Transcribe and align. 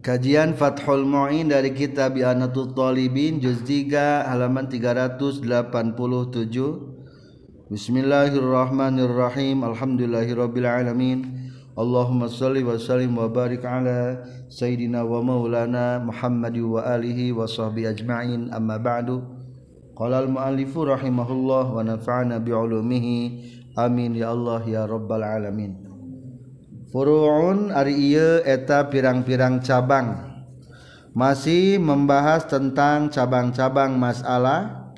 Kajian 0.00 0.56
Fathul 0.56 1.04
Mu'in 1.04 1.52
dari 1.52 1.76
kitab 1.76 2.16
Anatul 2.16 2.72
Talibin 2.72 3.36
juz 3.36 3.60
3 3.68 4.32
halaman 4.32 4.64
387. 4.64 5.60
Bismillahirrahmanirrahim. 7.68 9.60
Alhamdulillahirabbil 9.60 10.64
alamin. 10.64 11.52
Allahumma 11.76 12.32
shalli 12.32 12.64
wa 12.64 12.80
sallim 12.80 13.12
wa 13.12 13.28
barik 13.28 13.60
ala 13.60 14.24
sayyidina 14.48 15.04
wa 15.04 15.20
maulana 15.20 16.00
Muhammad 16.00 16.56
wa 16.56 16.80
alihi 16.80 17.36
wa 17.36 17.44
sahbihi 17.44 17.92
ajma'in. 17.92 18.48
Amma 18.56 18.80
ba'du. 18.80 19.20
Qala 19.92 20.24
al-muallifu 20.24 20.88
rahimahullah 20.88 21.76
wa 21.76 21.84
nafa'ana 21.84 22.40
bi 22.40 22.56
ulumihi. 22.56 23.76
Amin 23.76 24.16
ya 24.16 24.32
Allah 24.32 24.64
ya 24.64 24.88
rabbal 24.88 25.20
alamin. 25.20 25.89
Furuun 26.90 27.70
ari 27.70 27.94
ieu 27.94 28.42
eta 28.42 28.90
pirang-pirang 28.90 29.62
cabang. 29.62 30.26
Masih 31.14 31.78
membahas 31.78 32.50
tentang 32.50 33.14
cabang-cabang 33.14 33.94
masalah 33.94 34.90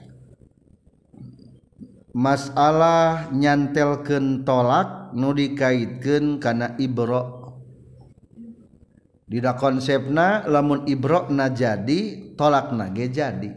masalah 2.17 3.29
nyantelkeun 3.33 4.45
tolak 4.45 5.13
nu 5.13 5.37
dikaitkeun 5.37 6.41
kana 6.41 6.81
ibro. 6.81 7.53
Dina 9.29 9.53
konsepna 9.57 10.49
lamun 10.49 10.89
ibrona 10.89 11.53
jadi 11.53 12.33
tolakna 12.41 12.89
ge 12.97 13.13
jadi. 13.13 13.53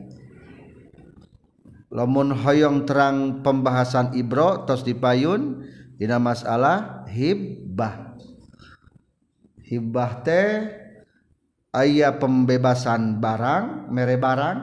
Lamun 1.88 2.36
hoyong 2.36 2.84
terang 2.84 3.40
pembahasan 3.40 4.12
ibro 4.20 4.68
tos 4.68 4.84
dipayun 4.84 5.64
dina 5.96 6.20
masalah 6.20 7.08
hibbah 7.08 8.05
hibah 9.66 10.22
teh 10.22 10.70
ayah 11.74 12.16
pembebasan 12.22 13.18
barang 13.18 13.90
mere 13.90 14.16
barang 14.16 14.58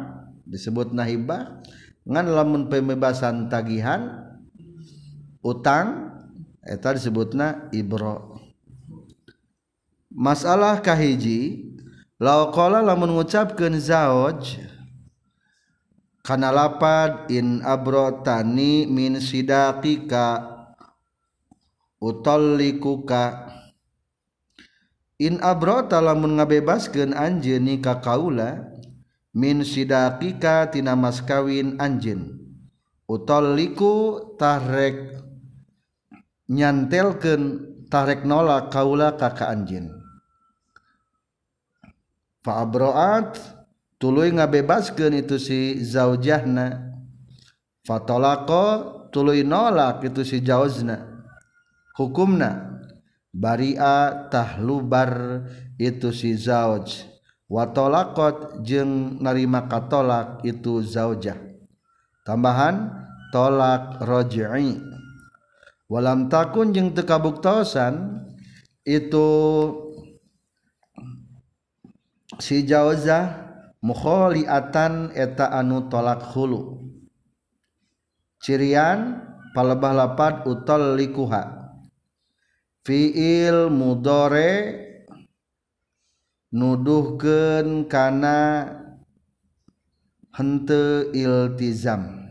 disebut 0.46 0.94
nahibah 0.94 1.58
ngan 2.06 2.26
lamun 2.30 2.70
pembebasan 2.70 3.50
tagihan 3.50 4.30
utang 5.42 6.14
eta 6.62 6.94
disebutna 6.94 7.70
ibro. 7.74 8.38
Masalah 10.12 10.78
kahiji 10.78 11.72
lau 12.22 12.54
qala 12.54 12.84
lamun 12.84 13.18
ngucapkeun 13.18 13.80
zaoj 13.80 14.60
kana 16.22 16.54
lapad 16.54 17.26
in 17.32 17.64
abrotani 17.66 18.86
min 18.86 19.18
sidaqika 19.18 20.52
utallikuka 21.98 23.50
in 25.22 25.38
abrota 25.38 26.02
lamun 26.02 26.42
ngabebaskeun 26.42 27.14
anjeun 27.14 27.70
ka 27.78 28.02
kaula 28.02 28.74
min 29.30 29.62
sidaqika 29.62 30.66
tina 30.74 30.98
mas 30.98 31.22
kawin 31.22 31.78
anjeun. 31.78 32.42
Utalliku 33.06 34.18
tahrek 34.34 35.22
nyantelkeun 36.50 37.42
tahrek 37.86 38.26
nolak 38.26 38.74
kaula 38.74 39.14
ka 39.14 39.30
ka 39.30 39.46
anjeun. 39.54 39.94
Fa 42.42 42.66
abroat 42.66 43.38
tuluy 44.02 44.34
ngabebaskeun 44.34 45.14
itu 45.22 45.38
si 45.38 45.78
zaujahna. 45.86 46.90
Fatolako 47.86 48.66
tuluy 49.14 49.46
nolak 49.46 50.02
itu 50.02 50.26
si 50.26 50.42
jauzna. 50.42 50.98
Hukumna. 51.94 52.71
Baria 53.32 54.28
tahlubar 54.28 55.44
itu 55.80 56.12
si 56.12 56.36
zauj. 56.36 57.08
Watolakot 57.48 58.64
jeung 58.64 59.20
narima 59.20 59.68
katolak 59.68 60.40
itu 60.44 60.84
zaujah. 60.84 61.36
Tambahan 62.24 62.88
tolak 63.32 64.00
rojai 64.04 64.80
walam 65.92 66.32
takun 66.32 66.72
jeung 66.72 66.96
tekabuktosan 66.96 68.24
itu 68.88 69.28
si 72.40 72.64
jauzah 72.64 73.52
mukholiatan 73.84 75.12
eta 75.12 75.52
anu 75.52 75.92
tolak 75.92 76.24
hulu. 76.32 76.88
Cirian 78.40 79.28
palebah 79.52 79.92
lapat 79.92 80.48
utol 80.48 80.96
likuha. 80.96 81.61
Fiil 82.82 83.70
mudore 83.70 84.54
nuduhkeun 86.50 87.86
kana 87.86 88.68
hente 90.34 91.14
iltizam. 91.14 92.22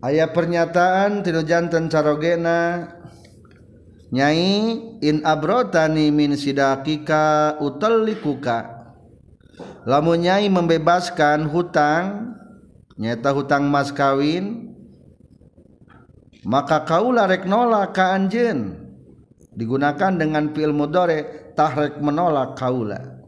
Aya 0.00 0.32
pernyataan 0.32 1.20
tinu 1.20 1.44
janten 1.44 1.92
carogena 1.92 2.88
nyai 4.08 4.80
in 5.04 5.20
abrotani 5.20 6.08
min 6.08 6.32
sidakika 6.40 7.60
utallikuka. 7.60 8.80
Lamun 9.84 10.24
nyai 10.24 10.48
membebaskan 10.48 11.44
hutang 11.52 12.32
nyata 12.96 13.28
hutang 13.36 13.68
mas 13.68 13.92
kawin 13.92 14.69
maka 16.44 16.88
kaulah 16.88 17.28
rek 17.28 17.44
nolak 17.44 17.96
ka 17.96 18.16
anjeun. 18.16 18.88
Digunakan 19.50 20.14
dengan 20.14 20.54
fi'il 20.54 20.72
mudhari 20.72 21.52
tahrek 21.58 21.98
menolak 21.98 22.54
kaula. 22.56 23.20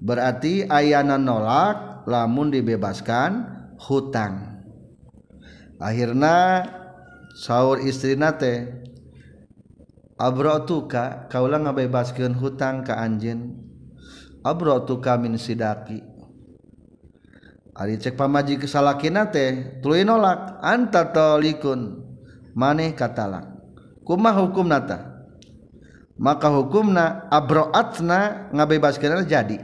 Berarti 0.00 0.64
ayana 0.66 1.20
nolak 1.20 2.04
lamun 2.08 2.50
dibebaskan 2.50 3.46
hutang. 3.78 4.64
Akhirna 5.78 6.64
sahur 7.36 7.78
istri 7.84 8.16
nate 8.16 8.84
abrotuka 10.16 11.28
kaula 11.28 11.60
ngabebaskeun 11.60 12.34
hutang 12.34 12.82
ka 12.82 12.98
anjeun. 12.98 13.60
Abrotuka 14.44 15.16
min 15.16 15.40
sidaki 15.40 16.04
Ari 17.74 17.98
cek 17.98 18.14
pamaji 18.14 18.62
kesalakina 18.62 19.34
teh 19.34 19.82
tuluy 19.82 20.06
nolak 20.06 20.62
anta 20.62 21.10
talikun 21.10 22.06
maneh 22.54 22.94
katalak. 22.94 23.50
Kumaha 24.06 24.46
hukum 24.46 24.70
nata 24.70 25.14
maka 26.14 26.46
hukumna 26.50 27.26
abroatna 27.30 28.50
ngabebaskeun 28.54 29.26
jadi. 29.26 29.58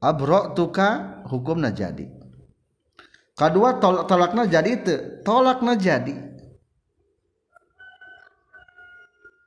Abro 0.00 0.54
tuka 0.56 1.20
hukumna 1.28 1.74
jadi. 1.74 2.08
Kedua 3.36 3.76
tol 3.80 4.04
tolakna 4.08 4.48
jadi 4.48 4.70
itu 4.70 4.94
tolakna 5.26 5.76
jadi. 5.76 6.14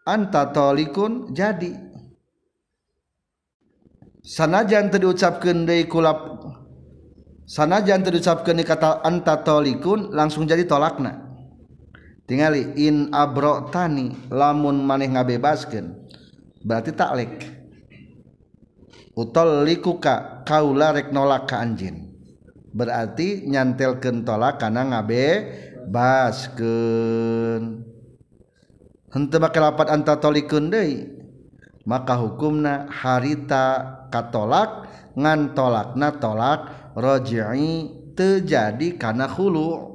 Anta 0.03 0.51
tolikun 0.51 1.31
jadi. 1.31 1.92
sanajan 4.23 4.87
diucapkan 4.87 5.67
dari 5.67 5.83
kulap 5.83 6.39
sanajan 7.43 8.07
diucapkan 8.07 8.55
di 8.55 8.63
kata 8.63 9.03
anta 9.03 9.43
tolikun 9.43 10.15
langsung 10.15 10.47
jadi 10.47 10.63
tolakna. 10.63 11.35
Tingali 12.23 12.79
in 12.79 13.11
abro 13.11 13.67
tani 13.67 14.15
lamun 14.31 14.79
maneh 14.79 15.11
ngabebaskan 15.11 15.91
berarti 16.63 16.95
taklek. 16.95 17.51
Utol 19.13 19.67
likuka 19.67 20.41
kaula 20.47 20.95
rek 20.95 21.11
nolak 21.11 21.51
ka 21.51 21.59
anjin 21.61 22.09
berarti 22.73 23.45
nyantelkeun 23.45 24.25
tolak 24.25 24.57
karena 24.57 24.81
ngabe 24.89 25.25
baskeun 25.91 27.85
hente 29.13 29.37
make 29.37 29.59
lapat 29.61 29.93
anta 29.93 30.17
tolikun 30.17 30.73
deui. 30.73 31.22
maka 31.83 32.15
hukumna 32.15 32.87
harita 32.87 33.83
katolak 34.07 34.87
ngan 35.13 35.51
tolak 35.51 35.95
na 35.99 36.09
tolak 36.15 36.93
roji'i 36.95 37.91
terjadi 38.15 38.95
karena 38.95 39.27
hulu 39.27 39.91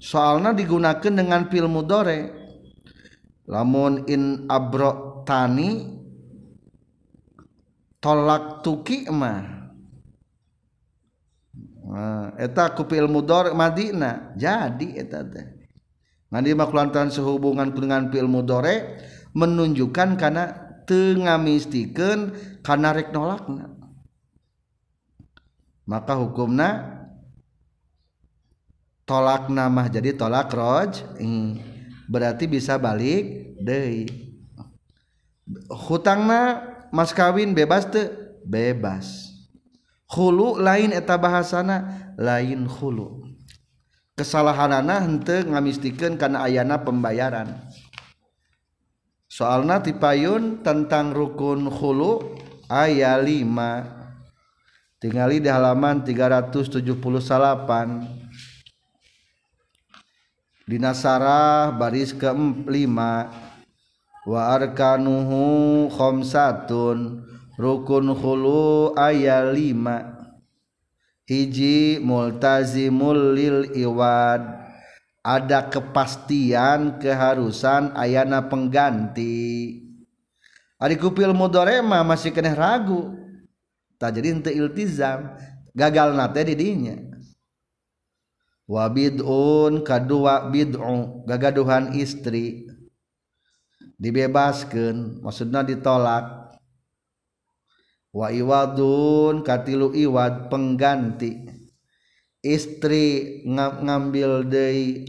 soalnya 0.00 0.56
digunakan 0.56 1.12
dengan 1.12 1.48
fil 1.52 1.68
mudore 1.68 2.32
lamun 3.46 4.08
in 4.10 4.46
abro 4.50 5.22
tani 5.26 5.96
tolak 8.02 8.62
tuki 8.62 9.10
mah. 9.10 9.54
Nah, 11.86 12.34
eta 12.34 12.74
kupil 12.74 13.06
mudor 13.06 13.54
madina 13.54 14.34
jadi 14.34 15.06
eta 15.06 15.22
teh. 15.22 15.46
Ngadi 16.34 16.58
makulantan 16.58 17.14
sehubungan 17.14 17.70
dengan 17.70 18.10
fil 18.10 18.26
mudore 18.26 18.98
menunjukkan 19.36 20.16
karena 20.16 20.44
tengah 20.88 21.36
mistikan 21.36 22.32
karena 22.64 22.96
rek 22.96 23.12
nolakna. 23.12 23.76
Maka 25.84 26.16
hukumna 26.16 26.96
tolak 29.06 29.52
nama 29.52 29.86
jadi 29.86 30.16
tolak 30.16 30.50
roj 30.50 31.04
berarti 32.10 32.50
bisa 32.50 32.74
balik 32.74 33.54
deh 33.62 34.08
hutangna 35.70 36.64
mas 36.90 37.14
kawin 37.14 37.54
bebas 37.54 37.86
te 37.86 38.10
bebas. 38.42 39.30
Hulu 40.06 40.62
lain 40.62 40.94
eta 40.94 41.18
bahasana? 41.18 42.14
Lain 42.14 42.64
hulu. 42.70 43.26
Kesalahanana 44.14 45.02
hente 45.02 45.42
ngamistikan 45.44 46.14
karena 46.14 46.46
ayana 46.46 46.80
pembayaran. 46.80 47.65
Soalna 49.36 49.84
tipayun 49.84 50.64
tentang 50.64 51.12
rukun 51.12 51.68
hulu 51.68 52.40
ayat 52.72 53.20
5 53.20 54.96
tinggali 54.96 55.44
di 55.44 55.52
halaman 55.52 56.00
378 56.00 56.72
di 60.64 60.80
Nasarah 60.80 61.68
baris 61.76 62.16
ke-5 62.16 62.96
wa 64.26 64.40
arkanuhu 64.50 65.86
khamsatun. 65.94 67.22
Rukun 67.56 68.12
khulu 68.12 68.92
aya 68.98 69.48
5 69.48 71.24
hiji 71.24 72.02
multazimul 72.04 73.32
lil 73.32 73.72
iwad 73.72 74.65
ada 75.26 75.66
kepastian 75.66 77.02
keharusan 77.02 77.90
ayana 77.98 78.46
pengganti. 78.46 79.82
Ari 80.78 80.94
kupil 80.94 81.34
mudorema 81.34 82.06
masih 82.06 82.30
kena 82.30 82.54
ragu. 82.54 83.10
Tak 83.98 84.14
jadi 84.14 84.38
ente 84.38 84.54
iltizam. 84.54 85.34
Gagal 85.74 86.14
nate 86.14 86.46
didinya. 86.46 86.94
Wa 88.70 88.86
bid'un 88.86 89.82
kadua 89.82 90.46
bid'u 90.46 91.26
gagaduhan 91.26 91.98
istri. 91.98 92.70
Dibebaskan 93.98 95.26
maksudnya 95.26 95.66
ditolak. 95.66 96.54
Wa 98.14 98.30
iwadun 98.30 99.42
katilu 99.42 99.90
iwad 99.90 100.52
pengganti. 100.52 101.65
istri 102.54 103.40
ngambil 103.46 104.46
dari 104.46 105.02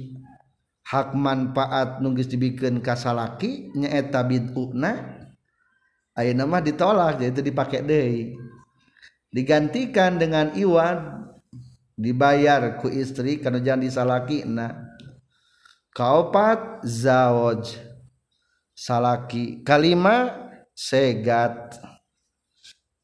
hak 0.87 1.13
manfaat 1.13 1.99
nugis 2.01 2.31
dibikin 2.31 2.79
kasalaki 2.81 3.69
nyaeta 3.75 4.23
bid'una 4.23 5.21
ayo 6.17 6.31
nama 6.33 6.57
ditolak 6.63 7.21
jadi 7.21 7.29
itu 7.35 7.41
dipakai 7.43 7.83
deh 7.83 8.33
digantikan 9.29 10.17
dengan 10.17 10.55
iwan 10.57 11.27
dibayar 11.93 12.79
ku 12.81 12.89
istri 12.89 13.37
karena 13.37 13.59
jangan 13.61 13.83
disalaki 13.83 14.47
na 14.47 14.95
kaopat 15.91 16.81
zawaj 16.87 17.77
salaki 18.77 19.65
kalima 19.65 20.47
segat. 20.77 21.81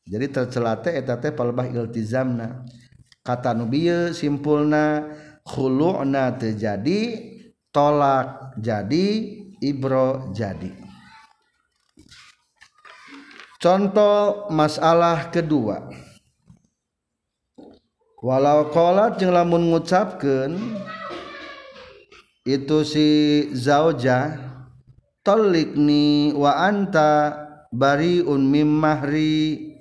Jadi 0.06 0.26
tercelate 0.30 0.94
etate 0.94 1.34
palbah 1.34 1.66
iltizamna. 1.66 2.62
Kata 3.24 3.56
nubiye 3.56 4.12
simpulna 4.12 5.08
khulu'na 5.48 6.36
terjadi 6.36 7.32
tolak 7.72 8.60
jadi 8.60 9.08
ibro 9.64 10.36
jadi. 10.36 10.76
Contoh 13.64 14.52
masalah 14.52 15.32
kedua. 15.32 15.88
Walau 18.20 18.72
kolat 18.72 19.20
jeung 19.20 19.32
lamun 19.32 19.72
ngucapkeun 19.72 20.80
itu 22.44 22.84
si 22.84 23.08
zauja 23.56 24.36
talikni 25.24 26.36
wa 26.36 26.56
anta 26.60 27.40
bariun 27.72 28.44
mim 28.44 28.68
mahri. 28.68 29.72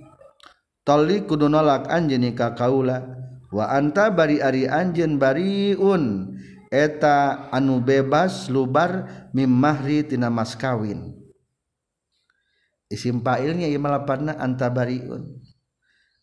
Talik 0.83 1.31
kudu 1.31 1.47
nolak 1.47 1.87
anjeun 1.87 2.35
ka 2.35 2.59
kaula 2.59 3.22
wa 3.53 3.69
anta 3.69 4.09
bari 4.09 4.41
ari 4.41 4.65
anjeun 4.65 5.21
bariun. 5.21 6.33
Eta 6.73 7.53
anu 7.53 7.85
bebas 7.85 8.49
lubar 8.49 9.05
mim 9.37 9.53
mahri 9.53 10.01
tina 10.09 10.33
mas 10.33 10.57
kawin. 10.57 11.13
Isim 12.89 13.21
fa'ilnya 13.21 13.69
ieu 13.69 13.77
malapanna 13.77 14.41
anta 14.41 14.73
bariun. 14.73 15.37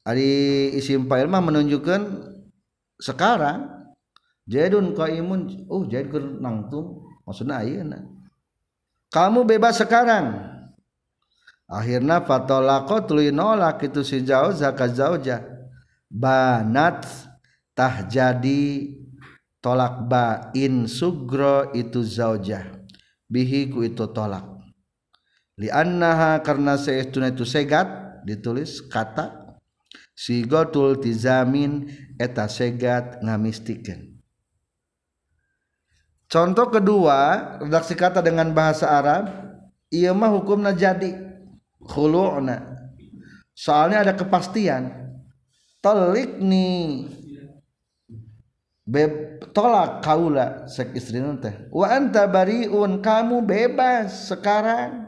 Ari 0.09 0.73
isim 0.73 1.05
fa'il 1.05 1.29
mah 1.29 1.45
menunjukkan 1.45 2.01
sekarang 2.97 3.69
jadun 4.49 4.97
qaimun 4.97 5.69
oh 5.69 5.85
jadi 5.85 6.09
keur 6.09 6.41
nangtung 6.41 7.05
maksudna 7.29 7.61
ayeuna. 7.61 8.09
Kamu 9.13 9.45
bebas 9.45 9.77
sekarang. 9.77 10.33
Akhirnya 11.69 12.25
fatolako 12.25 13.05
tuluy 13.05 13.29
nolak 13.29 13.85
itu 13.85 14.01
si 14.01 14.25
zauja 14.25 14.73
ka 14.73 14.89
zauja 14.89 15.58
banat 16.09 17.05
tah 17.77 18.03
jadi 18.09 18.91
tolak 19.61 20.09
bain 20.09 20.89
sugro 20.89 21.69
itu 21.77 22.01
zauja 22.01 22.65
bihi 23.29 23.69
ku 23.69 23.85
itu 23.85 24.09
tolak. 24.09 24.57
Li 25.61 25.69
annaha 25.69 26.41
karena 26.41 26.75
seestuna 26.75 27.29
itu 27.29 27.45
segat 27.45 27.87
ditulis 28.25 28.81
kata 28.89 29.55
sigotul 30.17 30.99
tizamin 30.99 31.87
eta 32.19 32.51
segat 32.51 33.23
ngamistikan 33.23 34.19
contoh 36.29 36.67
kedua 36.69 37.17
redaksi 37.63 37.95
kata 37.97 38.23
dengan 38.23 38.51
bahasa 38.51 38.87
Arab 38.87 39.25
iya 39.89 40.13
mah 40.13 40.31
hukumna 40.31 40.71
jadi 40.71 41.29
khulu'na. 41.83 42.77
Soalnya 43.57 44.07
ada 44.07 44.13
kepastian 44.15 45.08
tolik 45.79 46.39
nih 46.39 47.07
Beb, 48.89 49.45
tolak 49.53 50.01
kaula 50.01 50.65
sek 50.65 50.97
istri 50.97 51.21
teh. 51.37 51.69
Wa 51.69 51.93
anta 51.93 52.25
bariun 52.25 53.05
kamu 53.05 53.45
bebas 53.45 54.33
sekarang. 54.33 55.05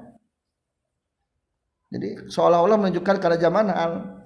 Jadi 1.90 2.30
seolah-olah 2.30 2.78
menunjukkan 2.78 3.18
kada 3.18 3.42
zaman 3.42 3.74
al 3.74 4.22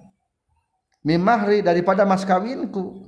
mimahri 1.08 1.64
daripada 1.64 2.04
mas 2.04 2.28
kawinku. 2.28 3.08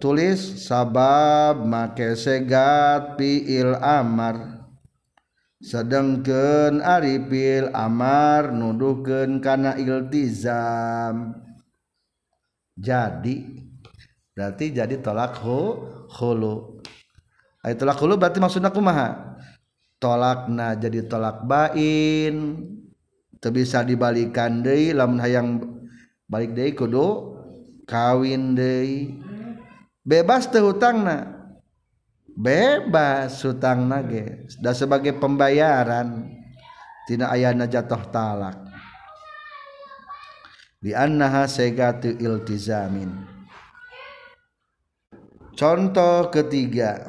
Tulis 0.00 0.64
sabab 0.64 1.60
make 1.68 2.16
segat 2.16 3.20
piil 3.20 3.76
amar 3.84 4.57
sedangken 5.58 6.78
Arifil 6.82 7.70
Amar 7.74 8.54
nuduhkeun 8.54 9.42
karena 9.42 9.74
iltizam. 9.74 11.34
Jadi 12.78 13.66
berarti 14.34 14.70
jadi 14.70 15.02
tolak 15.02 15.42
hulu. 16.14 16.78
Ay 17.62 17.74
tolak 17.74 17.98
hulu 17.98 18.14
berarti 18.14 18.38
maksudnya 18.38 18.70
kumaha? 18.70 19.38
Tolakna 19.98 20.78
jadi 20.78 21.02
tolak 21.10 21.42
bain. 21.42 22.64
Teu 23.38 23.54
bisa 23.54 23.86
dibalikan 23.86 24.66
deui 24.66 24.90
lamun 24.90 25.22
hayang 25.22 25.62
balik 26.26 26.54
deui 26.54 26.74
kudu 26.74 27.38
kawin 27.86 28.54
deui. 28.54 29.18
Bebas 30.06 30.50
teh 30.50 30.62
hutangna. 30.62 31.37
Bebas 32.38 33.42
hutang 33.42 33.90
sudah 34.46 34.70
sebagai 34.70 35.18
pembayaran 35.18 36.30
tidak 37.10 37.34
ayana 37.34 37.66
jatuh 37.66 38.02
talak. 38.14 38.54
Di 40.78 40.94
iltizamin. 42.14 43.10
Contoh 45.58 46.30
ketiga. 46.30 47.02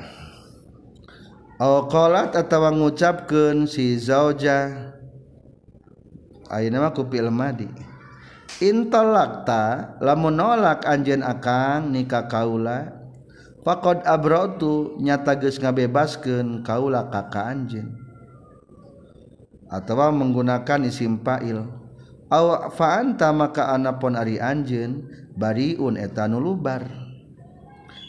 Alqalat 1.62 2.34
atau 2.34 2.66
mengucapkan 2.66 3.70
si 3.70 4.02
zauja. 4.02 4.90
Kupil 6.90 7.30
madi. 7.30 7.70
Intalakta 8.58 9.94
lamun 10.02 10.34
nolak 10.34 10.82
anjen 10.90 11.22
akang 11.22 11.94
nikah 11.94 12.26
kaula 12.26 12.99
Fakod 13.60 14.08
abrotu 14.08 14.96
nyata 15.04 15.36
geus 15.36 15.60
ngabebaskeun 15.60 16.64
kaula 16.64 17.12
kaka 17.12 17.52
anjeun. 17.52 17.92
Atawa 19.68 20.10
menggunakan 20.16 20.88
isim 20.88 21.20
fa'il. 21.22 21.62
Aw 22.30 22.72
fa'anta 22.72 23.36
maka 23.36 23.74
anapon 23.76 24.16
ari 24.16 24.40
anjeun 24.40 25.06
bariun 25.36 26.00
eta 26.00 26.26
nulubar. 26.26 26.88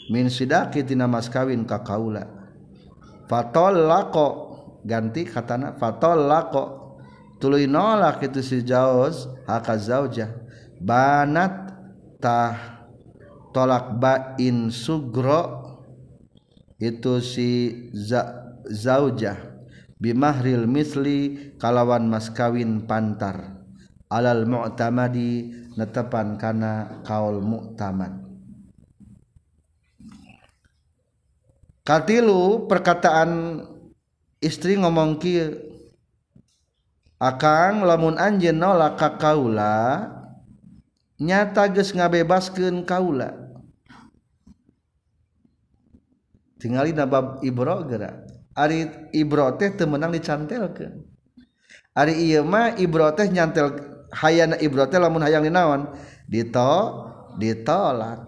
Min 0.07 0.31
sidaqi 0.31 0.87
tina 0.87 1.05
mas 1.05 1.27
kawin 1.27 1.67
ka 1.67 1.83
kaula. 1.83 2.25
Fatallaqo 3.27 4.27
ganti 4.87 5.27
katana 5.27 5.77
fatallaqo 5.77 6.95
tuluy 7.37 7.69
nolak 7.69 8.21
itu 8.25 8.41
si 8.41 8.59
jauz 8.65 9.29
haka 9.45 9.77
zaujah 9.77 10.29
banat 10.81 11.73
tah 12.17 12.80
tolak 13.51 13.99
bain 13.99 14.71
sugro 14.73 15.71
itu 16.81 17.21
si 17.21 17.49
zaujah. 18.67 19.37
Bimahril 20.01 20.65
misli 20.65 21.53
kalawan 21.61 22.09
mas 22.09 22.33
kawin 22.33 22.89
pantar. 22.89 23.61
Alal 24.09 24.49
mu'tamadi 24.49 25.53
netepan 25.77 26.41
kana 26.41 27.05
kaul 27.05 27.39
mu'tamad. 27.39 28.17
Katilu 31.85 32.65
perkataan 32.65 33.61
istri 34.41 34.77
ngomong 34.77 35.21
kieu 35.21 35.53
akang 37.21 37.85
lamun 37.85 38.17
anjeun 38.17 38.57
nolak 38.57 38.97
ka 38.97 39.17
kaula 39.21 40.09
nyata 41.21 41.69
geus 41.69 41.93
ngabebaskeun 41.93 42.85
kaula 42.85 43.40
tinggali 46.61 46.93
nabab 46.93 47.41
ibro 47.41 47.81
gerak 47.89 48.29
ari 48.53 48.85
ibro 49.17 49.57
teh 49.57 49.73
temenang 49.73 50.13
dicantelkan 50.13 51.01
ari 51.97 52.13
iya 52.29 52.45
mah 52.45 52.77
ibro 52.77 53.09
teh 53.17 53.25
nyantel 53.33 53.73
hayana 54.13 54.61
ibro 54.61 54.85
teh 54.85 55.01
lamun 55.01 55.25
hayang 55.25 55.41
dinaon 55.41 55.89
dito 56.29 57.09
ditolak. 57.35 58.27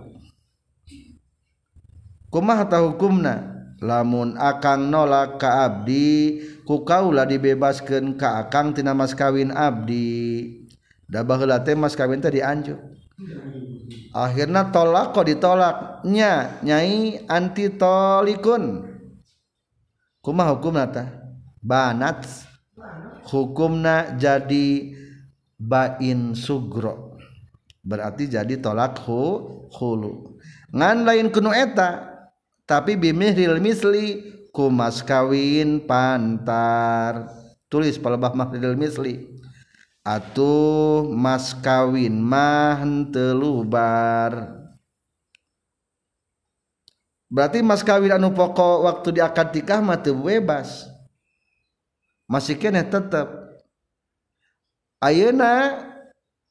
Kumah 2.32 2.66
tahu 2.66 2.98
hukumna? 2.98 3.52
Lamun 3.84 4.40
akang 4.40 4.88
nolak 4.88 5.44
ka 5.44 5.68
abdi 5.68 6.40
ku 6.64 6.88
kaula 6.88 7.28
dibebaskan 7.28 8.16
ka 8.16 8.48
akang 8.48 8.72
tina 8.72 8.96
mas 8.96 9.12
kawin 9.12 9.52
abdi. 9.52 10.64
Da 11.04 11.22
baheula 11.22 11.60
teh 11.60 11.76
mas 11.76 11.94
kawin 11.94 12.24
teh 12.24 12.32
dianjuk. 12.32 12.80
akhirnya 14.14 14.70
tolak 14.70 15.12
kok 15.12 15.26
ditolaknya 15.28 16.62
nyai 16.62 17.26
anti 17.26 17.74
tolikun 17.74 18.88
kumah 20.22 20.54
hukum 20.56 20.78
nata 20.78 21.10
banat 21.64 22.28
hukumna 23.28 24.20
jadi 24.20 24.92
bain 25.58 26.36
sugro. 26.36 27.16
Berarti 27.84 28.32
jadi 28.32 28.60
tolak 28.60 29.00
hu 29.04 29.68
hulu. 29.72 30.40
Ngan 30.72 31.04
lain 31.04 31.28
kuno 31.32 31.52
eta 31.52 32.12
tapi 32.64 32.96
bimihril 32.96 33.60
misli 33.60 34.24
kumas 34.56 35.04
kawin 35.04 35.84
pantar. 35.84 37.32
Tulis 37.68 37.98
palebah 37.98 38.38
mahril 38.38 38.78
misli. 38.78 39.33
atuh 40.04 41.08
mas 41.16 41.56
kawin 41.56 42.20
mah 42.20 42.84
henteu 42.84 43.32
lubar 43.32 44.64
berarti 47.32 47.64
mas 47.64 47.82
kawin 47.82 48.14
anu 48.14 48.36
pokok 48.36 48.84
waktu 48.86 49.18
di 49.18 49.22
akad 49.24 49.50
nikah 49.56 49.82
mah 49.82 49.98
teu 49.98 50.14
bebas. 50.14 50.86
Masih 52.30 52.56
kene 52.56 52.86
tetep. 52.86 53.26
Ayeuna 55.04 55.82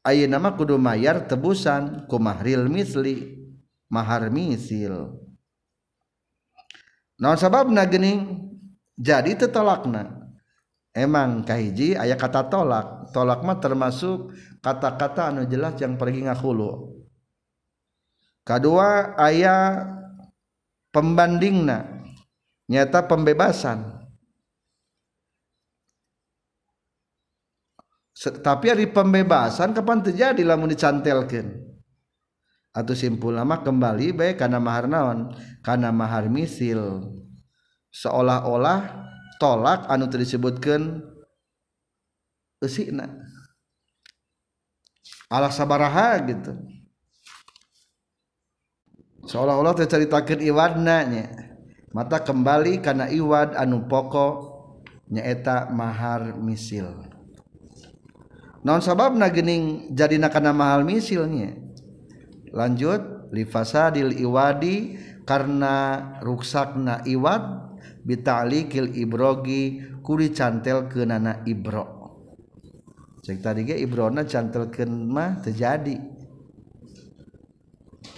ayeuna 0.04 0.36
mah 0.36 0.52
kudu 0.58 0.76
mayar 0.76 1.24
tebusan 1.24 2.04
ku 2.10 2.18
mahril 2.20 2.68
misli 2.68 3.40
mahar 3.88 4.28
misil. 4.28 5.16
Naon 7.18 7.38
sababna 7.38 7.86
geuning? 7.86 8.50
Jadi 8.98 9.38
tetolakna. 9.38 10.21
Emang 10.92 11.44
kahiji 11.44 11.96
ayat 11.96 12.16
kata 12.20 12.48
tolak. 12.48 13.12
Tolak 13.12 13.44
mah 13.44 13.60
termasuk 13.60 14.32
kata-kata 14.64 15.32
anu 15.32 15.44
jelas 15.44 15.76
yang 15.80 16.00
pergi 16.00 16.24
ngahulu. 16.28 17.02
Kedua 18.44 19.16
ayat 19.16 19.88
pembandingna. 20.92 22.00
Nyata 22.70 23.04
pembebasan. 23.04 24.00
Tapi 28.22 28.70
hari 28.70 28.86
pembebasan 28.86 29.74
kapan 29.74 29.98
terjadi 29.98 30.46
lamun 30.46 30.70
dicantelkan 30.70 31.58
atau 32.72 32.96
simpul 32.96 33.36
lama 33.36 33.60
kembali 33.60 34.16
baik 34.16 34.40
karena 34.40 34.56
mahar 34.56 34.88
karena 35.60 35.90
mahar 35.92 36.30
misil. 36.32 37.12
Seolah-olah 37.92 39.11
tolak 39.42 39.90
anu 39.90 40.06
disebutkan 40.06 41.02
eusina 42.62 43.10
ala 45.26 45.50
sabaraha 45.50 46.22
gitu. 46.30 46.54
Seolah-olah 49.26 49.74
terceritakan 49.78 50.38
iwadnanya 50.42 51.26
mata 51.90 52.22
kembali 52.22 52.78
karena 52.78 53.10
iwad 53.10 53.58
anu 53.58 53.86
pokok 53.90 54.34
nyaeta 55.10 55.70
mahar 55.74 56.38
misil. 56.38 56.86
Non 58.62 58.78
sabab 58.78 59.18
nagening 59.18 59.90
jadi 59.90 60.22
nakana 60.22 60.54
mahal 60.54 60.86
misilnya 60.86 61.58
lanjut 62.54 63.32
lifasadil 63.34 64.14
iwadi 64.14 65.00
karena 65.26 65.98
ruksakna 66.22 67.02
iwad 67.08 67.71
bita'likil 68.02 68.98
ibrogi 68.98 69.82
kuri 70.02 70.34
cantel 70.34 70.90
ke 70.90 71.06
nana 71.06 71.42
ibro. 71.46 72.02
Cek 73.22 73.38
tadi 73.38 73.62
ge 73.62 73.78
ibrona 73.78 74.26
cantelkeun 74.26 75.06
mah 75.06 75.38
terjadi 75.38 75.94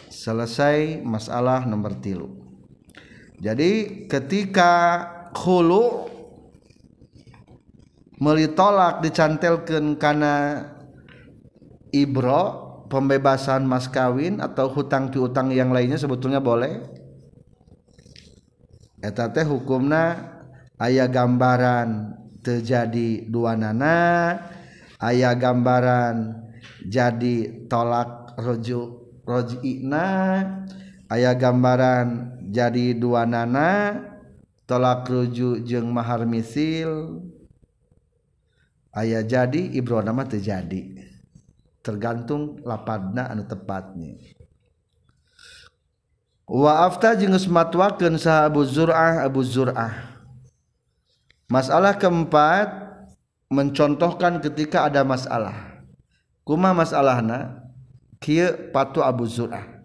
selesai 0.09 1.05
masalah 1.05 1.69
nomor 1.69 2.01
tilu. 2.01 2.33
Jadi 3.37 4.05
ketika 4.09 4.73
hulu 5.37 6.09
melitolak 8.17 9.05
dicantelkeun 9.05 10.01
kana 10.01 10.65
ibro 11.93 12.43
pembebasan 12.89 13.69
mas 13.69 13.93
kawin 13.93 14.41
atau 14.41 14.73
hutang 14.73 15.13
piutang 15.13 15.53
yang 15.53 15.69
lainnya 15.69 16.01
sebetulnya 16.01 16.41
boleh 16.41 17.04
eta 19.05 19.29
teh 19.29 19.45
hukumna 19.45 20.17
ayah 20.81 21.05
gambaran 21.05 22.17
terjadi 22.41 23.29
dua 23.29 23.53
nana 23.53 24.41
ayah 25.05 25.37
gambaran 25.37 26.33
jadi 26.89 27.69
tolak 27.69 28.33
rujuk 28.41 29.21
rojina 29.29 30.09
ayah 31.13 31.37
gambaran 31.37 32.41
jadi 32.49 32.97
dua 32.97 33.29
nana 33.29 34.01
tolak 34.65 35.05
rujuk 35.05 35.61
jeung 35.69 35.93
mahar 35.93 36.25
misil 36.25 37.21
ayah 38.97 39.21
jadi 39.21 39.69
ibro 39.77 40.01
nama 40.01 40.25
terjadi 40.25 40.97
tergantung 41.85 42.65
lapadna 42.65 43.29
anu 43.29 43.45
tepatnya. 43.45 44.17
Waafta 46.49 47.17
matwaken 47.49 48.21
sah 48.21 48.49
Abu 48.49 48.65
Zurah 48.65 49.25
Abu 49.25 49.45
Zurah. 49.45 50.17
Masalah 51.49 51.97
keempat 51.97 52.73
mencontohkan 53.53 54.41
ketika 54.41 54.89
ada 54.89 55.05
masalah. 55.05 55.85
Kuma 56.45 56.73
masalah 56.73 57.21
na 57.21 57.61
patu 58.73 59.05
Abu 59.05 59.29
Zurah. 59.29 59.85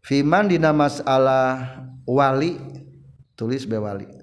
Fiman 0.00 0.48
dina 0.48 0.72
masalah 0.72 1.84
wali 2.08 2.56
tulis 3.40 3.64
bewali 3.64 4.20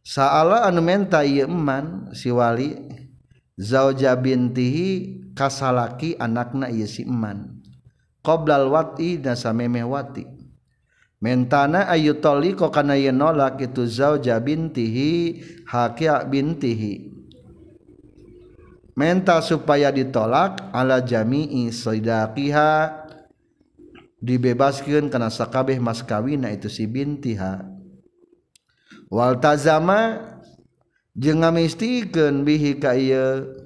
saala 0.00 0.66
anu 0.66 0.82
menta 0.82 1.22
iman 1.22 2.10
si 2.16 2.32
wali 2.32 2.74
zauja 3.54 4.16
bintihi 4.16 5.20
kasalaki 5.36 6.16
anakna 6.18 6.72
ieu 6.72 6.88
si 6.88 7.06
iman 7.06 7.60
qoblal 8.24 8.72
wati 8.72 9.20
dan 9.20 9.36
samemeh 9.36 9.84
wati 9.86 10.26
mentana 11.20 11.86
ayu 11.92 12.16
toli 12.16 12.56
kok 12.56 12.72
kana 12.72 12.96
yen 12.96 13.20
nolak 13.20 13.60
itu 13.60 13.84
zauja 13.84 14.40
bintihi 14.40 15.44
hakia 15.68 16.24
bintihi. 16.24 17.12
Menta 18.96 19.40
supaya 19.40 19.88
ditolak 19.88 20.60
ala 20.76 21.00
jami'i 21.00 21.72
sidaqiha 21.72 23.00
dibebaskan 24.20 25.08
kana 25.08 25.32
sakabeh 25.32 25.80
mas 25.80 26.04
kawina 26.04 26.52
itu 26.52 26.68
si 26.68 26.84
bintiha. 26.84 27.64
Wal 29.08 29.40
tazama 29.40 30.20
jeung 31.16 31.40
ngamistikeun 31.40 32.44
bihi 32.44 32.76
ka 32.76 32.92
ieu. 32.92 33.56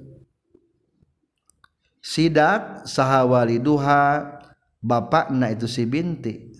Sidak 1.99 2.87
saha 2.87 3.27
waliduha 3.27 4.39
bapakna 4.79 5.51
itu 5.51 5.67
si 5.67 5.83
binti. 5.83 6.54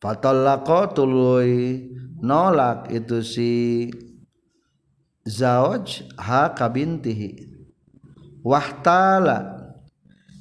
Fatallaqo 0.00 0.96
tuluy 0.96 1.84
nolak 2.24 2.88
itu 2.88 3.20
si 3.20 3.52
zauj 5.28 6.08
ha 6.16 6.56
kabintihi 6.56 7.52
wahtala. 8.40 9.60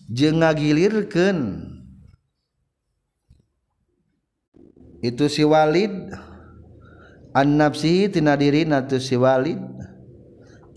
Jeung 0.10 0.42
ngagilirkeun 0.42 1.70
itu 5.04 5.26
si 5.28 5.44
Walid. 5.44 5.92
An 7.30 7.62
nafsihi 7.62 8.10
tina 8.10 8.34
dirina 8.40 8.88
tu 8.88 8.98
si 8.98 9.14
Walid. 9.20 9.60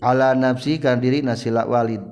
Ala 0.03 0.35
nafsi 0.35 0.77
kan 0.77 0.99
dirina 0.99 1.39
sila 1.39 1.63
Walid. 1.63 2.03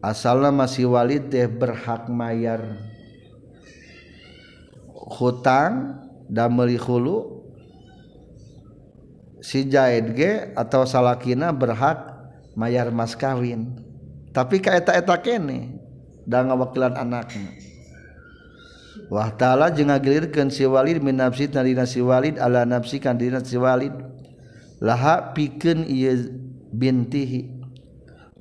Asalna 0.00 0.48
masih 0.48 0.88
Walid 0.88 1.28
teh 1.28 1.44
berhak 1.44 2.08
mayar. 2.08 2.85
hutang 5.06 6.02
dameli 6.26 6.74
hulu 6.74 7.46
si 9.38 9.62
Jaid 9.70 10.18
ge 10.18 10.50
atau 10.58 10.82
salakina 10.82 11.54
berhak 11.54 12.02
mayar 12.58 12.90
mas 12.90 13.14
kawin. 13.14 13.78
Tapi 14.34 14.60
ka 14.60 14.74
eta 14.74 14.92
eta 14.98 15.16
kene 15.16 15.78
da 16.26 16.44
ngawakilan 16.44 16.98
anakna 16.98 17.66
Wah 19.06 19.30
ta'ala 19.30 19.70
jeung 19.70 19.86
ngagilirkeun 19.86 20.50
si 20.50 20.66
Walid 20.66 20.98
min 20.98 21.22
nafsi 21.22 21.46
dina 21.46 21.86
si 21.86 22.02
Walid 22.02 22.42
ala 22.42 22.66
nafsi 22.66 22.98
kan 22.98 23.14
dina 23.14 23.38
si 23.38 23.54
Walid. 23.54 23.94
Laha 24.82 25.30
pikeun 25.30 25.86
ieu 25.86 26.34
bintihi. 26.74 27.54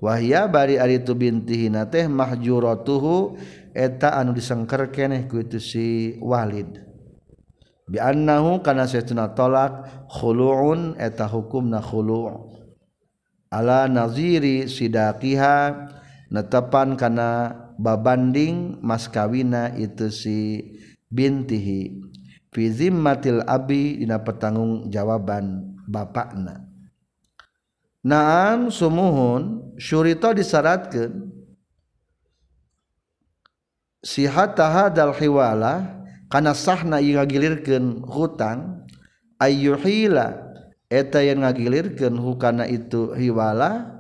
Wahya 0.02 0.50
bari 0.50 0.82
ari 0.82 1.00
tu 1.06 1.14
bintihi 1.14 1.70
na 1.70 1.86
teh 1.86 2.10
mahjuratuhu 2.10 3.38
eta 3.76 4.16
anu 4.16 4.32
disengker 4.32 4.88
keneh 4.90 5.28
ku 5.28 5.44
itu 5.44 5.60
si 5.60 6.16
Walid. 6.24 6.80
Biannahu 7.86 8.64
kana 8.64 8.88
saytuna 8.88 9.36
talak 9.36 10.08
khulu'un 10.10 10.98
eta 10.98 11.28
hukumna 11.30 11.84
khulu' 11.84 12.56
ala 13.52 13.86
naziri 13.86 14.66
sidaqiha 14.66 15.86
netepan 16.34 16.98
kana 16.98 17.54
babanding 17.78 18.80
mas 18.82 19.06
kawina 19.12 19.76
itu 19.76 20.10
si 20.10 20.40
bintihi. 21.12 22.02
Fi 22.56 22.72
zimmatil 22.72 23.44
abi 23.44 24.00
dina 24.00 24.24
pertanggung 24.24 24.88
jawaban 24.88 25.76
bapakna. 25.92 26.64
Naam 28.00 28.72
sumuhun 28.72 29.76
syurita 29.76 30.32
disyaratkan 30.32 31.35
sihatahadalhiwala 34.06 36.06
karena 36.30 36.54
sahna 36.54 37.02
ngagilirkan 37.02 38.06
hutang 38.06 38.86
ayyuhila 39.42 40.38
eta 40.88 41.26
yang 41.26 41.42
ngagilirkan 41.42 42.14
hukana 42.14 42.70
itu 42.70 43.18
hiwala 43.18 43.98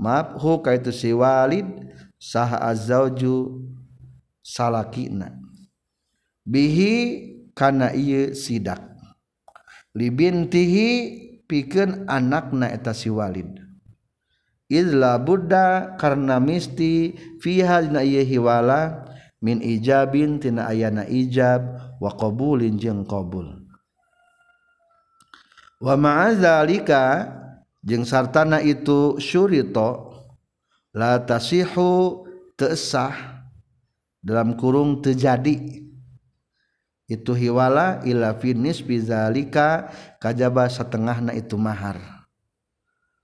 maaf 0.00 0.40
huka 0.40 0.74
itu 0.74 0.90
si 0.90 1.12
walid 1.12 1.68
saha 2.16 2.72
azauju 2.72 3.60
salakina. 4.42 5.38
Bihi 6.42 6.94
karena 7.54 7.94
ieu 7.94 8.34
sidak. 8.34 8.82
Libintihi 9.94 10.90
pikeun 11.46 12.10
anakna 12.10 12.72
eta 12.72 12.96
si 12.96 13.12
walid. 13.12 13.62
Idla 14.72 15.20
buddha 15.20 16.00
karena 16.00 16.40
misti 16.40 17.12
fiha 17.44 17.84
dina 17.84 18.00
ieu 18.00 18.24
hiwala 18.24 19.01
min 19.42 19.58
ijabin 19.58 20.38
tina 20.38 20.70
ayana 20.70 21.02
ijab 21.04 21.60
wa 21.98 22.14
qabulin 22.14 22.78
jeung 22.78 23.02
qabul. 23.02 23.66
Wa 25.82 25.98
ma'adzalika 25.98 27.26
jeung 27.82 28.06
sartana 28.06 28.62
itu 28.62 29.18
syurito 29.18 30.14
la 30.94 31.18
tasihu 31.18 32.22
tesah 32.54 33.42
dalam 34.22 34.54
kurung 34.54 35.02
terjadi. 35.02 35.82
Itu 37.10 37.34
hiwala 37.34 38.06
ila 38.06 38.38
finis 38.38 38.78
bizalika 38.78 39.90
kajaba 40.22 40.70
setengahna 40.70 41.34
itu 41.34 41.58
mahar. 41.58 42.21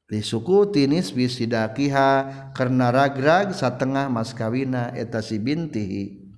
Li 0.09 0.25
suku 0.25 0.73
tinis 0.73 1.13
bisidakiha 1.13 2.51
karena 2.57 2.89
ragrag 2.89 3.53
setengah 3.53 4.09
mas 4.09 4.33
kawina 4.33 4.93
eta 4.97 5.21
si 5.21 5.37
bintihi. 5.37 6.29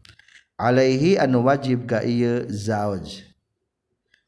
Alaihi 0.61 1.17
anu 1.17 1.49
wajib 1.49 1.89
ka 1.89 2.05
ieu 2.05 2.45
zauj 2.53 3.25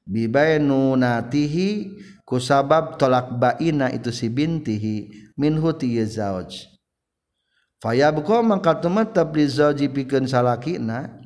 bibainunatihi 0.08 1.92
kusabab 2.24 2.96
tolak 2.96 3.36
baina 3.36 3.92
itu 3.92 4.08
si 4.10 4.32
bintihi 4.32 5.12
minhu 5.36 5.70
ti 5.76 6.00
zauj 6.02 6.72
fayabqa 7.84 8.40
mangka 8.40 8.80
tumatap 8.80 9.34
li 9.36 9.44
zauji 9.46 9.92
pikeun 9.92 10.24
salakina 10.24 11.20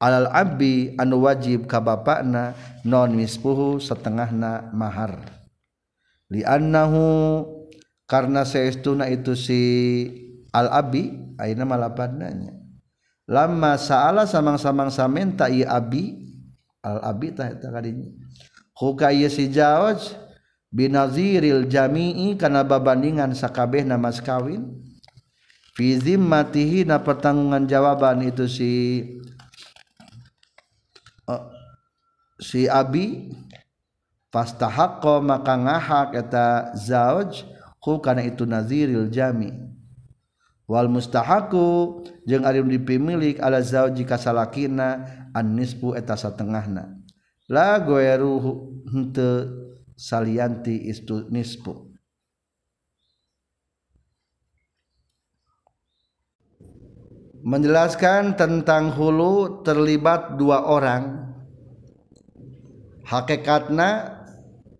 alal 0.00 0.32
abi 0.32 0.96
anu 0.96 1.22
wajib 1.24 1.68
ka 1.68 1.80
bapakna 1.80 2.56
non 2.80 3.12
mispuhu 3.12 3.80
setengahna 3.80 4.72
mahar. 4.72 5.20
Li 6.26 6.42
annahu 6.42 7.44
karena 8.06 8.46
seestuna 8.46 9.10
itu 9.10 9.34
si 9.34 9.62
al 10.54 10.70
abi 10.70 11.34
ayeuna 11.36 11.66
malapadnanya. 11.66 12.54
Lama 13.26 13.74
saala 13.74 14.22
samang-samang 14.22 14.94
samenta 14.94 15.50
ieu 15.50 15.66
abi 15.66 16.22
al 16.80 17.02
abi 17.02 17.34
tah 17.34 17.50
eta 17.50 17.74
kadinya. 17.74 18.06
Huka 18.78 19.10
ieu 19.10 19.26
si 19.26 19.50
jawaj 19.50 20.14
binaziril 20.70 21.66
jami'i 21.66 22.38
kana 22.38 22.62
babandingan 22.62 23.34
sakabeh 23.34 23.82
namas 23.82 24.22
kawin. 24.22 24.70
Fi 25.76 25.98
zimmatihi 25.98 26.88
na 26.88 27.02
pertanggungan 27.02 27.68
jawaban 27.68 28.24
itu 28.24 28.48
si 28.48 28.72
uh, 31.28 31.52
si 32.40 32.64
abi 32.64 33.28
fastahaqqa 34.32 35.20
maka 35.20 35.52
ngahak 35.52 36.08
eta 36.16 36.72
zawaj 36.80 37.55
hu 37.86 38.02
kana 38.02 38.26
itu 38.26 38.42
naziril 38.42 39.06
jami. 39.06 39.54
Wal 40.66 40.90
mustahaqu 40.90 42.02
jeung 42.26 42.42
ari 42.42 42.58
dipimilik 42.66 43.38
ala 43.38 43.62
zauji 43.62 44.02
kasalakina 44.02 45.06
an 45.30 45.54
nisfu 45.54 45.94
eta 45.94 46.18
satengahna. 46.18 46.90
La 47.46 47.78
goeru 47.78 48.42
henteu 48.90 49.70
salianti 49.94 50.90
istu 50.90 51.30
nisfu 51.30 51.86
menjelaskan 57.46 58.34
tentang 58.34 58.90
hulu 58.90 59.62
terlibat 59.62 60.34
dua 60.34 60.66
orang. 60.66 61.30
Hakikatna 63.06 64.18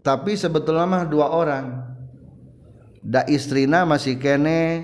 tapi 0.03 0.35
sebetulnya 0.35 0.83
mah 0.83 1.07
dua 1.07 1.31
orang 1.31 1.86
da 3.07 3.23
istrina 3.31 3.87
masih 3.87 4.19
kene 4.19 4.83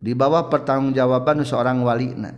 di 0.00 0.16
bawah 0.16 0.48
pertanggungjawaban 0.48 1.44
seorang 1.44 1.84
walina. 1.84 2.32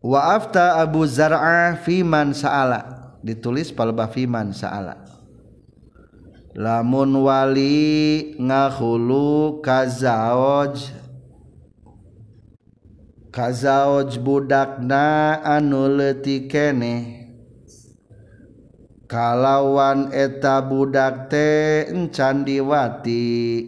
Wa 0.00 0.40
afta 0.40 0.80
Abu 0.80 1.04
Zar'a 1.04 1.76
fiman 1.84 2.32
sa'ala. 2.32 3.12
Ditulis 3.20 3.68
palba 3.68 4.08
fiman 4.08 4.56
sa'ala. 4.56 5.04
Lamun 6.56 7.12
wali 7.28 8.32
ngahulu 8.40 9.60
kazaoj 9.60 10.80
kazaoj 13.28 14.10
budakna 14.18 15.38
anu 15.44 15.86
leutik 15.86 16.50
keneh 16.50 17.27
kalawan 19.08 20.12
eta 20.12 20.60
budak 20.60 21.32
teh 21.32 21.88
candiwati 22.12 23.64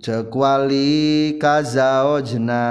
cekwali 0.00 1.36
kazaojna 1.36 2.64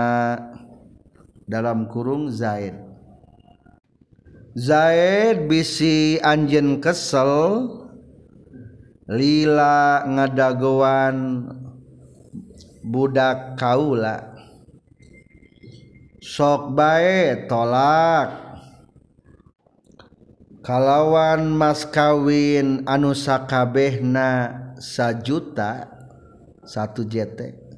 dalam 1.45 1.85
kurung 1.85 2.33
Zaid. 2.33 2.73
Zaid 4.57 5.45
bisi 5.45 6.17
anjen 6.25 6.81
kesel. 6.81 7.69
Lila 9.09 10.05
ngadagoan 10.05 11.49
budak 12.85 13.57
kaula. 13.57 14.37
Sok 16.21 16.77
bae 16.77 17.45
tolak. 17.49 18.48
kalawan 20.59 21.51
mas 21.55 21.87
kawin 21.87 22.83
anu 22.83 23.15
sakabehna 23.15 24.51
sajuta 24.79 25.87
satu 26.63 27.03
JT 27.03 27.69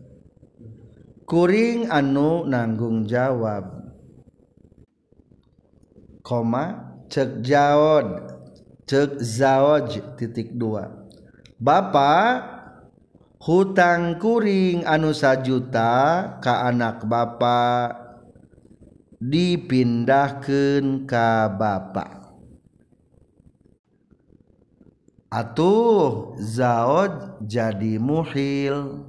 kuring 1.32 1.88
anu 1.88 2.44
nanggung 2.44 3.08
jawab. 3.08 3.88
Koma 6.20 6.92
cek 7.08 7.40
jaod 7.40 8.36
cek 8.84 9.24
zawaj 9.24 10.04
titik 10.20 10.52
dua. 10.60 10.92
Bapak 11.56 12.44
hutang 13.40 14.20
kuring 14.20 14.84
anu 14.84 15.16
sajuta 15.16 16.36
ka 16.44 16.68
anak 16.68 17.08
bapak 17.08 17.96
dipindahkan 19.24 21.08
ka 21.08 21.48
bapak 21.48 22.21
atuh 25.32 26.36
zaud 26.36 27.40
jadi 27.48 27.96
muhil. 27.96 29.08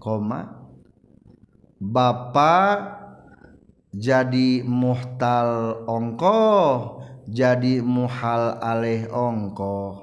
Koma 0.00 0.64
Bapak 1.80 2.76
jadi 3.92 4.64
muhtal 4.64 5.84
ongko 5.84 6.40
jadi 7.28 7.84
muhal 7.84 8.56
alih 8.60 9.08
ongko 9.12 10.00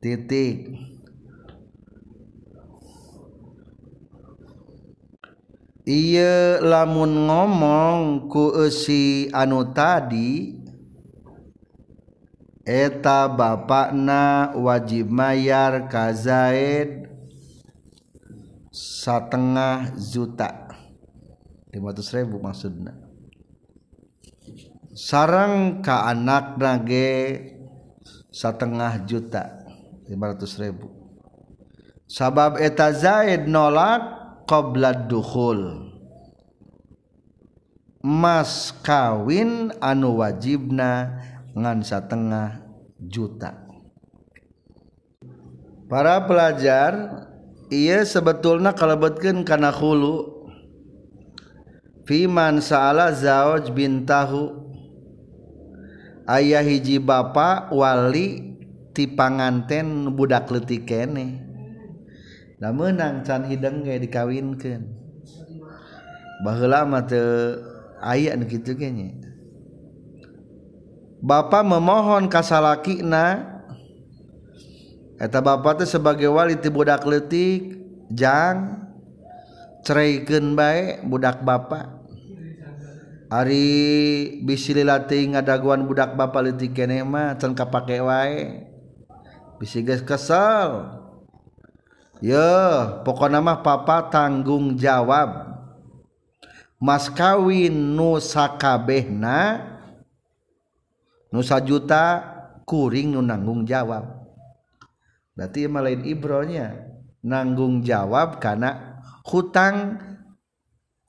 titik. 0.00 0.72
Iya 5.84 6.60
lamun 6.60 7.24
ngomong 7.28 8.28
ku 8.28 8.52
si 8.68 9.26
anu 9.32 9.64
tadi 9.74 10.60
eta 12.66 13.28
bapakna 13.30 14.54
wajib 14.56 15.08
mayar 15.08 15.88
ka 15.88 16.12
Zaid 16.12 17.08
setengah 18.70 19.94
juta. 19.96 20.68
500 21.70 22.16
ribu 22.18 22.42
maksudnya 22.42 23.10
sarang 25.00 25.80
ka 25.80 26.10
anak 26.10 26.58
nage 26.58 27.40
setengah 28.30 29.00
juta. 29.06 29.64
500 30.10 30.62
ribu. 30.62 30.86
Sabab 32.10 32.58
eta 32.58 32.90
Zaid 32.90 33.46
nolak 33.46 34.02
qabla 34.44 35.06
dukhul. 35.06 35.88
Mas 38.00 38.72
kawin 38.80 39.76
anu 39.78 40.24
wajibna 40.24 41.20
ngan 41.56 41.82
setengah 41.82 42.62
juta 42.98 43.66
para 45.90 46.22
pelajar 46.26 47.26
ia 47.70 48.02
sebetulnya 48.02 48.74
kalebetkan 48.74 49.46
karena 49.46 49.70
hulu 49.70 50.40
Fiman 52.10 52.58
sa'ala 52.58 53.14
zauj 53.14 53.70
bintahu 53.70 54.60
Ayah 56.30 56.62
hiji 56.62 57.02
bapa 57.02 57.66
wali 57.74 58.54
ti 58.94 59.10
panganten 59.10 60.14
budak 60.14 60.46
leutik 60.46 60.86
kene. 60.86 61.42
Da 62.62 62.70
meunang 62.70 63.26
can 63.26 63.50
hideng 63.50 63.82
ge 63.82 63.98
dikawinkeun. 64.06 64.94
Baheula 66.46 66.86
mah 66.86 67.02
teu 67.02 67.58
aya 67.98 68.38
nu 68.38 68.46
kitu 68.46 68.78
ge 68.78 68.88
nya. 68.94 69.10
Bapak 71.20 71.60
memohon 71.60 72.32
kasalakina. 72.32 73.60
Eta 75.20 75.44
Bapak 75.44 75.84
teh 75.84 75.88
sebagai 75.88 76.32
wali 76.32 76.56
ti 76.56 76.72
budak 76.72 77.04
leutik 77.04 77.76
jang 78.08 78.88
ceraikeun 79.84 80.56
bae 80.56 81.04
budak 81.04 81.44
Bapak 81.44 82.00
Ari 83.30 84.42
bisi 84.42 84.74
latih 84.74 85.30
ngadaguan 85.30 85.86
budak 85.86 86.18
Bapak 86.18 86.50
keneh 86.50 86.74
kenema 86.74 87.38
can 87.38 87.54
kapake 87.54 88.02
wae. 88.02 88.66
Bisi 89.62 89.86
geus 89.86 90.02
kesel. 90.02 90.98
Yo, 92.18 92.50
pokoknya 93.06 93.38
mah 93.38 93.62
papa 93.62 94.10
tanggung 94.10 94.74
jawab. 94.74 95.46
Mas 96.82 97.06
kawin 97.06 97.94
nu 97.94 98.18
sakabehna 98.18 99.69
nusa 101.30 101.58
juta 101.62 102.22
kuring 102.66 103.14
nu 103.14 103.22
nanggung 103.22 103.66
jawab. 103.66 104.06
Berarti 105.34 105.66
emang 105.66 105.86
lain 105.86 106.02
ibronya. 106.06 106.90
Nanggung 107.20 107.84
jawab 107.84 108.40
karena 108.40 109.00
hutang 109.28 110.00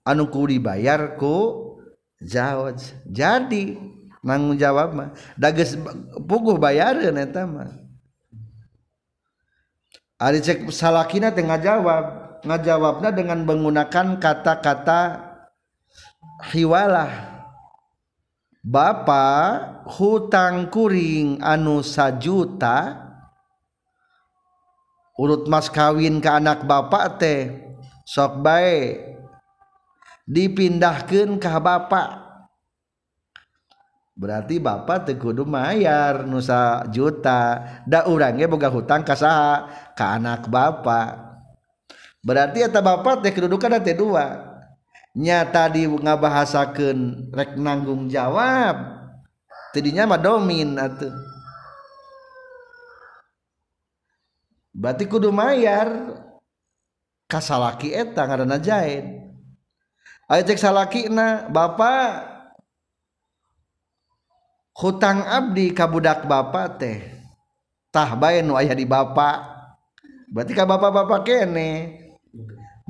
anu 0.04 0.28
ku 0.28 0.44
dibayar 0.44 1.16
ku 1.16 1.72
jawab 2.20 2.76
jadi 3.08 3.80
nanggung 4.20 4.60
jawab 4.60 4.92
mah 4.92 5.16
dages 5.40 5.80
puguh 6.28 6.60
bayaran 6.60 7.16
eta 7.16 7.48
mah. 7.48 7.72
Ari 10.20 10.44
cek 10.44 10.68
salakina 10.70 11.32
teh 11.32 11.42
ngajawab. 11.42 12.22
Ngajawabna 12.42 13.14
dengan 13.14 13.46
menggunakan 13.46 14.18
kata-kata 14.18 15.30
hiwalah 16.50 17.31
Bapak 18.62 19.90
hutangkuring 19.90 21.42
anu 21.42 21.82
sajuta 21.82 23.10
urut 25.18 25.50
mas 25.50 25.66
kawin 25.66 26.22
ke 26.22 26.30
anak 26.30 26.70
bapak 26.70 27.18
teh 27.18 27.42
sok 28.06 28.46
bae 28.46 29.02
dipindahkan 30.30 31.42
ke 31.42 31.50
bapak 31.58 32.22
berarti 34.14 34.62
bapak 34.62 35.10
tekudu 35.10 35.42
mayar 35.42 36.30
nusa 36.30 36.86
juta 36.94 37.66
da 37.90 38.06
urangnya 38.06 38.46
boga 38.46 38.70
hutang 38.70 39.02
kasaha 39.02 39.74
ke 39.98 40.06
anak 40.06 40.46
bapak 40.46 41.18
berarti 42.22 42.62
eta 42.62 42.78
bapak 42.78 43.26
teh 43.26 43.34
kedudukan 43.34 43.82
teh 43.82 43.98
dua. 43.98 44.51
nya 45.18 45.44
tadi 45.48 45.88
ngabahasakeun 45.88 47.32
rek 47.36 47.60
nanggung 47.60 48.08
jawab. 48.08 49.00
Tadinya 49.72 50.04
mah 50.04 50.20
domin 50.20 50.76
atuh. 50.76 51.12
Berarti 54.76 55.04
kudu 55.08 55.32
mayar. 55.32 56.20
Kasalaki 57.32 57.96
eta 57.96 58.28
ngaranna 58.28 58.60
jahit. 58.60 59.08
Aya 60.28 60.44
cek 60.44 60.60
salakina 60.60 61.48
bapak 61.48 62.32
hutang 64.82 65.22
abdi 65.28 65.76
ka 65.76 65.86
budak 65.86 66.26
bapak 66.26 66.80
teh 66.80 67.00
tah 67.92 68.16
bae 68.16 68.42
nu 68.42 68.56
aya 68.58 68.72
di 68.72 68.88
bapak 68.88 69.38
berarti 70.32 70.56
ka 70.56 70.64
bapak-bapak 70.64 71.22
kene 71.28 72.01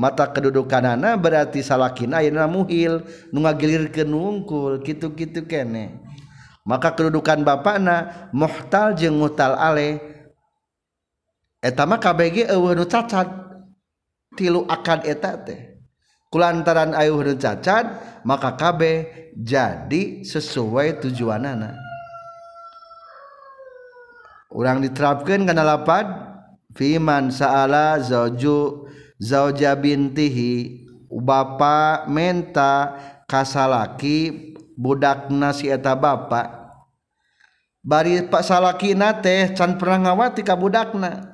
mata 0.02 0.26
kedudukanana 0.26 1.14
berarti 1.14 1.62
salakin 1.62 2.18
ayeuna 2.18 2.50
muhil. 2.50 3.06
Nu 3.30 3.46
ngagilirkeun 3.46 4.10
nungkul 4.10 4.82
kitu-kitu 4.82 5.46
kene. 5.46 6.02
Maka 6.66 6.98
kedudukan 6.98 7.46
bapakna 7.46 8.30
muhtal 8.34 8.98
jeung 8.98 9.22
mutal 9.22 9.54
ale. 9.54 10.02
Eta 11.62 11.86
mah 11.86 12.02
kabeh 12.02 12.50
eueuh 12.50 12.74
nu 12.74 12.90
cacat. 12.90 13.30
Tilu 14.34 14.66
akad 14.66 15.06
eta 15.06 15.38
teh. 15.38 15.78
Kulantaran 16.34 16.98
ayuh 16.98 17.22
nu 17.22 17.38
cacat 17.38 17.86
maka 18.26 18.58
kabeh 18.58 19.30
jadi 19.38 20.26
sesuai 20.26 20.98
tujuanana. 21.06 21.78
Urang 24.50 24.82
diterapkeun 24.82 25.46
kana 25.46 25.62
lapad? 25.62 26.34
Fiman 26.72 27.36
sa'ala 27.36 28.00
zauju 28.00 28.88
zauja 29.22 29.78
bintihi 29.78 30.82
bapa 31.14 32.10
menta 32.10 32.98
kasalaki 33.30 34.52
budak 34.74 35.30
nasi 35.30 35.70
eta 35.70 35.94
bapak 35.94 36.62
bari 37.86 38.26
pak 38.26 38.42
salaki 38.42 38.98
teh 39.22 39.54
can 39.54 39.78
pernah 39.78 40.10
ngawati 40.10 40.42
ka 40.42 40.58
budakna. 40.58 41.30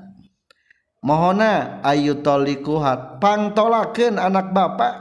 Mohona 0.98 1.80
ayu 1.86 2.20
tolikuhat 2.20 3.22
pangtolakeun 3.22 4.18
anak 4.18 4.52
bapak 4.52 4.98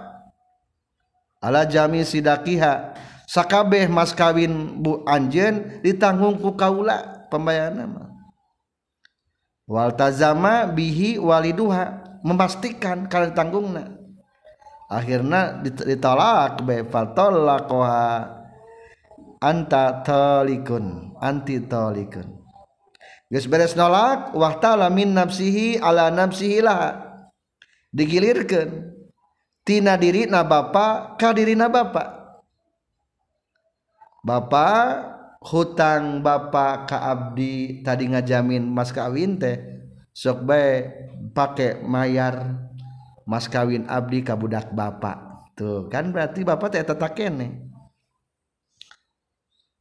ala 1.40 1.64
jami 1.64 2.04
sidakiha 2.04 2.94
sakabeh 3.24 3.88
mas 3.88 4.12
kawin 4.12 4.76
bu 4.84 5.02
anjen 5.08 5.80
ditanggung 5.80 6.36
ku 6.38 6.52
kaula 6.54 7.26
pembayaran 7.32 7.90
mah. 7.90 8.12
Wal 9.66 9.90
tazama 9.98 10.68
bihi 10.68 11.18
waliduha 11.18 12.05
memastikan 12.26 13.06
kalau 13.06 13.30
tanggungna. 13.30 13.94
Akhirnya 14.90 15.62
ditolak 15.62 16.66
be 16.66 16.82
fatolakoha 16.86 18.06
anta 19.38 20.02
tolikun 20.02 21.14
anti 21.22 21.62
tolikun. 21.62 22.42
Gus 23.26 23.46
beres 23.50 23.74
nolak 23.74 24.34
wahtala 24.34 24.90
min 24.90 25.14
nafsihi 25.14 25.78
ala 25.78 26.10
nafsihi 26.10 26.58
lah. 26.62 27.02
Digilirkan 27.90 28.94
tina 29.66 29.98
diri 29.98 30.30
na 30.30 30.46
bapa 30.46 31.18
ka 31.18 31.34
dirina 31.34 31.66
bapa. 31.66 32.14
Bapa 34.22 34.66
hutang 35.42 36.22
bapa 36.22 36.86
ka 36.86 36.98
abdi 37.10 37.82
tadi 37.82 38.10
ngajamin 38.10 38.66
mas 38.70 38.94
kawin 38.94 39.38
teh 39.38 39.75
sok 40.16 40.48
bae 40.48 40.88
pakai 41.36 41.84
mayar 41.84 42.56
mas 43.28 43.44
kawin 43.52 43.84
abdi 43.84 44.24
ka 44.24 44.32
budak 44.32 44.72
bapak 44.72 45.52
tuh 45.52 45.92
kan 45.92 46.08
berarti 46.08 46.40
bapak 46.40 46.72
teh 46.72 46.80
tetap 46.80 47.12
kene. 47.12 47.68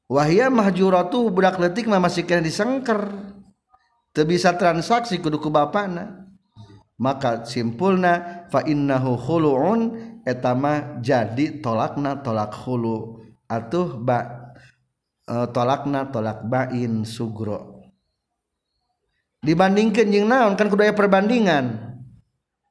Wahia 0.05 0.51
mahjuratu 0.53 1.31
budak 1.31 1.57
letik 1.57 1.87
mah 1.87 2.03
masih 2.03 2.27
kena 2.27 2.43
disengker. 2.43 3.09
Teu 4.13 4.27
bisa 4.27 4.53
transaksi 4.53 5.17
kudu 5.17 5.41
ku 5.41 5.49
bapana. 5.49 6.29
Maka 6.95 7.43
simpulna 7.43 8.45
fa 8.47 8.63
innahu 8.63 9.17
khulu'un 9.17 9.79
etama 10.23 11.01
jadi 11.01 11.57
tolakna 11.57 12.21
tolak 12.21 12.53
khulu. 12.53 13.25
Atuh 13.49 13.97
ba 13.97 14.53
e, 15.25 15.35
tolakna 15.51 16.07
tolak 16.13 16.45
bain 16.47 17.03
sugro 17.03 17.74
dibandingkan 19.43 20.07
jeung 20.07 20.27
naon? 20.29 20.53
Kan 20.55 20.69
kudu 20.69 20.85
aya 20.85 20.93
perbandingan. 20.93 21.95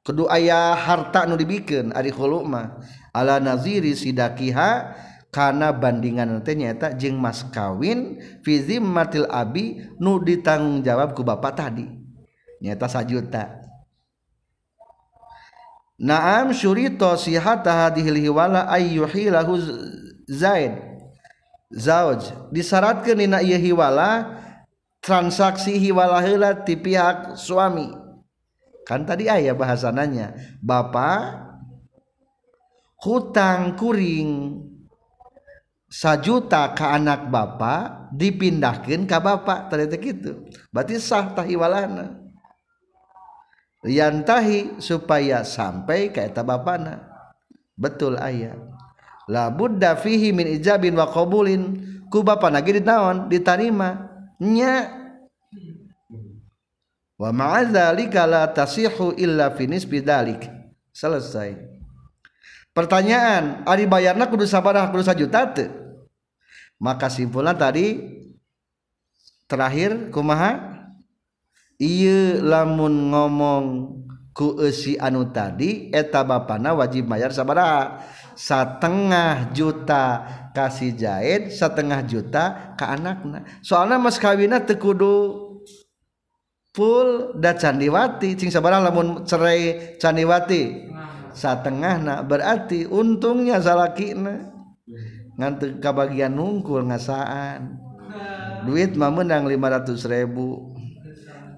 Kudu 0.04 0.28
aya 0.28 0.76
harta 0.76 1.24
nu 1.24 1.36
dibikeun 1.36 1.92
ari 1.92 2.12
khulu 2.12 2.44
mah. 2.44 2.78
Ala 3.12 3.40
naziri 3.40 3.96
sidakiha 3.96 4.94
karena 5.34 5.74
bandingan 5.74 6.40
teh 6.46 6.54
nyaeta 6.54 6.94
jeung 6.94 7.18
mas 7.18 7.42
kawin 7.50 8.22
fi 8.44 8.60
zimmatil 8.62 9.26
abi 9.32 9.82
nu 9.98 10.22
ditanggung 10.22 10.84
jawab 10.84 11.16
ku 11.16 11.24
bapak 11.26 11.56
tadi. 11.56 11.88
Nyata 12.62 12.88
sajuta 12.88 13.64
Naam 15.94 16.50
syurito 16.50 17.06
sihata 17.14 17.70
hadhil 17.86 18.18
hiwala 18.18 18.66
ayyuhilahu 18.66 19.54
Zaid. 20.26 20.74
Zauj 21.74 22.30
disyaratkeun 22.54 23.18
dina 23.18 23.42
ieu 23.42 23.58
hiwala 23.58 24.30
transaksi 25.04 25.76
hiwala 25.76 26.24
heula 26.24 26.64
ti 26.64 26.80
pihak 26.80 27.36
suami. 27.36 27.92
Kan 28.88 29.04
tadi 29.04 29.28
ayah 29.28 29.52
bahasananya 29.52 30.32
bapak 30.64 31.44
hutang 33.04 33.76
kuring 33.76 34.60
sajuta 35.88 36.72
ke 36.72 36.84
anak 36.84 37.28
bapak 37.28 38.12
dipindahkan 38.16 39.04
ke 39.04 39.18
bapak. 39.20 39.68
Ternyata 39.68 39.96
gitu. 40.00 40.32
Berarti 40.72 40.96
sah 40.96 41.36
tahiwalana 41.36 42.24
yantahi 43.84 44.80
supaya 44.80 45.44
sampai 45.44 46.08
ke 46.08 46.24
eta 46.24 46.40
bapana 46.40 47.04
betul 47.76 48.16
ayah. 48.20 48.56
La 49.28 49.48
budda 49.48 49.96
fihi 49.96 50.32
min 50.32 50.48
ijabin 50.48 50.96
wa 50.96 51.08
qabulin. 51.08 51.92
Ku 52.12 52.20
bapak 52.20 52.52
lagi 52.52 52.78
ditaon 52.78 53.26
diterima 53.32 54.13
nya. 54.40 54.90
Wa 57.14 57.30
ma'adzalika 57.30 58.26
la 58.26 58.50
tasihu 58.50 59.14
illa 59.14 59.54
finis 59.54 59.86
bidalik 59.86 60.50
selesai. 60.90 61.54
Pertanyaan 62.74 63.62
ari 63.62 63.86
bayarna 63.86 64.26
kudu 64.26 64.50
sabaraha 64.50 64.90
kudu 64.90 65.06
sajuta 65.06 65.46
teu? 65.54 65.70
Maka 66.82 67.06
simpulan 67.06 67.54
tadi 67.54 68.02
terakhir 69.46 70.10
kumaha? 70.10 70.74
Iya 71.78 72.42
lamun 72.42 73.14
ngomong 73.14 73.64
ku 74.34 74.58
eusi 74.58 74.98
anu 74.98 75.30
tadi 75.30 75.94
eta 75.94 76.26
bapana 76.26 76.74
wajib 76.74 77.06
bayar 77.06 77.30
sabaraha 77.30 78.02
setengah 78.34 79.50
juta 79.54 80.26
kasih 80.54 80.94
jahit 80.94 81.50
setengah 81.50 82.02
juta 82.06 82.74
ke 82.78 82.84
anakna. 82.86 83.42
Soalnya 83.62 83.98
mas 83.98 84.18
kawina 84.18 84.62
tekudu 84.62 85.42
full 86.74 87.38
da 87.38 87.54
candiwati. 87.54 88.38
Cing 88.38 88.50
sabarah 88.50 88.82
lamun 88.82 89.26
cerai 89.26 89.96
candiwati 89.98 90.94
setengah 91.34 91.94
nak 91.98 92.20
berarti 92.30 92.86
untungnya 92.86 93.58
salakina. 93.58 94.54
Ngantuk 95.34 95.82
kebagian 95.82 96.30
nungkul 96.30 96.86
ngasaan. 96.86 97.82
Duit 98.64 98.94
mah 98.94 99.10
menang 99.10 99.50
500 99.50 99.98
ribu. 100.06 100.72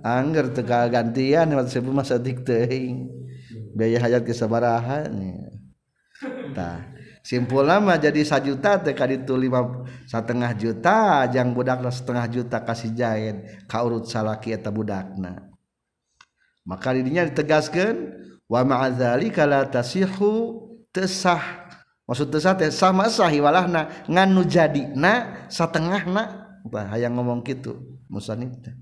Angger 0.01 0.51
teka 0.57 0.89
gantian 0.89 1.53
500 1.53 1.77
ribu 1.79 1.91
masa 1.93 2.17
dik 2.17 2.43
teuing. 2.43 3.05
Biaya 3.77 4.01
hayat 4.01 4.25
kesabarahan 4.25 5.13
ya. 5.13 5.46
tah 6.57 6.81
simpul 7.27 7.67
lama 7.67 7.99
jadi 7.99 8.23
sajuta 8.23 8.79
teh 8.79 8.95
itu 8.95 9.35
lima 9.35 9.85
setengah 10.07 10.53
juta 10.55 11.27
jang 11.27 11.51
budakna 11.53 11.91
setengah 11.91 12.27
juta 12.31 12.63
kasih 12.63 12.95
jahit 12.95 13.37
kaurut 13.67 14.07
salaki 14.07 14.55
eta 14.55 14.71
budakna. 14.71 15.51
Maka 16.67 16.95
dirinya 16.99 17.23
ditegaskan 17.27 17.95
wa 18.51 18.61
ma'adzali 18.67 19.31
kala 19.31 19.71
tasihu 19.71 20.63
tesah. 20.91 21.67
Maksud 22.07 22.31
tesah 22.31 22.55
teh 22.59 22.71
sama 22.71 23.07
sah 23.11 23.31
walahna 23.31 24.07
ngan 24.07 24.29
nu 24.31 24.43
jadina 24.47 25.47
satengahna. 25.47 26.47
Bah 26.67 26.91
hayang 26.91 27.15
ngomong 27.15 27.47
kitu 27.47 27.79
musanib 28.11 28.59
teh. 28.63 28.75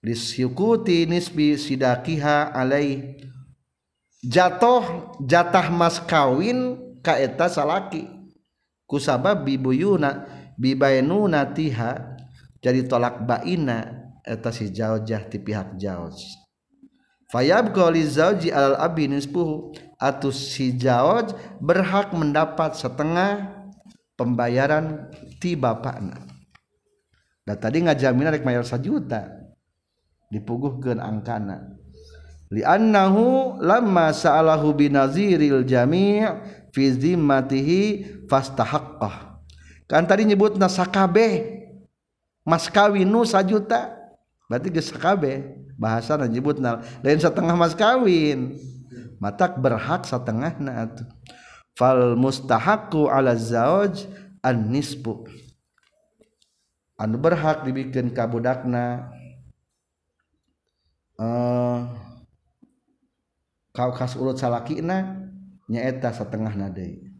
Disiukuti 0.00 1.04
nisbi 1.04 1.54
sidakiha 1.60 2.50
alai 2.56 3.20
jatuh 4.24 5.16
jatah 5.24 5.68
mas 5.72 6.00
kawin 6.00 6.76
kaeta 7.04 7.48
salaki. 7.48 8.08
Kusabab 8.84 9.46
bibuyuna 9.46 10.26
bibainuna 10.58 11.46
tiha 11.54 12.18
jadi 12.58 12.84
tolak 12.84 13.22
baina 13.22 14.10
eta 14.26 14.50
si 14.50 14.68
jaujah 14.68 15.30
ti 15.30 15.38
pihak 15.38 15.78
jauj 15.78 16.40
fayab 17.30 17.70
qali 17.70 18.02
zauji 18.04 18.50
alal 18.50 18.76
abi 18.82 19.06
nisfuhu 19.06 19.72
atus 19.96 20.58
si 20.58 20.74
jauj 20.74 21.32
berhak 21.62 22.10
mendapat 22.12 22.74
setengah 22.74 23.62
pembayaran 24.18 25.08
ti 25.38 25.56
bapakna. 25.56 26.26
Da 27.46 27.56
tadi 27.56 27.86
ngajaminan 27.86 28.36
rek 28.36 28.44
mayar 28.44 28.66
sajuta 28.66 29.30
dipuguhkeun 30.28 31.00
angkana. 31.00 31.79
Li'annahu 32.50 33.56
lamma 33.62 34.10
sa'alahu 34.10 34.74
binaziril 34.74 35.62
jami' 35.62 36.26
fi 36.74 36.84
zimmatihi 36.90 37.80
fastahaqqah. 38.26 39.42
Kan 39.86 40.06
tadi 40.06 40.26
nyebut 40.26 40.58
nasakabe 40.58 41.62
mas 42.46 42.66
kawin 42.70 43.06
nu 43.06 43.22
sajuta. 43.26 43.96
Berarti 44.50 44.66
geus 44.74 44.90
sakabe 44.90 45.62
bahasa 45.78 46.18
nyebutna 46.26 46.82
lain 47.06 47.22
setengah 47.22 47.54
mas 47.54 47.74
kawin. 47.78 48.58
Matak 49.22 49.62
berhak 49.62 50.02
setengah 50.08 50.58
na 50.58 50.90
atuh. 50.90 51.06
Fal 51.78 52.18
mustahaqqu 52.18 53.06
ala 53.06 53.38
zauj 53.38 54.10
an 54.42 54.74
nisbu 54.74 55.28
anu 57.00 57.16
berhak 57.16 57.64
dibikin 57.64 58.12
kabudakna. 58.12 59.08
Uh, 61.16 61.88
kau 63.70 63.90
kas 63.94 64.18
urut 64.18 64.38
salakina 64.38 65.26
nyaeta 65.70 66.10
setengah 66.10 66.54
nadei 66.54 67.10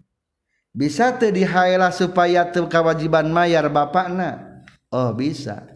bisa 0.71 1.11
teu 1.19 1.35
dihaela 1.35 1.91
supaya 1.91 2.47
teu 2.47 2.71
kewajiban 2.71 3.27
mayar 3.27 3.67
bapakna? 3.67 4.63
Oh 4.91 5.11
bisa. 5.11 5.67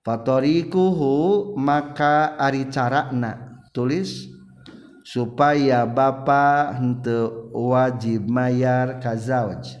Fatorikuhu 0.00 1.52
maka 1.60 2.40
ari 2.40 2.72
carana 2.72 3.60
tulis 3.76 4.32
supaya 5.02 5.82
bapak 5.84 6.78
henteu 6.78 7.50
wajib 7.52 8.24
mayar 8.30 9.02
ka 9.02 9.18
zauj 9.18 9.78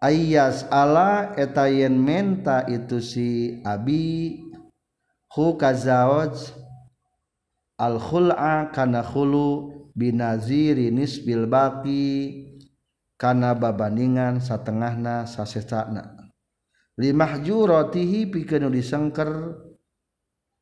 ayas 0.00 0.64
ala 0.72 1.36
eta 1.36 1.68
yen 1.68 1.96
menta 1.96 2.64
itu 2.68 3.04
si 3.04 3.60
abi 3.64 4.40
hu 5.32 5.56
ka 5.60 5.76
zauj 5.76 6.52
al-khul'a 7.80 8.68
kana 8.68 9.00
khulu 9.00 9.72
binaziri 9.96 10.92
nisbil 10.92 11.48
baqi 11.48 12.44
kana 13.16 13.56
babaningan 13.56 14.44
satengahna 14.44 15.24
sasesana. 15.24 16.32
Limahjuratihi 17.00 18.28
pikeun 18.28 18.68
disengker 18.68 19.56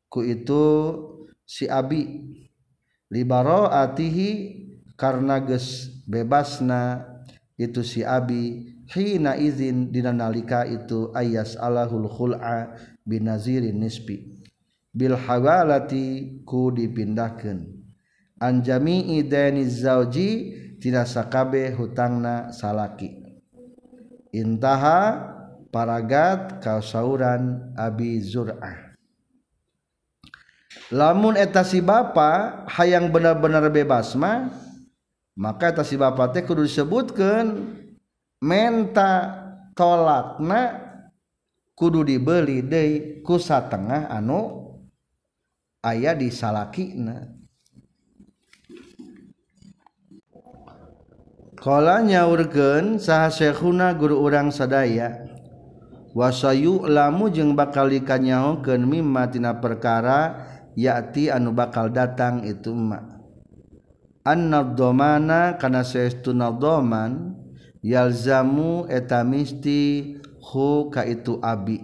ku 0.07 0.23
itu 0.23 0.67
si 1.43 1.67
abi. 1.67 2.31
Libaraatihi 3.09 4.31
karena 4.95 5.41
geus 5.43 5.91
bebasna 6.07 7.03
itu 7.59 7.83
si 7.83 8.07
abi. 8.07 8.75
Hina 8.89 9.37
izin 9.37 9.93
dina 9.93 10.17
nalika 10.17 10.65
itu 10.65 11.13
ayas 11.13 11.59
alahul 11.61 12.09
khul'a 12.09 12.73
binazirin 13.05 13.77
nisbi. 13.83 14.38
Bilhawalati 14.99 16.43
ku 16.43 16.75
dipindahkan 16.75 17.79
Anjami 18.39 19.19
ideni 19.19 19.67
zauji 19.67 20.31
tina 20.79 21.03
sakabe 21.03 21.75
hutangna 21.75 22.55
salaki. 22.55 23.19
Intaha 24.31 25.35
paragat 25.75 26.63
kausauran 26.63 27.75
Abi 27.75 28.23
Zur'ah. 28.23 28.95
Lamun 30.95 31.35
eta 31.35 31.67
si 31.67 31.83
bapa 31.83 32.63
hayang 32.71 33.11
benar-benar 33.11 33.67
bebas 33.75 34.15
mah 34.15 34.49
maka 35.35 35.75
etasi 35.75 35.99
bapa 36.01 36.31
teh 36.33 36.47
kudu 36.47 36.65
disebutkan 36.65 37.77
menta 38.41 39.37
tolakna 39.77 40.79
kudu 41.77 42.07
dibeli 42.07 42.65
deui 42.65 43.21
ku 43.21 43.37
satengah 43.37 44.09
anu 44.09 44.68
ayah 45.87 46.15
di 46.19 46.31
salakina 46.33 47.39
Kala 51.59 52.07
nyaurkeun 52.07 53.03
saha 53.03 53.35
syekhuna 53.35 53.91
guru 53.99 54.23
urang 54.23 54.55
sadaya 54.55 55.27
wasayu 56.15 56.87
lamu 56.87 57.35
jeung 57.35 57.59
bakal 57.59 57.91
dikanyaokeun 57.91 58.87
mimma 58.87 59.27
tina 59.27 59.59
perkara 59.59 60.47
yati 60.79 61.35
anu 61.35 61.51
bakal 61.51 61.91
datang 61.91 62.47
itu 62.47 62.71
ma. 62.71 63.03
Annadzamana 64.23 65.59
kana 65.59 65.83
saestuna 65.83 66.55
dzaman 66.55 67.35
yalzamu 67.83 68.87
etamisti 68.87 70.15
hu 70.39 70.87
ka 70.95 71.03
itu 71.03 71.43
abi. 71.43 71.83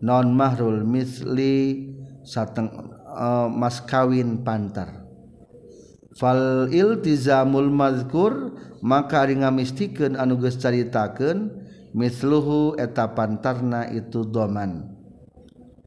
Non 0.00 0.32
mahrul 0.32 0.88
misli 0.88 1.92
sateng 2.24 2.97
uh, 3.18 3.50
mas 3.50 3.82
kawin 3.82 4.46
pantar. 4.46 5.02
Fal 6.14 6.70
iltizamul 6.70 7.70
mazkur 7.70 8.54
maka 8.82 9.26
ari 9.26 9.38
ngamistikeun 9.38 10.14
anu 10.14 10.38
geus 10.38 10.58
caritakeun 10.58 11.50
misluhu 11.94 12.78
eta 12.78 13.10
pantarna 13.14 13.90
itu 13.90 14.22
doman. 14.22 14.94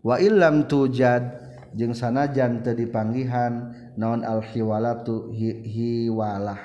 Wa 0.03 0.19
illam 0.19 0.67
tujad 0.67 1.39
jeung 1.71 1.95
sanajan 1.95 2.63
teu 2.63 2.75
dipanggihan 2.75 3.71
naon 3.95 4.27
al 4.27 4.43
hiwalatu 4.43 5.31
hi, 5.31 5.63
hiwalah. 5.63 6.59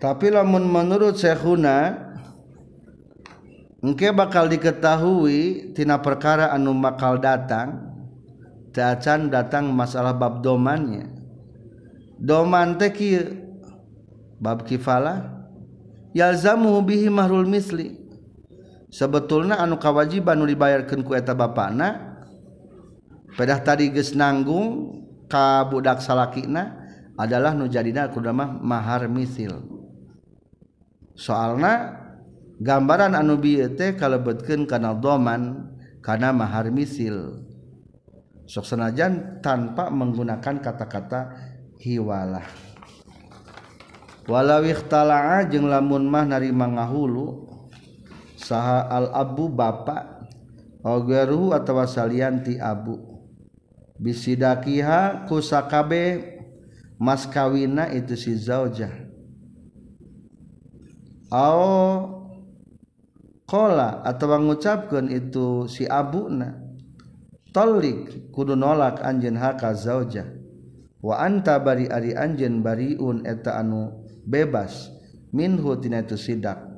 Tapi 0.00 0.32
lamun 0.32 0.64
menurut 0.64 1.20
Syekhuna 1.20 2.09
Engke 3.80 4.12
bakal 4.12 4.52
diketahui 4.52 5.72
tina 5.72 5.96
perkara 6.04 6.52
anu 6.52 6.76
bakal 6.76 7.16
datang 7.16 7.80
tacan 8.76 9.32
datang 9.32 9.72
masalah 9.72 10.12
bab 10.12 10.44
domannya. 10.44 11.08
Doman 12.20 12.76
teh 12.76 12.92
kieu 12.92 13.40
bab 14.36 14.68
kifalah 14.68 15.48
yalzamu 16.12 16.76
bihi 16.84 17.08
mahrul 17.08 17.48
misli. 17.48 17.96
Sebetulnya 18.92 19.56
anu 19.56 19.80
kawajiban 19.80 20.36
nu 20.36 20.44
dibayarkeun 20.44 21.00
ku 21.00 21.16
eta 21.16 21.32
bapana 21.32 22.20
pedah 23.38 23.64
tadi 23.64 23.88
geus 23.88 24.12
nanggung 24.12 25.00
ka 25.24 25.64
budak 25.64 26.04
salakina 26.04 26.76
adalah 27.16 27.56
nu 27.56 27.64
jadina 27.64 28.12
kudama 28.12 28.44
mahar 28.44 29.08
misil. 29.08 29.62
Soalna 31.16 31.96
gambaran 32.60 33.16
anu 33.16 33.40
anubite 33.40 33.96
kalebetkeun 33.96 34.68
kana 34.68 34.92
doman 34.92 35.72
kana 36.04 36.30
mahar 36.30 36.68
misil. 36.68 37.48
Sok 38.44 38.66
senajan 38.66 39.40
tanpa 39.40 39.88
menggunakan 39.88 40.60
kata-kata 40.60 41.32
hiwalah. 41.80 42.44
Walawikhtalaa 44.28 45.48
jeung 45.48 45.70
lamun 45.70 46.06
mah 46.06 46.28
narima 46.28 46.66
ngahulu 46.68 47.48
saha 48.36 48.90
al 48.90 49.10
abu 49.14 49.48
bapa 49.48 50.26
ogeru 50.82 51.54
atawa 51.56 51.86
salian 51.86 52.44
ti 52.44 52.60
abu. 52.60 52.98
Bisidakiha 54.00 55.30
kusakabe 55.30 56.36
mas 56.98 57.24
kawina 57.30 57.86
itu 57.94 58.18
si 58.18 58.34
zaujah. 58.34 58.92
Au 61.30 62.19
kola 63.50 64.06
atau 64.06 64.30
mengucapkan 64.30 65.10
itu 65.10 65.66
si 65.66 65.82
abuna 65.90 66.54
tolik 67.50 68.30
kudu 68.30 68.54
nolak 68.54 69.02
anjen 69.02 69.34
haka 69.34 69.74
zauja 69.74 70.30
wa 71.02 71.18
anta 71.18 71.58
bari 71.58 71.90
ari 71.90 72.14
anjen 72.14 72.62
bariun 72.62 73.26
eta 73.26 73.58
anu 73.58 74.06
bebas 74.22 74.94
minhu 75.34 75.78
tina 75.78 76.02
itu 76.02 76.18
sidak. 76.18 76.70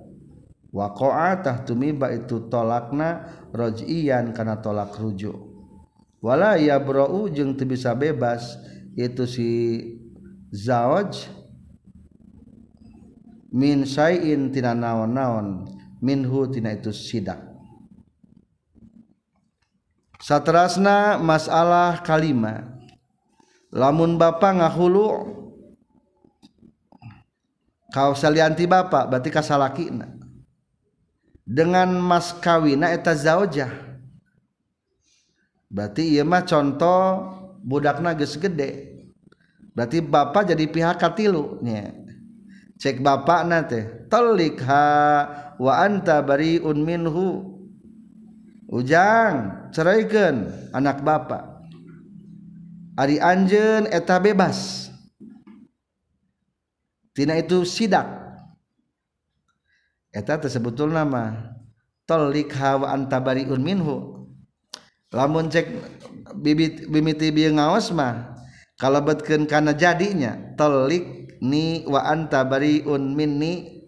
Wa 0.72 0.96
qa'atah 0.96 1.68
tahtumiba 1.68 2.08
itu 2.16 2.48
tolakna 2.48 3.28
rojian 3.52 4.32
kana 4.32 4.64
tolak 4.64 4.96
rujuk. 4.96 5.36
Wala 6.24 6.56
yabra'u 6.56 7.28
jeung 7.28 7.58
teu 7.58 7.68
bisa 7.68 7.92
bebas 7.92 8.56
itu 8.96 9.28
si 9.28 9.50
zauj 10.48 11.28
min 13.52 13.84
syai'in 13.84 14.48
tina 14.48 14.72
naon-naon. 14.72 15.68
Minhu 16.02 16.50
tina 16.50 16.74
itu 16.74 16.90
sidak. 16.90 17.38
Satrasna 20.18 21.22
masalah 21.22 22.02
kalima. 22.02 22.66
Lamun 23.72 24.20
bapa 24.20 24.52
ngahulu 24.52 25.08
kau 27.94 28.12
salianti 28.12 28.66
bapa 28.66 29.06
berarti 29.06 29.30
kasalakina. 29.30 30.10
Dengan 31.42 31.90
mas 31.98 32.34
kawina 32.34 32.90
eta 32.90 33.14
zaujah. 33.14 33.70
Berarti 35.72 36.18
iya 36.18 36.22
mah 36.22 36.44
contoh 36.44 37.32
budakna 37.64 38.12
geus 38.12 38.36
gede. 38.36 39.00
Berarti 39.72 40.04
bapak 40.04 40.52
jadi 40.52 40.68
pihak 40.68 41.00
katilu 41.00 41.58
nya 41.64 42.01
cek 42.82 42.98
bapak 42.98 43.46
nate 43.46 44.10
telikha 44.10 44.90
wa 45.62 45.72
anta 45.78 46.18
bariun 46.18 46.82
minhu. 46.82 47.54
Ujang 48.72 49.68
ceraikan 49.70 50.48
anak 50.72 51.04
bapak 51.04 51.52
Ari 52.92 53.16
Anjen 53.16 53.88
eta 53.88 54.20
bebas. 54.20 54.88
Tina 57.16 57.36
itu 57.40 57.64
sidak. 57.64 58.04
Eta 60.12 60.36
tersebutul 60.36 60.92
nama. 60.92 61.56
Telikha 62.04 62.76
wa 62.84 62.92
anta 62.92 63.16
bariun 63.16 63.62
minhu. 63.64 64.28
Lamun 65.12 65.48
cek 65.48 65.68
bibit 66.40 66.88
bimiti 66.88 67.28
bieu 67.32 67.52
ngaos 67.52 67.92
mah 67.92 68.32
kalebetkeun 68.80 69.44
kana 69.44 69.76
jadinya 69.76 70.56
telik 70.56 71.21
ni 71.42 71.82
wa 71.90 72.06
anta 72.06 72.46
bariun 72.46 73.12
minni. 73.18 73.82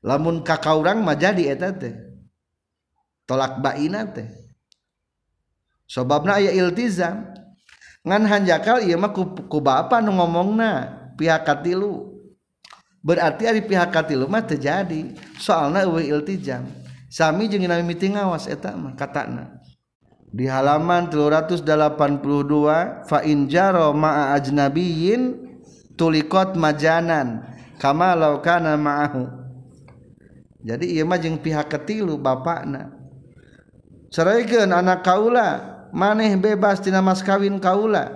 Lamun 0.00 0.40
ka 0.40 0.56
kaurang 0.56 1.04
mah 1.04 1.18
jadi 1.18 1.52
eta 1.52 1.74
teh. 1.76 1.92
Tolak 3.28 3.60
baina 3.60 4.08
teh. 4.08 4.30
Sababna 5.84 6.40
aya 6.40 6.54
iltizam. 6.56 7.28
Ngan 8.06 8.24
hanjakal 8.24 8.80
ieu 8.86 8.96
mah 8.96 9.12
ku, 9.12 9.36
ku 9.50 9.58
bapa 9.60 10.00
nu 10.00 10.16
ngomongna 10.16 10.96
pihak 11.18 11.44
katilu. 11.44 12.14
Berarti 13.04 13.44
ari 13.44 13.60
pihak 13.66 13.90
katilu 13.92 14.30
mah 14.30 14.46
terjadi 14.46 15.12
soalna 15.36 15.84
eueuh 15.84 16.06
iltizam. 16.18 16.64
Sami 17.10 17.50
jeung 17.50 17.66
mimiti 17.66 18.08
ngawas 18.08 18.48
eta 18.48 18.72
mah 18.78 18.94
katana. 18.96 19.58
Di 20.28 20.44
halaman 20.44 21.08
382 21.08 21.64
fa 23.08 23.18
in 23.24 23.48
jaro 23.48 23.96
ma'a 23.96 24.36
ajnabiyyin 24.36 25.47
tulikot 25.98 26.54
majanan 26.54 27.42
kama 27.82 28.14
law 28.14 28.38
kana 28.38 28.78
ma'ahu. 28.78 29.26
Jadi 30.62 30.94
ieu 30.94 31.06
mah 31.06 31.18
jeung 31.18 31.38
pihak 31.38 31.66
ketilu 31.66 32.14
bapakna. 32.18 32.94
Saraekeun 34.08 34.70
anak 34.70 35.04
kaula 35.04 35.48
maneh 35.90 36.38
bebas 36.38 36.80
tina 36.80 37.02
mas 37.02 37.20
kawin 37.20 37.58
kaula. 37.58 38.14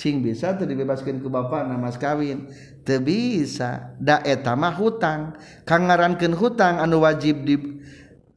Cing 0.00 0.24
bisa 0.24 0.56
teu 0.56 0.66
dibebaskeun 0.66 1.20
ku 1.20 1.28
bapakna 1.28 1.76
mas 1.78 2.00
kawin? 2.00 2.48
Teu 2.82 2.98
bisa. 2.98 3.94
Da 4.00 4.20
eta 4.24 4.56
mah 4.56 4.74
hutang. 4.74 5.36
Kangarankeun 5.68 6.34
hutang 6.34 6.80
anu 6.80 7.04
wajib 7.04 7.44
di 7.44 7.56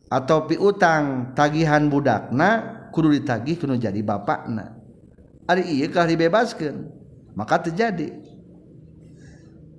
atau 0.06 0.46
piutang 0.46 1.34
tagihan 1.34 1.90
budakna 1.90 2.88
kudu 2.94 3.20
ditagih 3.20 3.60
kudu 3.60 3.76
jadi 3.82 4.00
bapakna. 4.06 4.80
Ari 5.46 5.76
ieu 5.76 5.92
kah 5.92 6.08
dibebaskeun? 6.08 6.88
Maka 7.36 7.68
terjadi 7.68 8.25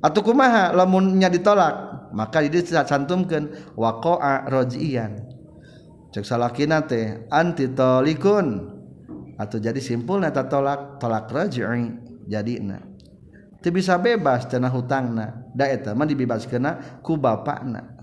atau 0.06 0.22
kumaha? 0.22 0.70
Lamunnya 0.70 1.26
ditolak. 1.26 1.74
Maka 2.14 2.40
di 2.46 2.62
cantumkeun 2.62 3.74
waqa'a 3.74 4.46
raj'iyan 4.46 5.36
cek 6.16 6.24
salakina 6.24 6.80
teh 6.88 7.28
anti 7.28 7.68
talikun 7.76 8.72
atau 9.36 9.60
jadi 9.60 9.76
simpul 9.76 10.24
nata 10.24 10.48
tolak 10.48 10.96
tolak 10.96 11.28
raj'i 11.28 11.60
jadina. 12.24 12.80
Teu 13.60 13.68
bisa 13.68 14.00
bebas 14.00 14.48
cenah 14.48 14.72
hutangna 14.72 15.44
da 15.52 15.68
eta 15.68 15.92
mah 15.92 16.08
dibebaskeunna 16.08 17.02
ku 17.04 17.20
bapakna. 17.20 18.00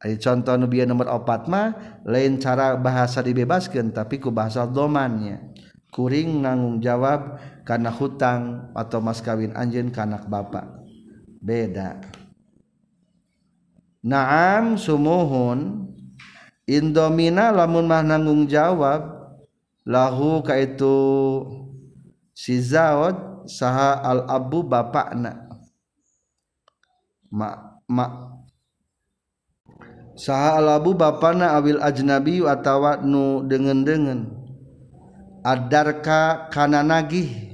Contoh 0.00 0.56
Nubi 0.60 0.84
nomor 0.84 1.08
opat 1.08 1.48
mah 1.48 2.00
lain 2.04 2.36
cara 2.36 2.76
bahasa 2.76 3.24
dibebaskan 3.24 3.96
tapi 3.96 4.20
ku 4.20 4.28
bahasa 4.28 4.68
domannya. 4.68 5.56
Kuring 5.88 6.44
nganggung 6.44 6.84
jawab 6.84 7.40
karena 7.64 7.88
hutang 7.90 8.70
atau 8.76 9.00
mas 9.00 9.24
kawin 9.24 9.56
anjen 9.56 9.90
kanak 9.90 10.28
bapak 10.28 10.79
beda. 11.40 11.98
Naam 14.04 14.76
sumuhun. 14.76 15.88
Indomina 16.70 17.50
lamun 17.50 17.90
mah 17.90 18.06
nanggung 18.06 18.46
jawab 18.46 19.02
lahu 19.82 20.38
ka 20.46 20.54
itu 20.54 20.94
si 22.30 22.62
zawad 22.62 23.42
saha 23.50 23.98
al 23.98 24.22
abu 24.30 24.62
bapakna. 24.62 25.50
Ma 27.26 27.74
ma 27.90 28.06
saha 30.14 30.62
al 30.62 30.78
abu 30.78 30.94
bapana 30.94 31.58
awil 31.58 31.82
ajnabi 31.82 32.38
atawa 32.46 33.02
nu 33.02 33.42
dengan 33.50 34.30
adarka 35.42 36.54
kana 36.54 36.86
nagih 36.86 37.49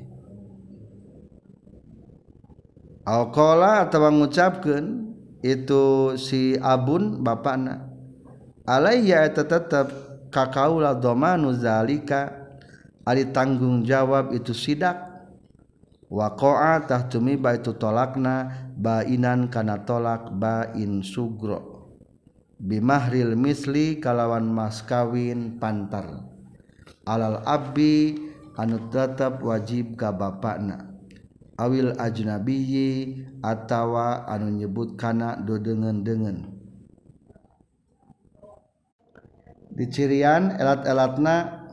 Alkola 3.06 3.86
atau 3.86 4.02
mengucapkan 4.02 5.14
itu 5.38 6.18
si 6.18 6.58
abun 6.58 7.22
bapakna 7.22 7.86
alayya 8.66 9.30
eta 9.30 9.46
tetep 9.46 9.94
kakaula 10.34 10.92
domanu 10.98 11.54
zalika. 11.54 12.44
Ari 13.06 13.30
tanggung 13.30 13.86
jawab 13.86 14.34
itu 14.34 14.50
sidak. 14.50 14.98
Waqa'a 16.10 16.90
tahtumi 16.90 17.38
ba 17.38 17.54
itu 17.54 17.70
tolakna 17.78 18.66
bainan 18.74 19.46
kana 19.46 19.86
tolak 19.86 20.34
bain 20.34 21.06
sugro. 21.06 21.86
Bimahril 22.58 23.38
misli 23.38 24.02
kalawan 24.02 24.50
mas 24.50 24.82
kawin 24.82 25.62
pantar. 25.62 26.26
Alal 27.06 27.46
abbi 27.46 28.18
anu 28.58 28.90
tetap 28.90 29.38
wajib 29.38 29.94
ka 29.94 30.10
bapakna 30.10 30.95
awil 31.56 31.96
ajnabiyi 31.96 33.24
atawa 33.40 34.28
anu 34.28 34.52
nyebut 34.52 34.96
kana 35.00 35.40
dodengen-dengen. 35.40 36.52
Dicirian 39.76 40.56
elat-elatna 40.56 41.68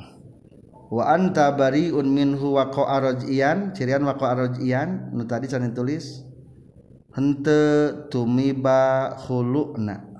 wa 0.92 1.04
anta 1.08 1.56
bariun 1.56 2.12
minhu 2.12 2.60
wa 2.60 2.68
qa'arajian 2.68 3.72
cirian 3.72 4.04
wa 4.04 4.20
qa'arajian 4.20 5.16
nu 5.16 5.24
tadi 5.24 5.48
sanin 5.48 5.72
tulis 5.72 6.20
hente 7.16 7.64
tumiba 8.12 9.16
khulu'na. 9.24 10.12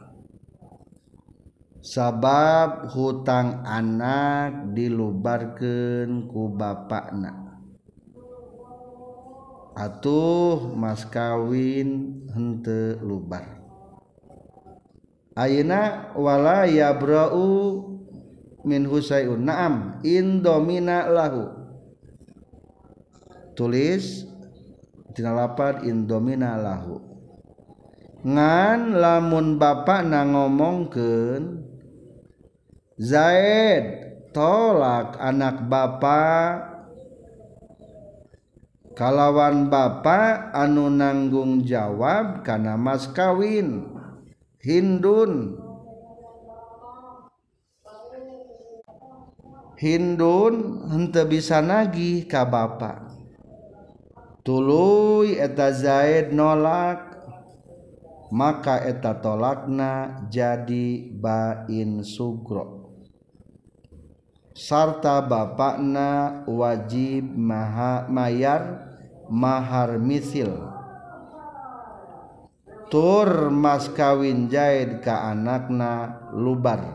Sabab 1.84 2.88
hutang 2.96 3.68
anak 3.68 4.72
dilubarkeun 4.72 6.32
ku 6.32 6.56
bapakna. 6.56 7.43
atuh 9.74 10.74
mas 10.78 11.06
kawin 11.06 12.22
hente 12.34 12.98
lubar. 13.02 13.62
Ayeuna 15.34 16.14
wala 16.14 16.70
yabra'u 16.70 17.82
min 18.62 18.86
husayun 18.86 19.42
na'am 19.42 20.00
indomina 20.06 21.10
lahu. 21.10 21.50
Tulis 23.58 24.30
tina 25.14 25.34
lapad 25.34 25.86
indomina 25.86 26.58
lahu. 26.58 27.02
Ngan 28.24 28.98
lamun 28.98 29.60
bapak 29.60 30.08
na 30.08 30.24
ngomongkeun 30.24 31.60
Zaid 32.94 33.84
tolak 34.32 35.18
anak 35.18 35.66
bapak 35.66 36.73
kalawan 38.94 39.70
Bapak 39.70 40.54
anu 40.54 40.90
nanggung 40.90 41.66
jawab 41.66 42.46
karena 42.46 42.78
mas 42.78 43.10
kawin. 43.10 43.90
Hindun. 44.64 45.60
Hindun 49.76 50.54
hente 50.88 51.28
bisa 51.28 51.60
nagih 51.60 52.24
ka 52.24 52.48
Bapak 52.48 53.14
tuluy 54.44 55.40
eta 55.40 55.72
Zaid 55.72 56.36
nolak 56.36 57.16
maka 58.28 58.84
eta 58.84 59.16
tolakna 59.24 60.28
jadi 60.28 61.08
bain 61.16 62.04
sugro. 62.04 62.83
Sarta 64.54 65.26
bapakna 65.26 66.42
wajib 66.46 67.26
maha 67.26 68.06
mayar 68.06 68.86
mahar 69.28 69.98
misil. 69.98 70.54
Tur 72.94 73.50
mas 73.50 73.90
kawin 73.90 74.54
jaid 74.54 75.02
ka 75.02 75.34
anakna 75.34 76.30
lubar. 76.30 76.86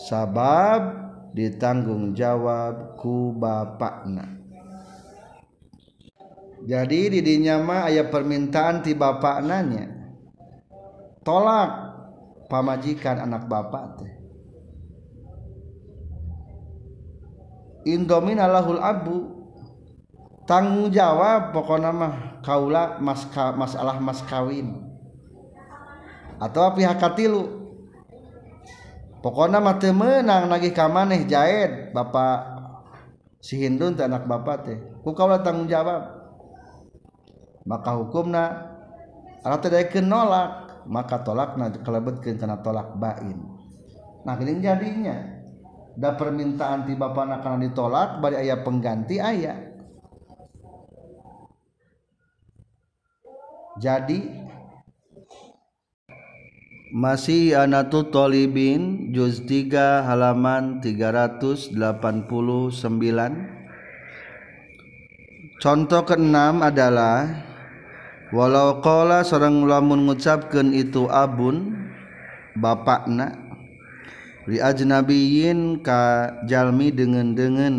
Sabab 0.00 0.96
ditanggung 1.36 2.16
jawab 2.16 2.96
ku 2.96 3.36
bapakna. 3.36 4.36
Jadi 6.66 7.12
di 7.12 7.20
dinya 7.20 7.60
mah 7.60 7.92
aya 7.92 8.08
permintaan 8.08 8.80
ti 8.82 8.96
bapak 8.96 9.44
nanya 9.44 9.86
tolak 11.22 11.70
pamajikan 12.50 13.22
anak 13.22 13.46
bapak 13.46 13.84
teh 14.02 14.15
indomin 17.86 18.42
Allahul 18.42 18.82
Abu. 18.82 19.16
Tanggung 20.46 20.94
jawab 20.94 21.50
pokok 21.50 21.78
nama 21.82 22.38
kaula 22.42 22.98
mas 23.02 23.26
masalah 23.34 23.98
mas 23.98 24.22
kawin. 24.26 24.78
Atau 26.38 26.74
pihak 26.74 26.98
katilu. 26.98 27.66
Pokoknya 29.22 29.58
mah 29.58 29.74
menang 29.90 30.46
lagi 30.46 30.70
kamaneh 30.70 31.26
jahit 31.26 31.90
bapak 31.90 32.46
si 33.42 33.58
Hindun 33.58 33.98
teh 33.98 34.06
anak 34.06 34.22
bapak 34.30 34.56
teh. 34.62 34.78
Ku 35.02 35.18
kaula 35.18 35.42
tanggung 35.42 35.66
jawab. 35.66 36.14
Maka 37.66 37.98
hukumna 37.98 38.70
alat 39.42 39.66
tidak 39.66 39.98
nolak 39.98 40.66
maka 40.86 41.26
tolakna 41.26 41.74
kelebetkeun 41.82 42.38
kana 42.38 42.62
tolak 42.62 42.94
bain. 42.94 43.42
Nah 44.22 44.38
ini 44.38 44.62
jadinya 44.62 45.35
da 45.96 46.12
permintaan 46.12 46.84
ti 46.84 46.92
bapana 46.92 47.40
kana 47.40 47.64
ditolak 47.64 48.20
bari 48.20 48.36
aya 48.36 48.60
pengganti 48.60 49.16
aya. 49.16 49.56
Jadi 53.76 54.44
masih 56.96 57.56
anatu 57.60 58.08
tolibin 58.08 59.12
juz 59.12 59.44
3 59.44 60.06
halaman 60.06 60.80
389 60.80 61.76
contoh 65.60 66.02
keenam 66.08 66.64
adalah 66.64 67.44
walau 68.32 68.80
qala 68.80 69.20
sareng 69.28 69.68
lamun 69.68 70.08
ngucapkeun 70.08 70.72
itu 70.72 71.04
abun 71.12 71.76
bapakna 72.56 73.45
ajnabiyin 74.46 75.82
kajalmi 75.82 76.94
dengan 76.94 77.34
dengan 77.34 77.76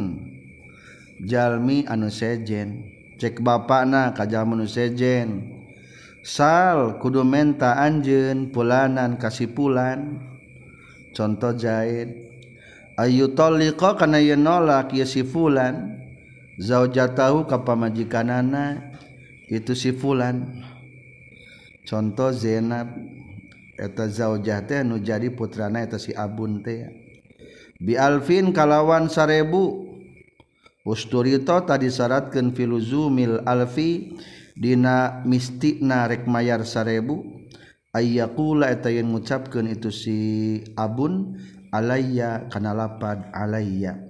Jalmi 1.17 1.81
anu 1.89 2.13
sejen. 2.13 2.93
Cek 3.17 3.41
bapak 3.41 3.89
na 3.89 4.13
kajal 4.13 4.45
sejen. 4.69 5.57
Sal 6.21 7.01
kudu 7.01 7.25
menta 7.25 7.73
anjen 7.79 8.53
pulanan 8.53 9.17
kasih 9.17 9.49
pulan 9.49 10.21
contoh 11.15 11.55
jahit. 11.57 12.13
Ayu 12.99 13.33
toliko 13.33 13.97
kana 13.97 14.21
yen 14.21 14.43
nolak 14.45 14.93
ya 14.93 15.05
si 15.05 15.21
fulan 15.21 16.01
zauja 16.57 17.13
tahu 17.13 17.45
kapamajikanana 17.45 18.93
itu 19.47 19.73
si 19.73 19.93
fulan 19.95 20.65
contoh 21.87 22.29
Zainab. 22.29 23.16
eta 23.77 24.09
zaujah 24.09 24.65
teh 24.65 24.81
nu 24.81 24.97
jadi 24.97 25.29
putrana 25.29 25.85
eta 25.85 26.01
si 26.01 26.11
Abun 26.17 26.65
teh. 26.65 26.89
Bi 27.77 27.93
alfin 27.93 28.49
kalawan 28.49 29.05
1000 29.05 29.45
usturito 30.81 31.55
tadi 31.61 31.93
syaratkeun 31.93 32.57
filuzumil 32.57 33.45
alfi 33.45 34.17
dina 34.57 35.21
mistina 35.23 36.09
rek 36.09 36.25
mayar 36.25 36.65
1000 36.65 37.05
ayyaqula 37.93 38.73
eta 38.73 38.89
yang 38.89 39.13
ngucapkeun 39.13 39.69
itu 39.69 39.93
si 39.93 40.17
Abun 40.73 41.37
alayya 41.69 42.49
kana 42.49 42.73
lapad 42.73 43.29
alayya. 43.29 44.01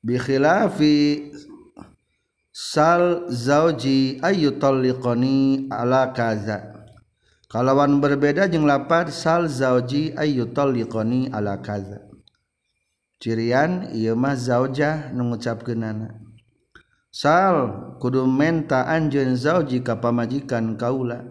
Bi 0.00 0.16
khilafi 0.16 1.28
sal 2.60 3.24
zauji 3.32 4.20
ayyutalliqani 4.20 5.72
ala 5.72 6.12
kaza. 6.12 6.84
Kalawan 7.48 8.04
berbeda 8.04 8.52
jeung 8.52 8.68
lapar 8.68 9.08
sal 9.08 9.48
zauji 9.48 10.12
ayyutalliqani 10.12 11.32
ala 11.32 11.64
kaza. 11.64 12.04
Cirian 13.16 13.88
iamah 13.96 14.36
zajah 14.36 15.08
mengucap 15.16 15.64
ke 15.64 15.72
nana 15.72 16.20
sal 17.08 17.96
kudu 17.96 18.28
menta 18.28 18.84
anjen 18.92 19.40
zauji 19.40 19.80
ka 19.80 19.96
pamajikan 19.96 20.76
kaula 20.76 21.24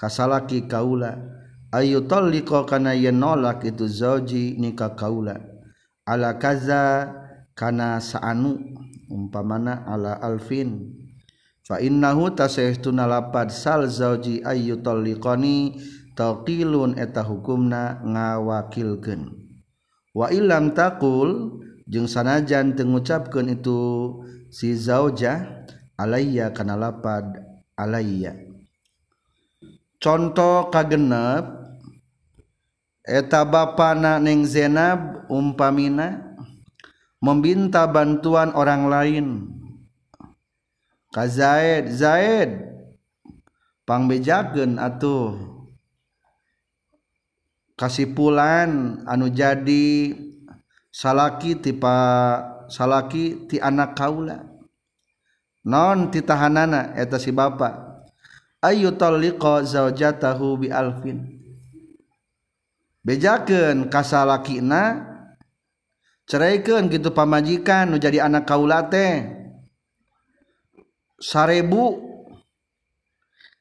kasalaki 0.00 0.64
kaula. 0.64 1.36
Ayu 1.68 2.08
talliqa 2.08 2.64
kana 2.64 2.96
yen 2.96 3.20
nolak 3.20 3.68
itu 3.68 3.84
zauji 3.84 4.56
nikah 4.56 4.96
kaula. 4.96 5.36
Ala 6.08 6.40
kaza 6.40 7.12
kana 7.52 8.00
saanu 8.00 8.56
umpamana 9.08 9.84
ala 9.88 10.16
alfin. 10.20 10.94
Fa 11.64 11.80
innahu 11.84 12.32
tasaytuna 12.32 13.04
lapad 13.04 13.52
sal 13.52 13.88
zauji 13.92 14.40
ayyu 14.40 14.80
talliqani 14.80 15.76
taqilun 16.16 16.96
eta 16.96 17.20
hukumna 17.20 18.00
ngawakilkeun. 18.04 19.36
Wa 20.16 20.32
illam 20.32 20.72
taqul 20.72 21.60
jeung 21.84 22.08
sanajan 22.08 22.72
teu 22.72 22.88
ngucapkeun 22.88 23.52
itu 23.52 23.80
si 24.48 24.72
zauja 24.76 25.64
alayya 26.00 26.52
kana 26.56 26.76
lapad 26.76 27.24
alayya. 27.76 28.32
Contoh 30.00 30.72
kagenep 30.72 31.44
eta 33.04 33.44
bapana 33.44 34.16
ning 34.20 34.44
Zainab 34.48 35.26
umpamina 35.28 36.27
meminta 37.18 37.86
bantuan 37.90 38.54
orang 38.54 38.82
lain. 38.86 39.26
Ka 41.08 41.24
Zaid 41.26 41.90
Zaid 41.90 42.50
pangbejakeun 43.88 44.76
atuh. 44.76 45.34
Kasipulan 47.78 49.02
anu 49.06 49.30
jadi 49.30 50.12
salaki 50.90 51.54
tipa 51.62 51.96
salaki 52.66 53.46
ti 53.46 53.62
anak 53.62 53.94
kaula. 53.94 54.44
Non 55.62 56.10
titahanana 56.10 56.92
eta 56.98 57.22
si 57.22 57.30
bapa. 57.30 58.02
Ayu 58.58 58.90
talliqa 58.98 59.62
zaujatahu 59.62 60.66
bi 60.66 60.68
alfin. 60.74 61.38
Bejakeun 63.06 63.86
kasalakina 63.86 65.06
ceraikeun 66.28 66.92
gitu 66.92 67.10
pamajikan 67.10 67.90
nu 67.90 67.96
jadi 67.96 68.28
anak 68.28 68.44
kaula 68.44 68.86
teh. 68.86 69.24
Sarebu. 71.18 72.06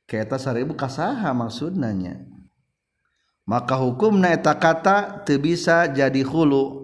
Kaeta 0.08 0.40
sarebu 0.40 0.72
kasaha 0.78 1.36
maksudnanya 1.36 2.38
maka 3.48 3.80
hukumna 3.80 4.36
eta 4.36 4.52
kata 4.60 5.24
teu 5.24 5.40
bisa 5.40 5.88
jadi 5.88 6.20
hulu. 6.22 6.84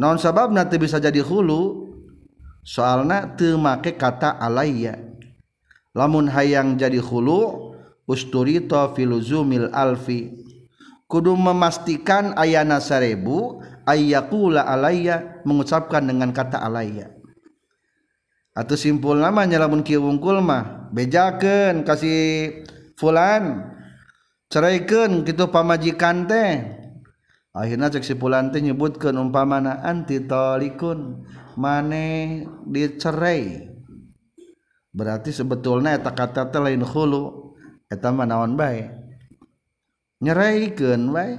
Naon 0.00 0.16
sababna 0.16 0.64
teu 0.64 0.80
bisa 0.80 0.96
jadi 0.96 1.20
hulu? 1.20 1.92
Soalna 2.64 3.36
teu 3.36 3.60
make 3.60 4.00
kata 4.00 4.40
alayya 4.40 4.96
lamun 5.92 6.28
hayang 6.32 6.80
jadi 6.80 6.96
hulu 6.96 7.76
usturita 8.08 8.96
filuzumil 8.96 9.68
alfi. 9.76 10.40
Kudu 11.10 11.36
memastikan 11.36 12.32
ayana 12.38 12.80
sarebu 12.80 13.60
ayyakula 13.88 14.66
alaiya 14.66 15.42
mengucapkan 15.44 16.04
dengan 16.04 16.32
kata 16.32 16.60
alaiya. 16.60 17.12
Atau 18.50 18.74
simpul 18.74 19.22
nama 19.22 19.46
nyalamun 19.46 19.86
kieu 19.86 20.02
wungkul 20.02 20.42
mah 20.42 20.90
bejakeun 20.90 21.86
kasih 21.86 22.66
fulan 22.98 23.72
ceraikan 24.50 25.22
gitu 25.22 25.48
pamajikan 25.48 26.26
teh. 26.26 26.78
Akhirnya 27.50 27.90
cek 27.90 28.06
si 28.06 28.14
fulan 28.18 28.50
teh 28.50 28.62
nyebutkeun 28.62 29.16
umpamana 29.16 29.82
anti 29.82 30.22
talikun 30.22 31.26
mane 31.54 32.44
dicerai. 32.66 33.70
Berarti 34.90 35.30
sebetulnya 35.30 35.94
eta 35.94 36.10
kata 36.10 36.50
teh 36.50 36.58
lain 36.58 36.82
khulu 36.82 37.54
eta 37.86 38.10
mah 38.10 38.26
naon 38.26 38.58
bae? 38.58 38.90
Nyeraikeun 40.20 41.02
bae. 41.14 41.32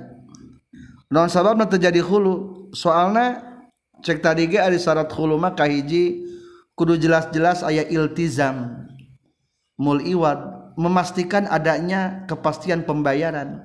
Naon 1.11 1.29
sababna 1.29 1.67
terjadi 1.67 1.99
hulu 1.99 2.67
soalna 2.71 3.43
cek 4.01 4.23
tadi 4.23 4.47
ge 4.47 4.57
ada 4.57 4.75
syarat 4.79 5.11
hulu 5.11 5.35
mah 5.37 5.53
kahiji 5.53 6.25
kudu 6.73 6.97
jelas-jelas 6.97 7.61
aya 7.61 7.85
iltizam 7.85 8.87
mul 9.77 10.01
iwad 10.01 10.61
memastikan 10.79 11.47
adanya 11.49 12.23
kepastian 12.27 12.87
pembayaran. 12.87 13.63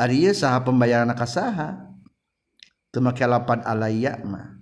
Ari 0.00 0.32
saha 0.32 0.64
pembayaran 0.64 1.12
kasaha 1.12 1.92
temake 2.88 3.24
lapan 3.28 3.60
alayya 3.68 4.16
mah. 4.24 4.56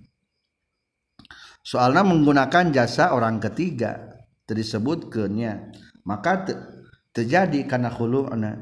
Soalnya 1.63 2.03
menggunakan 2.03 2.75
jasa 2.75 3.15
orang 3.15 3.39
ketiga 3.39 4.19
disebutkannya 4.49 5.77
maka 6.09 6.49
te, 6.49 6.53
terjadi 7.13 7.69
karena 7.69 7.93
khulu'na 7.93 8.57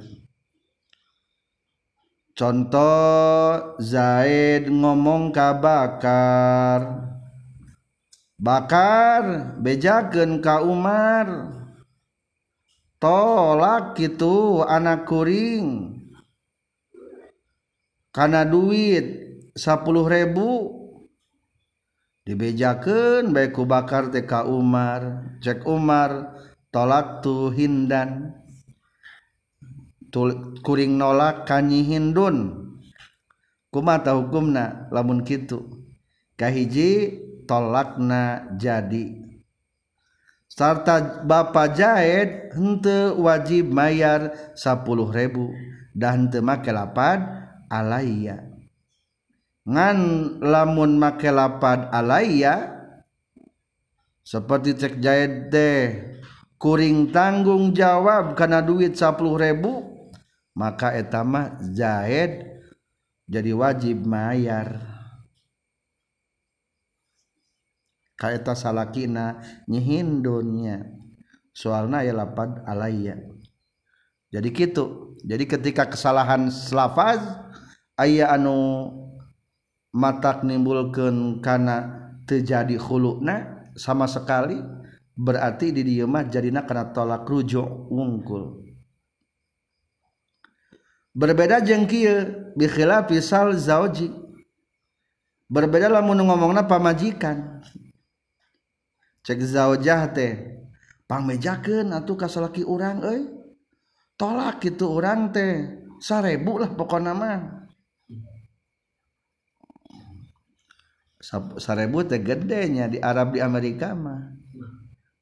contoh 2.36 3.74
Zaid 3.80 4.68
ngomong 4.68 5.32
ka 5.32 5.56
Bakar. 5.56 6.80
Bakar 8.36 9.56
bejakeun 9.64 10.44
ka 10.44 10.60
Umar. 10.60 11.56
Tolak 13.00 13.96
gitu 13.96 14.60
anak 14.64 15.08
kuring. 15.08 15.96
Karena 18.12 18.44
duit 18.48 19.04
10.000 19.56 20.32
dibejakan 22.24 23.32
baikku 23.32 23.64
bakar 23.64 24.12
TK 24.12 24.48
Umar. 24.48 25.24
Cek 25.40 25.64
Umar 25.68 26.36
tolak 26.72 27.20
tuh 27.24 27.52
hindan 27.52 28.32
kuring 30.64 30.96
nolak 30.96 31.44
kanyi 31.44 31.84
hindun. 31.84 32.64
Kumata 33.68 34.16
hukumna 34.16 34.88
lamun 34.88 35.20
kitu. 35.20 35.68
Kahiji 36.40 37.20
tolakna 37.44 38.48
jadi. 38.56 39.26
Sarta 40.48 41.20
Bapak 41.20 41.76
Jahid 41.76 42.56
hente 42.56 43.12
wajib 43.12 43.68
mayar 43.68 44.32
10.000 44.56 45.12
dan 45.92 46.28
hente 46.28 46.40
make 46.40 46.72
lapad 46.72 47.24
alayya 47.72 48.44
ngan 49.66 49.98
lamun 50.44 51.00
make 51.00 51.26
lapad 51.32 51.90
alayya 51.90 52.72
seperti 54.22 54.78
cek 54.78 54.94
jahit 55.02 55.50
deh 55.50 55.84
kuring 56.60 57.10
tanggung 57.10 57.74
jawab 57.74 58.38
karena 58.38 58.62
duit 58.62 58.94
10 58.94 59.16
ribu 59.18 59.95
maka 60.56 60.96
etama 60.96 61.60
Zaid 61.60 62.64
jadi 63.28 63.52
wajib 63.52 64.08
mayar. 64.08 64.80
Kaeta 68.16 68.56
salakina 68.56 69.44
nyihin 69.68 70.24
dunia 70.24 70.88
soalna 71.52 72.00
ya 72.00 72.16
lapad 72.16 72.64
alaya. 72.64 73.20
Jadi 74.32 74.48
gitu 74.56 75.12
jadi 75.20 75.44
ketika 75.44 75.84
kesalahan 75.84 76.48
lafaz 76.72 77.20
aya 78.00 78.32
anu 78.32 78.88
matak 79.92 80.48
nimbulkeun 80.48 81.44
kana 81.44 82.08
terjadi 82.24 82.80
khulukna 82.80 83.68
sama 83.76 84.08
sekali 84.08 84.56
berarti 85.12 85.72
di 85.72 85.84
dieu 85.84 86.08
mah 86.08 86.24
jadina 86.24 86.64
kana 86.64 86.96
tolak 86.96 87.28
rujuk 87.28 87.68
wungkul. 87.92 88.65
berbeda 91.16 91.64
jengkil 91.64 92.52
kieu 92.52 93.00
pisal 93.08 93.56
zauji. 93.56 94.12
Berbeda 95.48 95.88
lamun 95.88 96.20
ngomongna 96.20 96.68
pamajikan. 96.68 97.64
Cek 99.24 99.40
zaujah 99.42 100.12
teh 100.12 100.62
pamejakeun 101.08 101.96
atuh 101.96 102.14
ka 102.20 102.28
salaki 102.28 102.62
urang 102.62 103.00
euy. 103.02 103.32
Tolak 104.16 104.60
itu 104.64 104.86
urang 104.86 105.32
teh 105.32 105.82
sarebu 106.02 106.52
lah 106.62 106.70
pokoknya 106.76 107.12
mah. 107.14 107.40
Sarebu 111.58 112.06
teh 112.06 112.22
gedenya 112.22 112.90
di 112.90 112.98
Arab 113.02 113.34
di 113.34 113.40
Amerika 113.42 113.94
mah. 113.94 114.34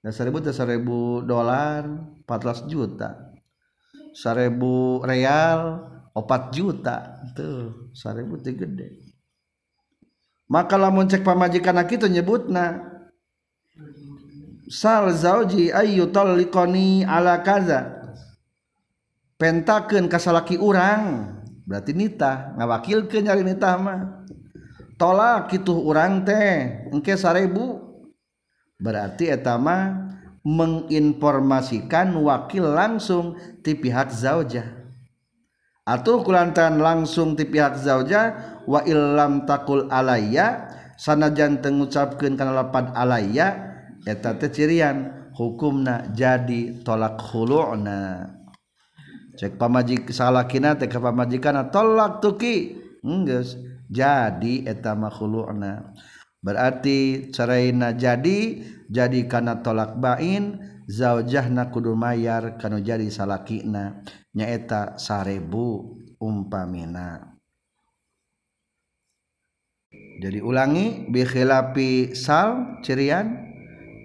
Dan 0.04 0.12
seribu 0.12 0.40
teh 0.44 0.52
seribu 0.52 1.24
dolar 1.24 1.84
14 2.28 2.68
juta. 2.68 3.33
seribu 4.14 5.02
real 5.02 5.82
opat 6.14 6.54
juta 6.54 7.26
tuh 7.34 7.90
seribu 7.90 8.38
teh 8.38 8.54
gede. 8.54 9.02
Maka 10.46 10.78
lamun 10.78 11.10
cek 11.10 11.26
pamajikan 11.26 11.82
kita 11.82 12.06
nyebutna 12.06 12.94
sal 14.70 15.10
zauji 15.10 15.74
ayu 15.74 16.08
talikoni 16.14 17.02
ala 17.02 17.42
kaza. 17.42 17.90
Pentakeun 19.34 20.06
kasalaki 20.06 20.54
urang 20.62 21.34
berarti 21.66 21.90
nita 21.90 22.54
ngawakilkeun 22.54 23.26
nyari 23.26 23.42
nita 23.42 23.74
mah. 23.74 24.22
Tolak 24.94 25.50
kitu 25.50 25.74
urang 25.74 26.22
teh 26.22 26.86
engke 26.94 27.18
seribu 27.18 27.82
berarti 28.78 29.26
etama 29.26 30.06
menginformasikan 30.44 32.12
wakil 32.20 32.68
langsung 32.76 33.40
di 33.64 33.72
pihak 33.72 34.12
zaujah. 34.12 34.84
Atau 35.84 36.24
kulantaran 36.24 36.80
langsung 36.80 37.36
di 37.36 37.48
pihak 37.48 37.80
zaujah 37.80 38.60
wa 38.68 38.80
illam 38.84 39.44
takul 39.48 39.88
alayya 39.88 40.68
sanajan 40.96 41.60
tengucapkeun 41.60 42.36
kana 42.36 42.56
lapan 42.56 42.92
alayya 42.96 43.76
eta 44.04 44.36
teh 44.36 44.52
cirian 44.52 45.28
hukumna 45.36 46.08
jadi 46.12 46.80
tolak 46.84 47.20
khulu'na. 47.20 48.32
Cek 49.34 49.58
pamajik 49.58 50.08
salakina 50.14 50.76
teh 50.78 50.88
ka 50.88 51.00
pamajikan 51.00 51.68
tolak 51.68 52.20
tuki 52.24 52.80
enggeus 53.04 53.60
jadi 53.92 54.64
eta 54.64 54.96
makhlu'na 54.96 55.92
berarti 56.44 57.32
caraina 57.32 57.96
jadi 57.96 58.60
jadi 58.92 59.20
karena 59.24 59.64
tolak 59.64 59.96
bain 59.96 60.60
zaujahna 60.84 61.72
kudu 61.72 61.96
mayar 61.96 62.60
kanu 62.60 62.80
jadi 62.84 63.08
salakina. 63.08 64.04
Nyaeta 64.34 65.00
sarebu 65.00 65.96
umpamina. 66.20 67.38
Jadi 69.94 70.38
ulangi 70.42 71.06
bikhilapi 71.10 72.14
sal 72.14 72.80
cirian 72.86 73.34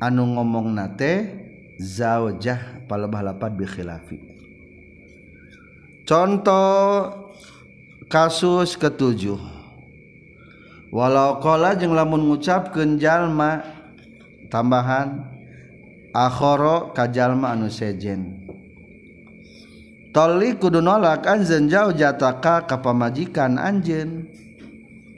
anu 0.02 0.26
ngomong 0.38 0.74
nate 0.74 1.38
zaujah 1.82 2.86
palebah 2.90 3.34
lapat 3.34 3.54
bikhilafi. 3.58 4.18
Contoh 6.06 7.14
kasus 8.10 8.74
ketujuh. 8.74 9.59
Walau 10.90 11.38
kola 11.42 11.78
jeng 11.78 11.94
lamun 11.94 12.26
ngucapkeun 12.30 12.98
jalma 12.98 13.62
tambahan 14.50 15.26
akhoro 16.14 16.92
kajalma 16.94 17.54
anu 17.54 17.70
sejen. 17.70 18.50
Toli 20.10 20.58
kudu 20.58 20.82
nolak 20.82 21.30
anjen 21.30 21.70
jauh 21.70 21.94
jataka 21.94 22.66
ka 22.66 22.82
pamajikan 22.82 23.62
anjen 23.62 24.26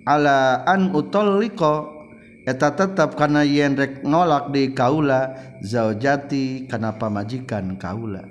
ala 0.04 0.68
an 0.68 0.92
utolliko 0.92 2.04
eta 2.44 2.76
tetap 2.76 3.16
kana 3.16 3.48
yen 3.48 3.80
rek 3.80 4.04
nolak 4.04 4.52
di 4.52 4.76
kaula 4.76 5.32
zaujati 5.64 6.68
kana 6.68 6.92
pamajikan 7.00 7.80
kaula. 7.80 8.28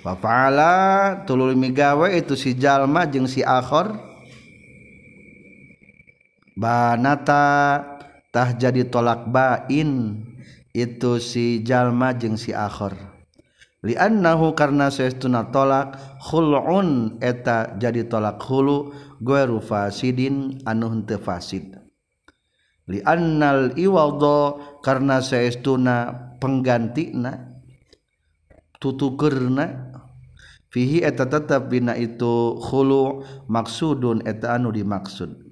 Fafa'ala 0.00 0.72
tulul 1.28 1.52
migawe 1.52 2.08
itu 2.16 2.32
si 2.32 2.56
jalma 2.56 3.04
jeung 3.04 3.28
si 3.28 3.44
akhor 3.44 4.09
banatatah 6.60 8.48
jadi 8.60 8.84
tolak 8.92 9.32
bain. 9.32 10.20
Itu 10.70 11.18
si 11.18 11.66
jalma 11.66 12.14
jeung 12.14 12.38
si 12.38 12.54
akhor. 12.54 12.94
Liannahu 13.80 14.54
karena 14.54 14.92
seestuna 14.92 15.48
tolak 15.50 15.98
khulun 16.20 17.18
eta 17.18 17.74
jadi 17.80 18.06
tolak 18.06 18.38
hulu 18.44 18.92
gueru 19.18 19.58
fasidin 19.58 20.62
anu 20.68 20.94
henteu 20.94 21.18
fasid. 21.18 21.74
Liannal 22.86 23.74
iwadha 23.74 24.60
karena 24.84 25.18
seestuna 25.24 26.12
penggantina 26.38 27.50
tutukerna. 28.78 29.90
Fihi 30.70 31.02
eta 31.02 31.26
tetap 31.26 31.66
bina 31.66 31.98
itu 31.98 32.62
khulu 32.62 33.26
maksudun 33.50 34.22
eta 34.22 34.54
anu 34.54 34.70
dimaksud. 34.70 35.49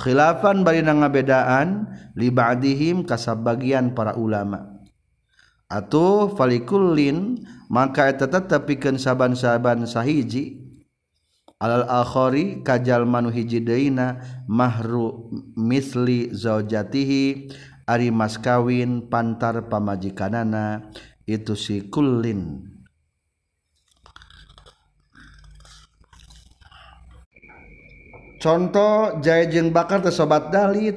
khilafan 0.00 0.64
bari 0.64 0.80
na 0.80 0.96
ngabedaan 0.96 1.92
li 2.16 2.32
ba'dihim 2.32 3.04
kasabagian 3.04 3.92
para 3.92 4.16
ulama. 4.16 4.80
Atau 5.70 6.32
falikullin 6.34 7.46
maka 7.70 8.10
eta 8.10 8.26
tetep 8.26 8.66
pikeun 8.66 8.98
saban-saban 8.98 9.86
sahiji. 9.86 10.58
Alal 11.60 11.84
akhari 11.86 12.64
kajal 12.64 13.04
manu 13.04 13.28
hiji 13.28 13.60
deuna 13.60 14.24
mahru 14.48 15.28
misli 15.60 16.32
zaujatihi 16.32 17.52
ari 17.84 18.08
mas 18.08 18.40
kawin 18.40 19.12
pantar 19.12 19.68
pamajikanana 19.68 20.88
itu 21.28 21.52
si 21.52 21.92
kullin. 21.92 22.69
contoh 28.40 29.20
Jajeng 29.20 29.70
bakar 29.70 30.00
ke 30.00 30.10
sobat 30.10 30.48
Dalit. 30.50 30.96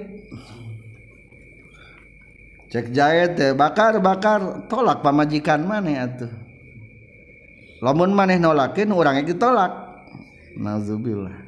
Cek 2.74 2.90
jahit 2.90 3.38
teh 3.38 3.54
bakar 3.54 4.02
bakar 4.02 4.66
tolak 4.66 5.06
pamajikan 5.06 5.62
mana 5.62 6.10
atuh. 6.10 6.32
Lamun 7.86 8.16
maneh 8.16 8.42
nolakin 8.42 8.90
orang 8.90 9.22
itu 9.22 9.38
tolak. 9.38 9.70
Nazubillah 10.58 11.44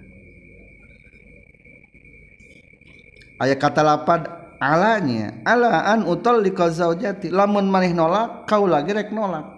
ayat 3.40 3.60
kata 3.60 3.82
lapad 3.84 4.22
alanya 4.64 5.44
alaan 5.44 6.08
utol 6.08 6.40
likazaujati 6.40 7.32
lamun 7.32 7.68
maneh 7.68 7.92
nolak 7.92 8.48
kau 8.48 8.68
lagi 8.68 8.96
rek 8.96 9.12
nolak. 9.12 9.56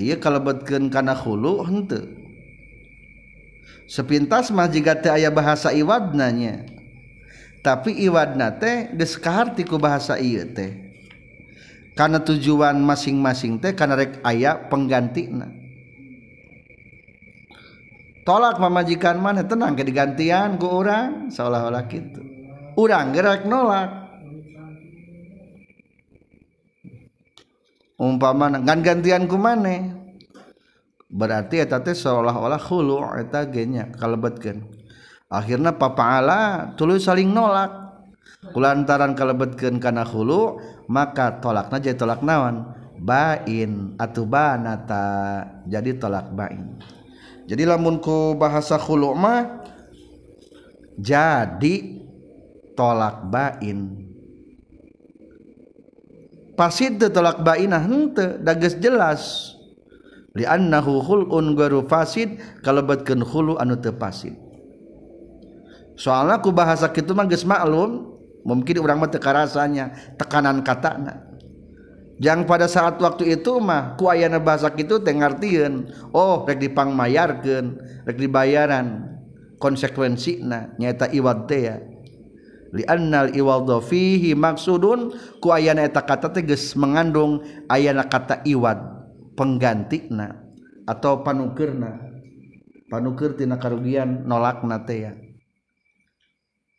Iya 0.00 0.16
kalau 0.16 0.40
betken 0.40 0.88
karena 0.88 1.12
hulu 1.12 1.66
hente 1.66 2.19
sepintas 3.90 4.54
mah 4.54 4.70
jika 4.70 4.94
teh 4.94 5.10
aya 5.10 5.34
bahasa 5.34 5.74
iwadnanya 5.74 6.70
tapi 7.60 7.92
iwadna 8.08 8.56
teh 8.56 8.88
geus 8.96 9.20
kaharti 9.20 9.68
ku 9.68 9.76
bahasa 9.76 10.16
ieu 10.16 10.48
teh. 10.48 10.88
Karena 11.92 12.16
tujuan 12.24 12.80
masing-masing 12.80 13.60
teh 13.60 13.76
karena 13.76 14.00
rek 14.00 14.24
aya 14.24 14.56
penggantina. 14.56 15.52
Tolak 18.24 18.56
pamajikan 18.56 19.20
mana 19.20 19.44
tenang 19.44 19.76
ke 19.76 19.84
digantian 19.84 20.56
ku 20.56 20.68
orang 20.68 21.28
seolah-olah 21.28 21.84
gitu 21.88 22.22
orang 22.80 23.12
gerak 23.12 23.44
nolak. 23.44 23.90
Umpama 28.00 28.48
ngan 28.48 28.80
gantian 28.80 29.28
ku 29.28 29.36
mana 29.36 29.92
berarti 31.10 31.58
eta 31.58 31.82
teh 31.82 31.92
seolah-olah 31.92 32.62
khulu 32.62 33.18
eta 33.18 33.44
genya 33.50 33.90
kalebetkeun. 33.98 34.62
Akhirna 35.30 35.74
papa'ala 35.74 36.72
tuluy 36.78 37.02
saling 37.02 37.30
nolak. 37.30 37.90
Kulantaran 38.54 39.12
kalebetkeun 39.12 39.82
kana 39.82 40.06
khulu 40.06 40.62
maka 40.88 41.42
tolakna 41.42 41.76
jadi 41.82 41.98
tolak 41.98 42.24
naon? 42.24 42.72
Bain 43.00 43.96
atuh 43.98 44.24
banata 44.24 45.44
jadi 45.68 45.98
tolak 45.98 46.32
bain. 46.32 46.78
Jadi 47.50 47.62
lamun 47.66 47.98
ku 47.98 48.38
bahasa 48.38 48.78
khulu 48.78 49.12
mah 49.12 49.66
jadi 50.96 52.00
tolak 52.78 53.26
bain. 53.28 54.08
Pasid 56.54 57.00
tolak 57.08 57.40
bainah 57.40 57.80
henteu 57.80 58.36
da 58.36 58.52
jelas 58.52 59.56
liannahu 60.34 61.02
khulun 61.02 61.58
gharu 61.58 61.86
fasid 61.90 62.38
kalebetkeun 62.62 63.22
khulu 63.26 63.58
anu 63.58 63.78
teu 63.78 63.94
fasid. 63.94 64.34
Soalna 65.98 66.40
ku 66.40 66.54
bahasa 66.54 66.88
kitu 66.88 67.12
mah 67.12 67.28
geus 67.28 67.44
maklum 67.44 68.16
mungkin 68.46 68.80
urang 68.80 69.02
mah 69.02 69.10
teu 69.10 69.20
karasanya 69.20 70.16
tekanan 70.16 70.62
katana. 70.62 71.28
Yang 72.20 72.40
pada 72.44 72.68
saat 72.68 73.00
waktu 73.00 73.40
itu 73.40 73.58
mah 73.64 73.96
ku 73.96 74.12
ayana 74.12 74.36
bahasa 74.36 74.68
kitu 74.72 75.00
teh 75.00 75.12
ngartieun 75.16 75.88
oh 76.12 76.44
rek 76.44 76.60
dipangmayarkeun 76.60 77.80
rek 78.04 78.16
dibayaran 78.20 79.08
konsekuensina 79.56 80.76
nyaeta 80.76 81.08
iwad 81.16 81.48
teh 81.48 81.62
ya. 81.64 81.76
Liannal 82.70 83.34
iwadhu 83.34 83.82
fihi 83.82 84.36
maksudun 84.38 85.16
ku 85.42 85.50
ayana 85.50 85.82
eta 85.82 86.04
kata 86.04 86.30
teh 86.30 86.44
geus 86.44 86.76
mengandung 86.76 87.40
ayana 87.72 88.04
kata 88.04 88.44
iwad. 88.46 88.99
penggantina 89.40 90.36
atau 90.84 91.24
panukirna 91.24 91.96
panukir 92.92 93.32
tina 93.40 93.56
karugian 93.56 94.28
nolak 94.28 94.60
natea 94.68 95.16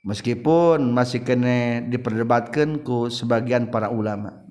meskipun 0.06 0.94
masih 0.94 1.26
kene 1.26 1.90
diperdebatkan 1.90 2.82
ku 2.82 3.10
sebagian 3.10 3.70
para 3.70 3.90
ulama. 3.90 4.46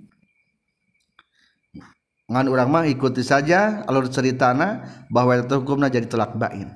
Ngan 2.30 2.46
urang 2.46 2.70
mah 2.70 2.86
ikuti 2.86 3.26
saja 3.26 3.82
alur 3.90 4.06
ceritana 4.06 4.86
bahwa 5.10 5.34
itu 5.34 5.50
hukumna 5.58 5.90
jadi 5.90 6.06
tolak 6.06 6.38
bain. 6.38 6.70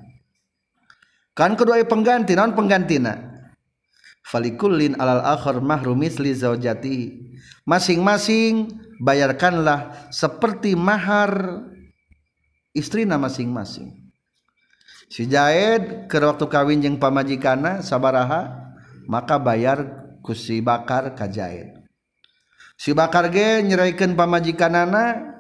Kan 1.35 1.55
kedua 1.55 1.79
pengganti 1.87 2.35
non 2.35 2.55
penggantina 2.59 3.34
falikullin 4.25 4.97
alal 4.97 5.21
akhir 5.21 5.61
mahru 5.61 5.93
misli 5.93 6.33
zaujatihi 6.33 7.37
masing-masing 7.69 8.73
bayarkanlah 9.01 10.09
seperti 10.13 10.73
mahar 10.73 11.65
istrina 12.75 13.21
masing-masing. 13.21 14.05
Si 15.09 15.29
Jaed 15.29 16.09
ke 16.11 16.17
waktu 16.19 16.47
kawin 16.49 16.81
jeung 16.83 16.99
pamajikana 16.99 17.85
sabaraha 17.85 18.73
maka 19.07 19.37
bayar 19.37 20.05
ku 20.25 20.33
si 20.33 20.65
Bakar 20.65 21.13
ka 21.13 21.29
Jaed. 21.29 21.85
Si 22.75 22.91
Bakar 22.97 23.31
ge 23.31 23.63
nyeraikeun 23.63 24.17
pamajikanana 24.19 25.37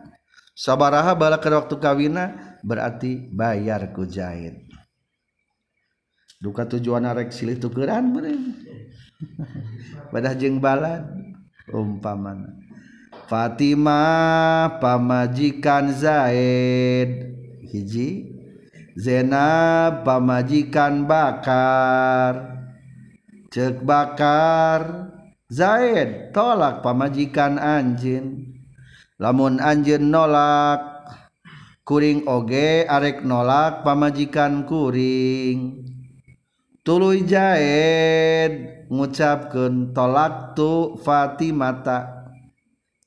sabaraha 0.54 1.16
bala 1.16 1.42
ke 1.42 1.48
waktu 1.50 1.74
kawina 1.80 2.56
berarti 2.62 3.32
bayar 3.32 3.90
ku 3.90 4.06
Jaed. 4.06 4.63
duka 6.42 6.66
tujuan 6.66 7.04
arek 7.06 7.30
silih 7.34 7.58
tukeran 7.58 8.10
meureun. 8.10 8.54
Badah 10.14 10.34
jeung 10.38 10.62
balad. 10.62 11.06
Umpamana. 11.70 12.54
Fatimah 13.26 14.78
pamajikan 14.78 15.90
Zaid. 15.94 17.34
Hiji. 17.68 18.30
Zainab 18.94 20.06
pamajikan 20.06 21.06
Bakar. 21.06 22.62
Cek 23.50 23.82
Bakar. 23.82 25.10
Zaid 25.52 26.32
tolak 26.32 26.80
pamajikan 26.80 27.60
anjin 27.60 28.54
lamun 29.20 29.62
anjin 29.62 30.10
nolak 30.10 30.82
kuring 31.86 32.26
oge 32.26 32.88
arek 32.88 33.22
nolak 33.22 33.84
pamajikan 33.84 34.64
kuring. 34.64 35.83
Tuluy 36.84 37.24
Zaid 37.24 38.86
ngucapkeun 38.92 39.96
tolak 39.96 40.52
tu 40.54 41.00
Fatimata. 41.00 42.28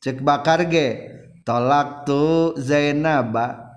Cek 0.01 0.25
bakar 0.25 0.65
ge 0.67 1.07
tolak 1.45 2.03
tu 2.03 2.57
Zainaba. 2.57 3.69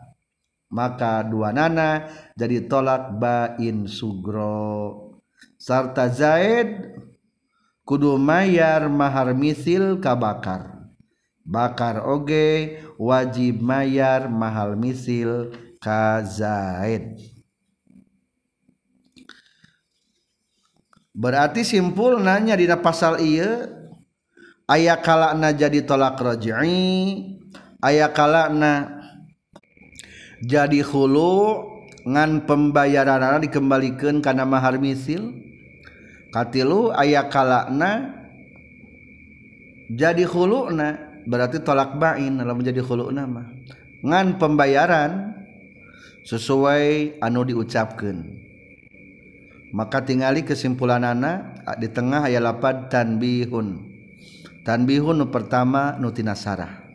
Maka 0.71 1.27
dua 1.27 1.53
nana 1.53 2.09
jadi 2.39 2.65
tolak 2.65 3.21
bain 3.21 3.85
sugro. 3.85 5.21
Sarta 5.61 6.09
Zaid 6.09 6.97
kudu 7.85 8.17
mayar 8.17 8.89
mahar 8.89 9.37
misil 9.37 10.01
ka 10.01 10.17
bakar. 10.17 10.81
Bakar 11.45 12.07
oge 12.07 12.79
wajib 12.95 13.59
mayar 13.59 14.31
mahal 14.31 14.79
misil 14.79 15.51
ka 15.83 16.21
zaid 16.23 17.17
berarti 21.17 21.67
simpul 21.67 22.19
nanya 22.23 22.55
di 22.55 22.67
pasal 22.71 23.19
iya 23.23 23.67
aya 24.71 24.99
kalakna 24.99 25.51
jadi 25.51 25.83
tolak 25.83 26.19
raj'i 26.19 27.39
aya 27.83 28.07
kalakna 28.11 29.01
jadi 30.41 30.81
hulu 30.81 31.69
ngan 32.09 32.49
pembayaran 32.49 33.45
dikembalikan 33.45 34.25
karena 34.25 34.49
mahar 34.49 34.81
misil. 34.81 35.37
Katilu 36.33 36.95
aya 36.97 37.27
kalakna 37.27 38.21
jadi 39.91 40.23
huluna 40.23 41.23
berarti 41.27 41.59
tolak 41.59 41.99
bain 41.99 42.39
dalam 42.39 42.55
menjadi 42.55 42.79
hulu 42.79 43.11
nama 43.11 43.51
ngan 44.07 44.39
pembayaran 44.39 45.35
sesuai 46.25 47.19
anu 47.19 47.43
diucapkan 47.43 48.23
maka 49.71 50.03
tinggali 50.03 50.43
kesimpulan 50.43 51.03
anak 51.07 51.63
di 51.79 51.89
tengah 51.91 52.27
ayat 52.27 52.43
lapad 52.43 52.91
tanbihun. 52.91 53.91
Tanbihun 54.61 55.17
nu 55.17 55.33
pertama 55.33 55.97
nutina 55.97 56.37
sarah 56.37 56.91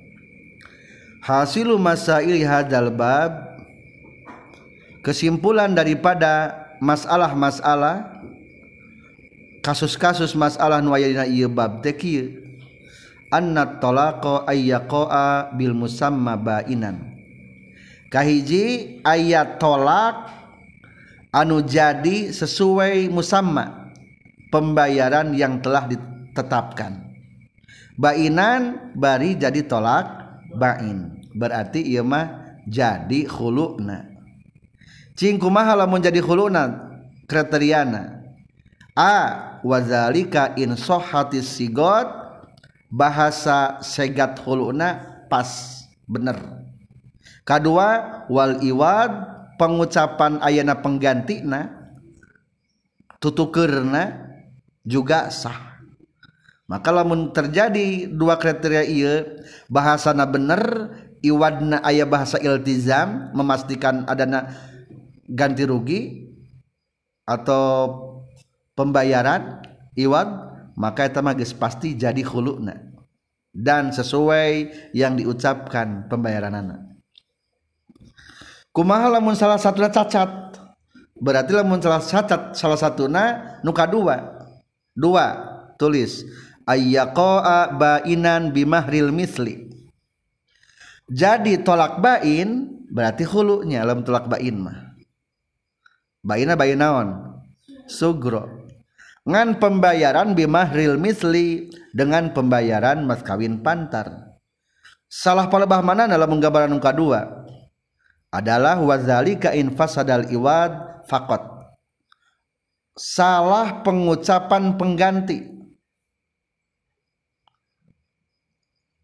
hasilu 1.26 1.82
masail 1.82 2.38
hadal 2.45 2.93
bab 2.93 3.57
kesimpulan 5.01 5.73
daripada 5.73 6.53
masalah-masalah 6.78 8.21
kasus-kasus 9.65 10.38
masalah 10.38 10.86
nu 10.86 10.93
aya 10.93 11.09
dina 11.09 11.26
ieu 11.26 11.49
bab 11.49 11.82
teh 11.82 11.97
kieu 11.97 12.45
anna 13.34 13.82
talaqa 13.82 14.45
bil 15.57 15.73
musamma 15.73 16.38
bainan. 16.38 17.17
Kahiji 18.13 19.01
ayat 19.01 19.57
tolak 19.57 20.30
anu 21.36 21.60
jadi 21.60 22.32
sesuai 22.32 23.12
musamma 23.12 23.92
pembayaran 24.56 25.36
yang 25.36 25.60
telah 25.60 25.84
ditetapkan. 25.92 27.04
Bainan 28.00 28.96
bari 28.96 29.36
jadi 29.36 29.60
tolak 29.68 30.08
bain. 30.56 31.20
Berarti 31.36 31.84
ieu 31.84 32.08
mah 32.08 32.56
jadi 32.64 33.28
khuluna. 33.28 34.08
Cing 35.20 35.36
kumaha 35.36 35.76
lamun 35.76 36.00
jadi 36.00 36.24
khuluna 36.24 36.96
kriteriana? 37.28 38.24
A 38.96 39.60
wazalika 39.60 40.56
in 40.56 40.80
sohati 40.80 41.44
sigot 41.44 42.08
bahasa 42.88 43.84
segat 43.84 44.40
huluna 44.40 45.24
pas 45.28 45.84
bener. 46.08 46.40
Kedua 47.44 48.24
wal 48.32 48.64
iwad 48.64 49.35
pengucapan 49.56 50.39
ayana 50.43 50.80
penggantina 50.80 51.91
tutukerna 53.20 54.32
juga 54.86 55.34
sah. 55.34 55.82
Maka 56.66 56.89
lamun 56.89 57.30
terjadi 57.30 58.10
dua 58.10 58.41
kriteria 58.41 58.84
iya 58.89 59.22
bahasana 59.70 60.26
bener 60.26 60.89
iwadna 61.22 61.82
ayah 61.86 62.10
bahasa 62.10 62.41
iltizam 62.41 63.34
memastikan 63.38 64.06
adana 64.10 64.49
ganti 65.30 65.66
rugi 65.66 66.30
atau 67.26 67.93
pembayaran 68.78 69.62
iwad 69.97 70.30
maka 70.78 71.10
itu 71.10 71.22
magis 71.26 71.51
pasti 71.53 71.97
jadi 71.97 72.22
khulukna 72.22 72.93
dan 73.56 73.89
sesuai 73.89 74.70
yang 74.93 75.18
diucapkan 75.18 76.06
pembayaran 76.06 76.53
anak 76.53 76.82
kumaha 78.76 79.07
lamun 79.07 79.32
salah 79.39 79.55
satu 79.55 79.80
cacat? 79.88 80.59
Berarti 81.15 81.55
lamun 81.55 81.80
salah 81.80 82.03
cacat 82.03 82.51
salah 82.51 82.76
satu 82.76 83.07
na 83.07 83.55
nuka 83.63 83.88
dua. 83.88 84.43
Dua 84.91 85.26
tulis. 85.80 86.28
Ayyaqa'a 86.67 87.71
bainan 87.78 88.51
bimahril 88.51 89.15
misli. 89.15 89.71
Jadi 91.07 91.61
tolak 91.61 92.01
bain 92.01 92.82
berarti 92.89 93.23
hulunya 93.23 93.86
dalam 93.86 94.01
tolak 94.03 94.28
bain 94.28 94.57
mah. 94.59 94.97
Baina 96.26 96.57
bain 96.57 96.82
naon? 96.82 97.38
Sugro. 97.86 98.65
Ngan 99.30 99.61
pembayaran 99.61 100.34
bimahril 100.34 100.97
misli 100.97 101.69
dengan 101.93 102.34
pembayaran 102.34 103.05
mas 103.05 103.21
kawin 103.21 103.61
pantar. 103.61 104.34
Salah 105.05 105.45
palebah 105.53 105.86
mana? 105.86 106.09
Dalam 106.09 106.34
menggambaran 106.34 106.73
ungka 106.73 106.89
dua 106.89 107.45
adalah 108.36 108.76
wazalika 108.84 109.56
in 109.56 109.72
fasadal 109.72 110.28
iwad 110.28 111.06
fakot 111.08 111.56
salah 112.96 113.84
pengucapan 113.84 114.80
pengganti. 114.80 115.54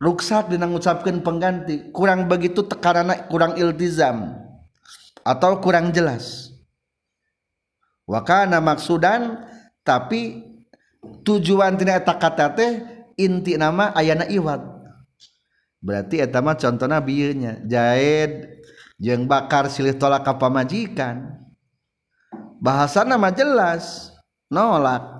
Ruksat 0.01 0.49
dengan 0.49 0.73
mengucapkan 0.73 1.21
pengganti. 1.21 1.93
Kurang 1.93 2.25
begitu 2.25 2.65
tekanan 2.65 3.29
kurang 3.29 3.53
iltizam. 3.53 4.33
Atau 5.21 5.61
kurang 5.61 5.93
jelas. 5.93 6.49
Wakana 8.09 8.57
maksudan 8.57 9.45
tapi 9.85 10.41
tujuan 11.21 11.77
tina 11.77 12.01
eta 12.01 12.17
kata 12.17 12.49
teh 12.57 12.81
inti 13.13 13.53
nama 13.57 13.93
ayana 13.93 14.25
iwat 14.25 14.61
berarti 15.81 16.21
eta 16.21 16.45
mah 16.45 16.53
contohna 16.53 17.01
bieu 17.01 17.33
nya 17.33 17.57
jaid 17.65 18.60
jeung 19.01 19.25
bakar 19.25 19.65
silih 19.65 19.97
tolak 19.97 20.21
ka 20.21 20.37
pamajikan 20.37 21.41
bahasana 22.61 23.17
mah 23.17 23.33
jelas 23.33 24.13
nolak. 24.53 25.17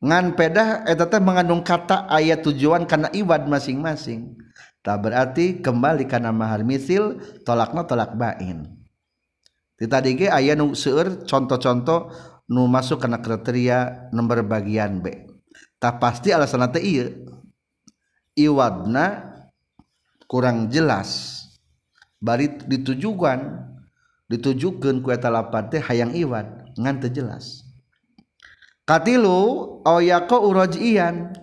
Ngan 0.00 0.32
pedah 0.32 0.84
eta 0.88 1.20
mengandung 1.20 1.60
kata 1.60 2.08
ayat 2.08 2.40
tujuan 2.44 2.88
karena 2.88 3.12
iwad 3.12 3.44
masing-masing. 3.48 4.32
Tak 4.80 4.96
berarti 5.04 5.60
kembali 5.60 6.08
karena 6.08 6.32
mahar 6.32 6.64
misil 6.64 7.20
tolakna 7.44 7.84
tolak 7.84 8.16
bain. 8.16 8.64
Di 9.76 9.84
tadi 9.84 10.16
ge 10.16 10.32
aya 10.32 10.56
nu 10.56 10.72
seueur 10.72 11.28
contoh-contoh 11.28 12.16
nu 12.48 12.64
masuk 12.64 13.00
karena 13.00 13.20
kriteria 13.20 14.08
nomor 14.16 14.40
bagian 14.40 15.04
B. 15.04 15.28
Tak 15.76 16.00
pasti 16.00 16.32
alasan 16.32 16.64
teh 16.72 16.80
iya 16.80 17.12
iwadna 18.36 19.36
kurang 20.24 20.72
jelas 20.72 21.39
bari 22.20 22.52
ditujukan 22.68 23.66
ditujukan 24.30 25.02
ku 25.02 25.08
eta 25.10 25.32
lapat 25.32 25.74
teh 25.74 25.82
hayang 25.82 26.14
iwad 26.14 26.46
ngan 26.78 27.02
teu 27.02 27.10
jelas. 27.10 27.66
Katilu 28.86 29.80
oyako 29.82 30.52
urojian 30.52 31.34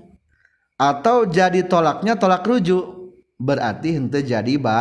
atau 0.78 1.26
jadi 1.28 1.66
tolaknya 1.66 2.16
tolak 2.16 2.46
rujuk 2.46 3.18
berarti 3.42 3.98
henteu 3.98 4.24
jadi 4.24 4.56
ba 4.62 4.80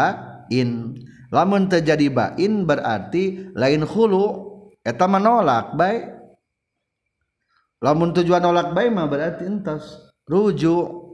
in 0.53 0.95
lamun 1.33 1.67
terjadi 1.67 2.13
bain 2.13 2.63
berarti 2.69 3.51
lain 3.57 3.83
hulu 3.83 4.55
eta 4.87 5.09
menolak 5.11 5.75
baik 5.75 6.15
lamun 7.83 8.15
tujuan 8.15 8.45
nolak 8.45 8.71
baik 8.77 8.91
mah 8.95 9.07
berarti 9.11 9.49
entas 9.49 10.07
rujuk. 10.27 11.07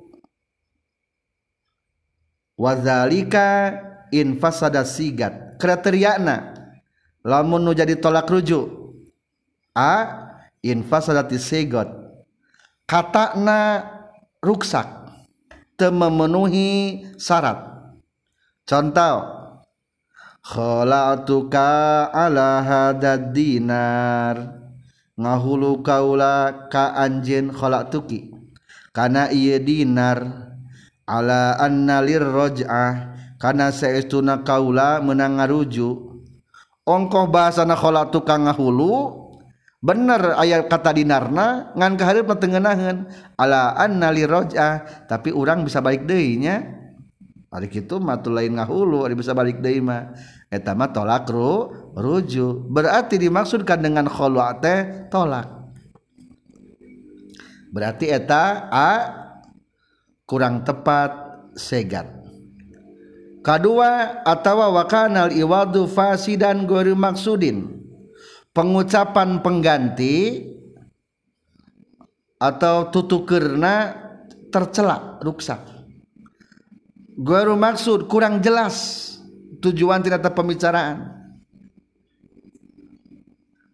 Wazalika 2.53 3.75
in 4.13 4.37
fasada 4.37 4.85
sigat. 4.85 5.57
Kriteriana. 5.57 6.53
Lamun 7.25 7.65
nu 7.65 7.73
jadi 7.73 7.97
tolak 7.97 8.29
rujuk. 8.29 8.69
A 9.73 9.95
in 10.61 10.85
fasadati 10.85 11.41
sigat 11.41 11.89
katana 12.93 13.89
ruksak. 14.45 15.09
Teu 15.81 15.89
memenuhi 15.89 17.01
syarat. 17.17 17.89
Contoh. 18.69 19.41
Khalatuka 20.43 22.11
ala 22.13 22.61
hadad 22.61 23.33
dinar. 23.33 24.61
Ngahulu 25.17 25.81
kaula 25.81 26.69
ka 26.69 26.93
anjeun 26.99 27.55
khalatuki. 27.55 28.35
Kana 28.93 29.33
ieu 29.33 29.57
dinar. 29.63 30.51
Ala 31.09 31.57
annalir 31.57 32.23
raj'ah 32.23 33.12
kana 33.43 33.75
saestuna 33.75 34.47
kaula 34.47 35.03
menang 35.03 35.43
ngaruju 35.43 36.15
ongkoh 36.87 37.27
bahasana 37.27 37.75
khalatuka 37.75 38.39
ngahulu 38.39 39.19
bener 39.83 40.39
ayat 40.39 40.71
kata 40.71 40.95
dinarna 40.95 41.75
ngan 41.75 41.99
kaharep 41.99 42.31
patengenaheun 42.31 43.11
ala 43.35 43.75
annalir 43.75 44.31
raj'ah 44.31 45.11
tapi 45.11 45.35
orang 45.35 45.67
bisa 45.67 45.83
balik 45.83 46.07
deui 46.07 46.39
nya. 46.39 46.79
Hari 47.53 47.69
itu 47.69 48.01
matu 48.01 48.33
lain 48.33 48.57
ngahulu 48.57 49.05
hari 49.05 49.13
bisa 49.13 49.37
balik 49.37 49.61
deui 49.61 49.83
mah. 49.83 50.15
Eta 50.49 50.73
tolak 50.89 51.29
ru 51.29 51.69
ruju 51.99 52.71
berarti 52.71 53.19
dimaksudkan 53.21 53.83
dengan 53.83 54.07
khulwa 54.07 54.57
teh 54.63 55.11
tolak. 55.11 55.51
Berarti 57.75 58.07
eta 58.09 58.71
a 58.71 58.91
kurang 60.25 60.63
tepat 60.65 61.11
segat 61.59 62.22
kedua 63.43 64.23
atau 64.23 64.73
wakanal 64.73 65.35
iwadu 65.35 65.91
fasidan 65.91 66.65
gori 66.65 66.95
maksudin 66.95 67.83
pengucapan 68.55 69.43
pengganti 69.43 70.47
atau 72.39 72.91
tutukerna 72.91 73.99
tercelak 74.51 75.23
ruksak 75.23 75.73
Guru 77.13 77.61
maksud 77.61 78.09
kurang 78.09 78.41
jelas 78.41 79.09
tujuan 79.61 80.01
tidak 80.01 80.25
ada 80.25 80.33
pembicaraan. 80.33 80.97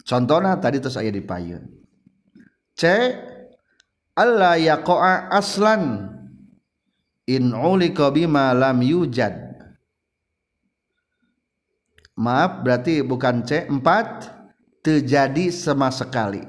Contohnya 0.02 0.58
tadi 0.58 0.82
terus 0.82 0.98
saya 0.98 1.12
dipayun. 1.12 1.62
C 2.74 2.82
Allah 4.18 4.58
yaqa'a 4.58 5.30
aslan 5.30 6.12
in 7.30 7.54
bima 8.10 8.50
lam 8.52 8.78
yujad. 8.82 9.47
maaf 12.18 12.66
berarti 12.66 13.06
bukan 13.06 13.46
C 13.46 13.70
4 13.70 14.82
terjadi 14.82 15.54
sama 15.54 15.94
sekali. 15.94 16.42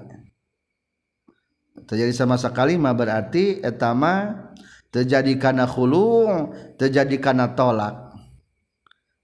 Terjadi 1.85 2.13
sama 2.13 2.41
sekali 2.41 2.75
mah 2.81 2.97
berarti 2.97 3.61
etama 3.61 4.33
terjadi 4.89 5.37
karena 5.37 5.69
khulu 5.69 6.25
terjadi 6.81 7.15
karena 7.21 7.53
tolak. 7.53 8.09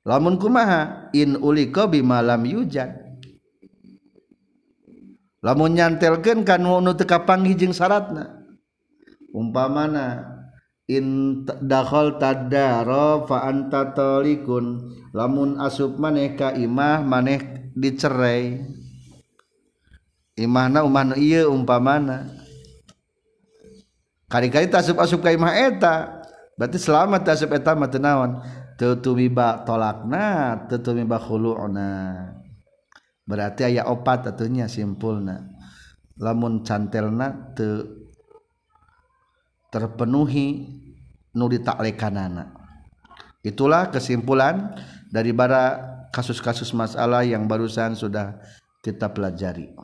Lamun 0.05 0.37
kumaha? 0.37 1.09
In 1.17 1.33
uliko 1.41 1.89
bimalam 1.89 2.45
yujan. 2.45 2.93
Lamun 5.41 5.73
nyantelkan 5.73 6.45
kan 6.45 6.61
nu 6.61 6.93
teka 6.93 7.25
panggih 7.25 7.57
jeung 7.57 7.73
syaratna 7.73 8.45
umpamana 9.35 10.34
in 10.85 11.41
dakhal 11.45 12.17
tadara 12.21 13.25
fa 13.25 13.49
anta 13.49 13.93
talikun. 13.93 14.93
Lamun 15.15 15.57
asup 15.61 15.97
maneh 15.97 16.37
ka 16.37 16.53
imah 16.53 17.01
maneh 17.01 17.71
dicerai. 17.73 18.61
Imahna 20.35 20.83
umah 20.83 21.15
ieu 21.15 21.47
umpamana. 21.47 22.27
Kali-kali 24.27 24.67
tasub 24.67 24.99
asup 24.99 25.23
ka 25.23 25.31
imah 25.31 25.53
eta 25.55 26.25
berarti 26.59 26.75
selamat 26.75 27.21
tasub 27.23 27.55
eta 27.55 27.71
mah 27.71 27.87
teu 27.87 28.03
naon? 28.03 28.43
Teu 28.75 28.99
tumiba 28.99 29.63
tolakna 29.63 30.67
teu 30.67 30.83
tumiba 30.83 31.15
khulu'na. 31.15 31.87
Berarti 33.23 33.63
aya 33.63 33.87
opat 33.87 34.27
atunya 34.27 34.67
simpulna. 34.67 35.47
Lamun 36.19 36.67
cantelna 36.67 37.55
teu 37.55 38.04
terpenuhi 39.75 40.71
nu 41.35 41.51
ditaklekanana. 41.51 42.55
Itulah 43.43 43.91
kesimpulan 43.91 44.71
dari 45.11 45.35
bara 45.35 45.75
kasus-kasus 46.15 46.71
masalah 46.71 47.27
yang 47.27 47.43
barusan 47.43 47.91
sudah 47.91 48.39
kita 48.79 49.11
pelajari. 49.11 49.75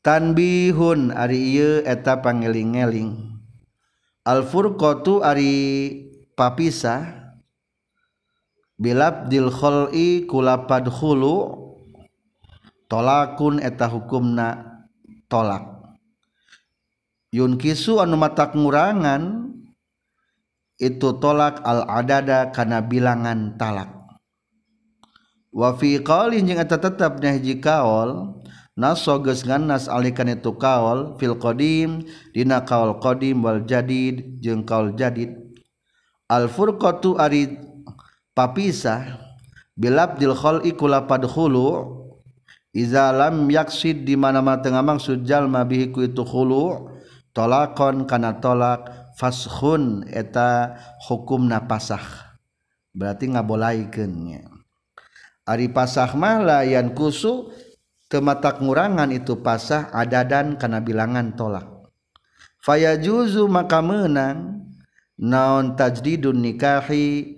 Tanbihun 0.00 1.12
ari 1.12 1.60
ieu 1.60 1.84
eta 1.84 2.24
pangeling-eling 2.24 3.36
al 4.24 4.44
furqatu 4.48 5.20
ari 5.20 5.52
papisah 6.32 7.32
bilab 8.80 9.28
dil 9.28 9.48
khul'i 9.48 10.24
kulapad 10.28 10.88
khulu 10.92 11.36
tolakun 12.88 13.60
eta 13.64 13.88
hukumna 13.88 14.84
tolak 15.28 15.73
yunkisu 17.34 17.98
anu 17.98 18.14
matak 18.14 18.54
ngurangan 18.54 19.50
itu 20.78 21.18
tolak 21.18 21.58
al 21.66 21.82
adada 21.90 22.54
kana 22.54 22.78
bilangan 22.78 23.58
talak. 23.58 23.90
Wa 25.50 25.74
fi 25.74 25.98
qaulin 25.98 26.46
jeung 26.46 26.62
eta 26.62 26.78
tetep 26.78 27.18
hiji 27.18 27.58
kaul 27.58 28.38
naso 28.78 29.18
geus 29.22 29.42
nganas 29.42 29.90
alikan 29.90 30.30
itu 30.30 30.54
kaul 30.54 31.18
fil 31.18 31.34
qadim 31.38 32.06
dina 32.30 32.62
kaul 32.62 33.02
qadim 33.02 33.42
wal 33.42 33.62
jadid 33.66 34.38
jeung 34.38 34.62
kaul 34.62 34.94
jadid. 34.94 35.34
Al 36.30 36.46
furqatu 36.50 37.18
ari 37.18 37.54
papisah 38.34 39.18
bilabdil 39.78 40.34
khal'i 40.34 40.74
kula 40.74 41.06
padkhulu 41.06 42.02
iza 42.74 43.14
lam 43.14 43.46
yaksid 43.46 44.02
di 44.02 44.18
mana-mana 44.18 44.58
tengah 44.58 44.82
maksud 44.82 45.22
jalma 45.22 45.62
bihi 45.62 45.94
itu 45.94 46.22
khulu 46.26 46.93
tolakon 47.34 48.06
kana 48.06 48.40
tolak 48.40 49.12
fashun 49.18 50.06
eta 50.08 50.78
hukumna 51.04 51.66
pasah. 51.66 52.38
Berarti 52.94 53.28
ngabolaikeun 53.34 54.30
ari 55.44 55.68
pasah 55.68 56.14
mah 56.16 56.40
layan 56.40 56.96
kusu 56.96 57.52
mata 58.22 58.54
ngurangan 58.54 59.10
itu 59.10 59.42
pasah 59.42 59.90
ada 59.90 60.22
dan 60.22 60.54
karena 60.54 60.78
bilangan 60.78 61.34
tolak. 61.34 61.66
Faya 62.62 62.94
juzu 62.94 63.50
maka 63.50 63.82
menang 63.82 64.70
naon 65.18 65.74
tajdidun 65.74 66.38
nikahi 66.38 67.34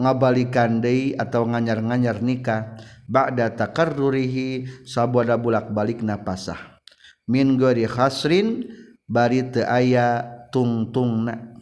ngabalikan 0.00 0.80
deui 0.80 1.12
atau 1.12 1.44
nganyar-nganyar 1.44 2.24
nikah 2.24 2.80
ba'da 3.04 3.52
takarrurihi 3.52 4.64
sabada 4.88 5.36
bulak-balik 5.36 6.00
na 6.00 6.24
pasah. 6.24 6.80
Min 7.28 7.60
gori 7.60 7.84
khasrin 7.84 8.64
bari 9.08 9.48
teu 9.48 9.64
aya 9.64 10.22
tungtungna. 10.52 11.56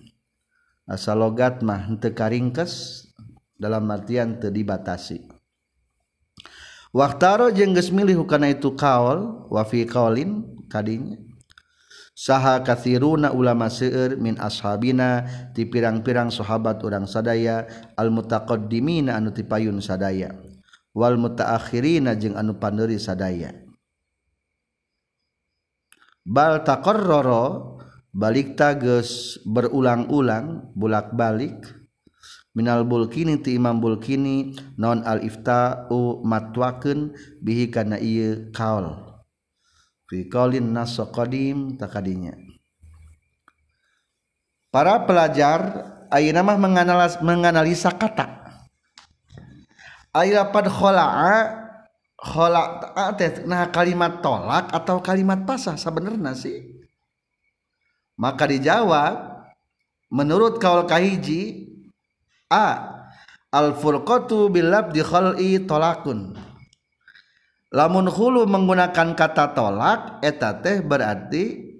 Asal 0.86 1.18
logat 1.22 1.62
mah 1.62 1.86
henteu 1.86 2.14
karingkes 2.14 3.06
dalam 3.56 3.86
artian 3.90 4.38
teu 4.42 4.50
dibatasi. 4.50 5.24
Waktaro 6.94 7.50
jeung 7.54 7.74
geus 7.74 7.90
milih 7.94 8.22
kana 8.26 8.50
itu 8.50 8.74
kaol 8.74 9.48
wa 9.50 9.62
fi 9.66 9.86
qaulin 9.86 10.46
kadinya. 10.70 11.18
Saha 12.16 12.64
kathiruna 12.64 13.36
ulama 13.36 13.68
seueur 13.68 14.16
min 14.16 14.40
ashabina 14.40 15.28
ti 15.52 15.68
pirang-pirang 15.68 16.32
sahabat 16.32 16.80
urang 16.80 17.04
sadaya 17.04 17.68
al 17.92 18.08
mutaqaddimina 18.08 19.12
anu 19.12 19.36
tipayun 19.36 19.84
sadaya. 19.84 20.32
Wal 20.96 21.20
mutaakhirina 21.20 22.16
jeung 22.16 22.40
anu 22.40 22.56
pandeuri 22.56 22.96
sadaya. 22.96 23.65
bal 26.26 26.66
taqarrara 26.66 27.78
balik 28.10 28.58
tages 28.58 29.38
berulang-ulang 29.46 30.74
bulak-balik. 30.74 31.62
Minal 32.56 32.88
bulkini 32.88 33.36
ti 33.44 33.60
imam 33.60 33.78
bulkini 33.84 34.56
non 34.80 35.04
al 35.04 35.20
ifta'u 35.20 36.24
matwakeun 36.24 37.12
bihi 37.44 37.68
kana 37.68 38.00
ieu 38.00 38.48
kaul 38.48 38.96
fi 40.08 40.24
qaulin 40.24 40.72
nas 40.72 40.96
qadim 40.96 41.76
takadinya 41.76 42.32
para 44.72 45.04
pelajar 45.04 45.60
ayeuna 46.12 46.44
mah 46.44 46.58
menganalisa 46.60 47.18
menganalisa 47.24 47.90
kata. 47.96 48.44
Ayat 50.16 50.48
pad 50.48 50.68
nah 53.44 53.68
kalimat 53.68 54.24
tolak 54.24 54.72
atau 54.72 55.04
kalimat 55.04 55.44
pasah 55.44 55.76
sebenarnya 55.76 56.32
sih? 56.32 56.80
Maka 58.16 58.48
dijawab 58.48 59.44
menurut 60.08 60.56
kaul 60.56 60.88
kahiji 60.88 61.68
a 62.48 62.96
al 63.52 63.76
furqatu 63.76 64.48
bilab 64.48 64.96
di 64.96 65.04
khali 65.04 65.60
tolakun. 65.68 66.32
Lamun 67.76 68.08
hulu 68.08 68.48
menggunakan 68.48 69.12
kata 69.12 69.52
tolak 69.52 70.24
eta 70.24 70.56
teh 70.64 70.80
berarti 70.80 71.76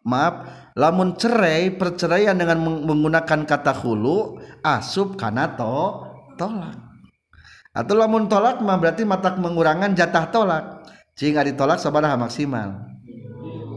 maaf 0.00 0.48
lamun 0.72 1.12
cerai 1.20 1.76
perceraian 1.76 2.32
dengan 2.32 2.64
menggunakan 2.88 3.44
kata 3.44 3.76
hulu 3.76 4.40
asub 4.64 5.20
kana 5.20 5.52
to 5.60 6.08
tolak 6.40 6.89
atau 7.70 7.94
lamun 7.94 8.26
tolak 8.26 8.58
mah 8.58 8.78
berarti 8.78 9.06
mata 9.06 9.34
mengurangan 9.38 9.94
jatah 9.94 10.26
tolak. 10.30 10.64
Jika 11.14 11.46
ditolak 11.46 11.78
sabaraha 11.78 12.18
maksimal. 12.18 12.86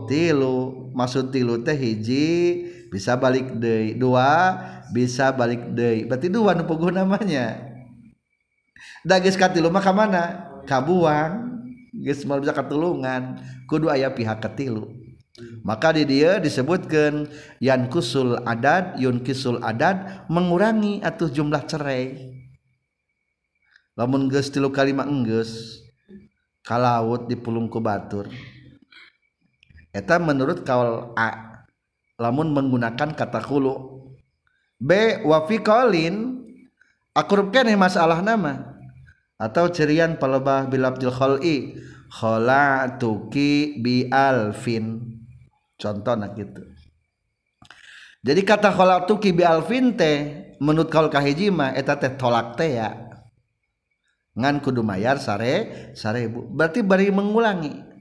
Tilu 0.09 0.89
maksud 0.93 1.29
tilu 1.29 1.61
teh 1.61 1.75
hiji 1.75 2.27
bisa 2.89 3.17
balik 3.17 3.57
deh 3.57 3.97
dua 3.97 4.57
bisa 4.93 5.33
balik 5.33 5.73
deh 5.73 6.05
berarti 6.09 6.27
dua 6.29 6.57
nu 6.57 6.65
namanya. 6.89 7.73
Da 9.03 9.19
geus 9.19 9.35
katilu 9.35 9.67
mah 9.69 9.83
ka 9.83 9.91
mana? 9.91 10.49
Kabuang 10.63 11.61
geus 11.93 12.25
mau 12.25 12.39
bisa 12.41 12.55
katulungan. 12.55 13.37
Kudu 13.69 13.91
aya 13.91 14.09
pihak 14.09 14.41
katilu. 14.41 14.89
Maka 15.65 15.97
di 15.97 16.05
dia 16.05 16.37
disebutkan 16.37 17.25
yan 17.57 17.89
kusul 17.89 18.37
adat 18.45 19.01
yun 19.01 19.25
kisul 19.25 19.57
adat 19.65 20.29
mengurangi 20.29 21.01
atau 21.01 21.25
jumlah 21.25 21.65
cerai 21.65 22.32
lamun 23.93 24.29
geus 24.29 24.49
tilu 24.49 24.73
kalimat 24.73 25.05
enggeus 25.05 25.83
kalaut 26.65 27.29
di 27.29 27.35
pulungku 27.37 27.77
batur. 27.83 28.31
Eta 29.93 30.17
menurut 30.17 30.65
kaul 30.65 31.13
A 31.13 31.61
lamun 32.17 32.49
menggunakan 32.55 33.13
kata 33.13 33.43
hulu 33.45 34.01
B 34.81 35.21
wa 35.21 35.45
fi 35.45 35.61
qaulin 35.61 36.41
akrubkeun 37.13 37.69
masalah 37.77 38.23
nama. 38.25 38.73
Atau 39.37 39.67
cerian 39.69 40.15
palebah 40.15 40.71
bilabdil 40.71 41.11
khal'i 41.11 41.75
khalatuki 42.09 43.81
bi 43.83 44.07
alfin. 44.07 45.03
Contohnya 45.75 46.31
gitu. 46.31 46.63
Jadi 48.23 48.41
kata 48.47 48.71
khalatuki 48.71 49.35
bi 49.35 49.43
alfin 49.43 49.99
teh 49.99 50.47
menurut 50.63 50.87
kaul 50.87 51.11
kahiji 51.11 51.51
mah 51.51 51.75
eta 51.75 51.99
teh 51.99 52.15
tolak 52.15 52.55
teh 52.55 52.79
ya 52.79 53.12
ngan 54.33 54.65
kudu 54.65 54.81
mayar 54.81 55.21
sare 55.21 55.93
sarebu 55.93 56.49
berarti 56.49 56.81
bari 56.81 57.13
mengulangi. 57.13 57.93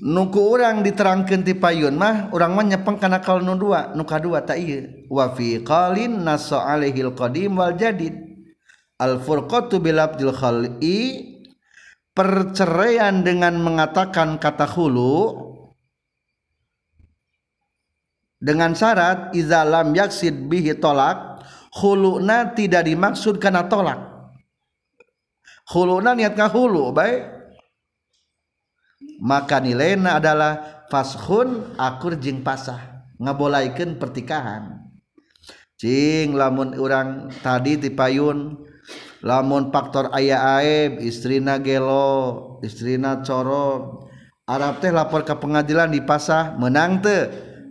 Nuku 0.00 0.40
orang 0.40 0.80
diterangkan 0.80 1.44
ti 1.44 1.52
payun 1.52 1.92
mah 1.92 2.32
orang 2.32 2.56
mah 2.56 2.64
nyepeng 2.72 2.96
kana 2.96 3.20
kal 3.20 3.44
nu 3.44 3.52
dua 3.52 3.92
nu 3.92 4.08
kadua 4.08 4.40
ta 4.40 4.56
ieu. 4.56 5.04
Wa 5.12 5.36
fi 5.36 5.60
qalin 5.60 6.24
nasu 6.24 6.56
alaihil 6.56 7.12
qadim 7.12 7.60
wal 7.60 7.76
jadid. 7.76 8.16
Al 8.96 9.20
furqatu 9.20 9.76
bil 9.76 10.00
abdil 10.00 10.32
khali 10.32 11.30
perceraian 12.16 13.20
dengan 13.20 13.60
mengatakan 13.60 14.40
kata 14.40 14.64
hulu 14.68 15.48
dengan 18.40 18.72
syarat 18.72 19.36
iza 19.36 19.64
lam 19.68 19.92
yaksid 19.92 20.48
bihi 20.48 20.80
tolak 20.80 21.44
huluna 21.76 22.56
tidak 22.56 22.88
dimaksud 22.88 23.36
karena 23.36 23.68
tolak 23.68 24.19
huluna 25.70 26.18
niat 26.18 26.34
hulu 26.34 26.90
baik 26.90 27.40
maka 29.20 29.60
nilainya 29.60 30.16
adalah 30.16 30.84
fashun 30.88 31.76
akur 31.76 32.16
jing 32.16 32.40
pasah. 32.40 33.04
Ngabolaikan 33.20 34.00
pertikahan. 34.00 34.80
Cing 35.76 36.32
lamun 36.32 36.76
orang 36.76 37.28
tadi 37.44 37.76
di 37.76 37.92
payun 37.92 38.56
lamun 39.20 39.68
faktor 39.68 40.08
ayah 40.16 40.60
aib 40.60 41.04
istrina 41.04 41.60
gelo 41.60 42.58
istrina 42.64 43.20
coro. 43.20 44.08
Arab 44.48 44.82
teh 44.82 44.90
lapor 44.90 45.22
ke 45.22 45.36
pengadilan 45.36 45.92
di 45.92 46.00
pasah 46.00 46.56
menang 46.56 47.04
te. 47.04 47.18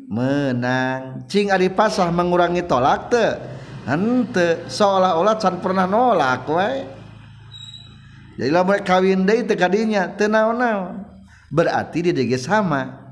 Menang. 0.09 1.25
Cing 1.25 1.49
ari 1.49 1.73
pasah 1.73 2.13
mengurangi 2.13 2.65
tolak 2.65 3.09
te. 3.09 3.25
Hente 3.89 4.69
seolah-olah 4.69 5.41
can 5.41 5.57
pernah 5.65 5.89
nolak 5.89 6.45
wae 6.45 6.98
jadi 8.39 8.55
lamun 8.55 8.79
kawin 8.87 9.27
deui 9.27 9.43
deh 9.43 9.51
tekadinya 9.51 10.07
teu 10.15 10.31
naon-naon. 10.31 11.03
Berarti 11.51 12.07
dia 12.07 12.15
dege 12.15 12.39
sama. 12.39 13.11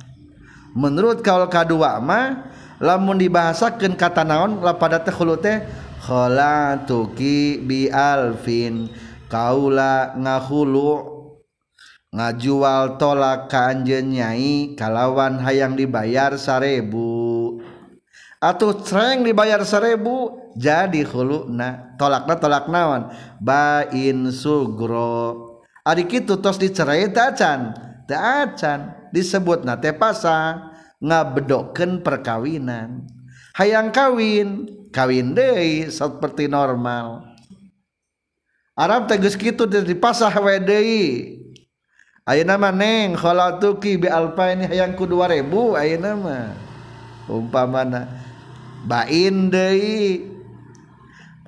Menurut 0.72 1.20
kaul 1.20 1.52
kadua 1.52 2.00
mah 2.00 2.48
lamun 2.80 3.20
dibahasakeun 3.20 4.00
kata 4.00 4.24
naon 4.24 4.64
pada 4.80 5.04
khulu 5.04 5.36
teh 5.36 5.68
khalatuki 6.08 7.60
bi 7.60 7.92
alfin. 7.92 8.88
Kaula 9.28 10.16
ngahulu 10.16 11.20
ngajual 12.16 12.96
tolak 12.96 13.52
ka 13.52 13.76
anjeun 13.76 14.16
nyai 14.16 14.80
kalawan 14.80 15.44
hayang 15.44 15.76
dibayar 15.76 16.40
sarebu. 16.40 17.37
Atau 18.38 18.70
cereng 18.86 19.26
dibayar 19.26 19.66
sarebu 19.66 20.54
jadi 20.54 21.02
huluna 21.06 21.98
tolakna 21.98 22.36
tolak 22.38 22.66
naon 22.70 23.10
bain 23.42 24.30
sugro. 24.30 25.46
Ari 25.88 26.06
kitu 26.06 26.38
tos 26.38 26.60
dicerai 26.60 27.10
tacan 27.10 27.74
tacan 28.06 29.10
disebut 29.10 29.64
nate 29.64 29.96
pasa 29.96 30.70
ngabedokkeun 31.02 32.04
perkawinan. 32.04 33.08
Hayang 33.58 33.90
kawin 33.90 34.70
kawin 34.94 35.34
deui 35.34 35.90
seperti 35.90 36.46
normal. 36.46 37.26
Arab 38.78 39.10
tegas 39.10 39.34
kitu 39.34 39.66
dipasah 39.66 40.34
we 40.38 40.62
deui. 40.62 41.06
Ayeuna 42.28 42.60
mah 42.60 42.76
neng 42.76 43.16
khalatuki 43.16 43.96
bi 43.98 44.12
alfa 44.12 44.52
ini 44.52 44.68
hayang 44.68 44.94
ku 44.94 45.08
2000 45.08 45.48
ayeuna 45.80 46.12
mah. 46.14 46.52
Umpamana 47.28 48.27
bain 48.86 49.50
deui. 49.50 50.28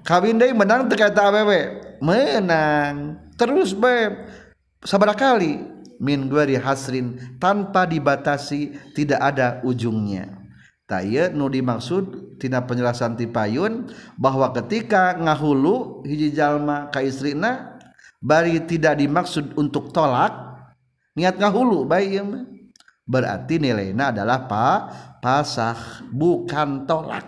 Kawin 0.02 0.42
deui 0.42 0.56
menang 0.58 0.90
teu 0.90 0.98
kata 0.98 1.30
awewe 1.30 1.60
menang. 2.02 3.20
Terus 3.38 3.76
be 3.78 4.16
sabar 4.82 5.14
kali. 5.14 5.78
Min 6.00 6.32
guari 6.32 6.56
hasrin 6.56 7.20
tanpa 7.44 7.84
dibatasi 7.84 8.72
tidak 8.96 9.20
ada 9.20 9.60
ujungnya. 9.68 10.40
Taya 10.88 11.28
nu 11.28 11.52
dimaksud 11.52 12.40
tina 12.40 12.64
penjelasan 12.64 13.20
tipayun 13.20 13.92
bahwa 14.16 14.50
ketika 14.56 15.14
ngahulu 15.20 16.02
hiji 16.08 16.32
jalma 16.32 16.88
ka 16.88 17.04
istrina 17.04 17.76
bari 18.24 18.64
tidak 18.64 18.96
dimaksud 18.96 19.60
untuk 19.60 19.92
tolak 19.92 20.32
niat 21.20 21.36
ngahulu 21.36 21.84
bae 21.84 22.16
ieu 22.16 22.24
mah. 22.24 22.59
Berarti 23.10 23.57
nilainya 23.57 24.14
adalah 24.14 24.45
pak 24.45 24.80
pasah 25.18 26.05
bukan 26.14 26.86
tolak. 26.86 27.26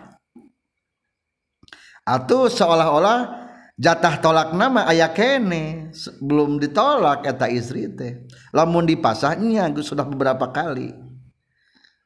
Atau 2.06 2.46
seolah-olah 2.46 3.50
jatah 3.82 4.22
tolak 4.22 4.54
nama 4.54 4.86
ayah 4.94 5.10
kene 5.10 5.90
belum 6.22 6.62
ditolak 6.62 7.26
kata 7.26 7.50
istri 7.50 7.90
teh. 7.90 8.30
Lamun 8.54 8.86
dipasahnya 8.86 9.74
sudah 9.82 10.06
beberapa 10.06 10.54
kali. 10.54 10.94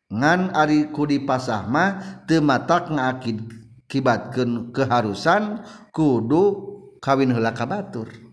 Ngan 0.08 0.56
ari 0.56 0.96
ku 0.96 1.04
dipasah 1.04 1.68
mah 1.68 2.24
teu 2.24 2.40
matak 2.40 2.88
ngakid 2.94 3.44
kibatkeun 3.92 4.72
keharusan 4.72 5.66
kudu 5.92 6.44
kawin 7.02 7.34
heula 7.34 7.52
ka 7.52 7.66
batur 7.66 8.25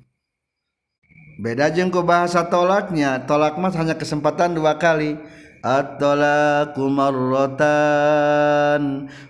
beda 1.42 1.74
jeung 1.74 1.90
ku 1.90 2.06
bahasa 2.06 2.46
tolaknya. 2.46 3.26
Tolak 3.26 3.58
mah 3.58 3.74
hanya 3.74 3.98
kesempatan 3.98 4.54
dua 4.54 4.78
kali. 4.78 5.18
At-talaqu 5.62 6.90
marratan 6.90 8.82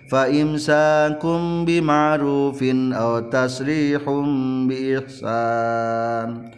fa 0.09 0.25
imsakum 0.29 1.61
bima'rufin 1.61 2.89
aw 2.89 3.29
tasrihum 3.29 4.65
bi 4.65 4.97
ihsan 4.97 6.49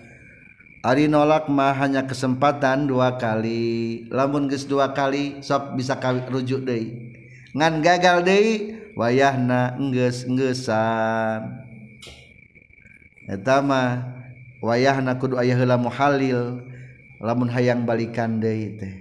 Ari 0.80 1.12
nolak 1.12 1.51
mah 1.51 1.76
hanya 1.76 2.08
kesempatan 2.08 2.88
dua 2.88 3.20
kali. 3.20 4.08
Lamun 4.12 4.47
geus 4.47 4.64
dua 4.64 4.95
kali 4.95 5.43
sok 5.43 5.76
bisa 5.76 5.99
rujuk 6.32 6.64
deui. 6.64 7.12
Ngan 7.51 7.84
gagal 7.84 8.24
deui 8.24 8.76
wayahna 8.95 9.76
enggeus 9.76 10.24
enggeusan 10.24 11.68
eta 13.28 13.60
mah 13.60 14.24
wayahna 14.66 15.22
kudu 15.22 15.38
aya 15.38 15.53
heula 15.53 15.78
muhalil 15.78 16.66
lamun 17.22 17.47
hayang 17.53 17.86
balikan 17.86 18.41
deui 18.41 18.74
teh. 18.82 18.93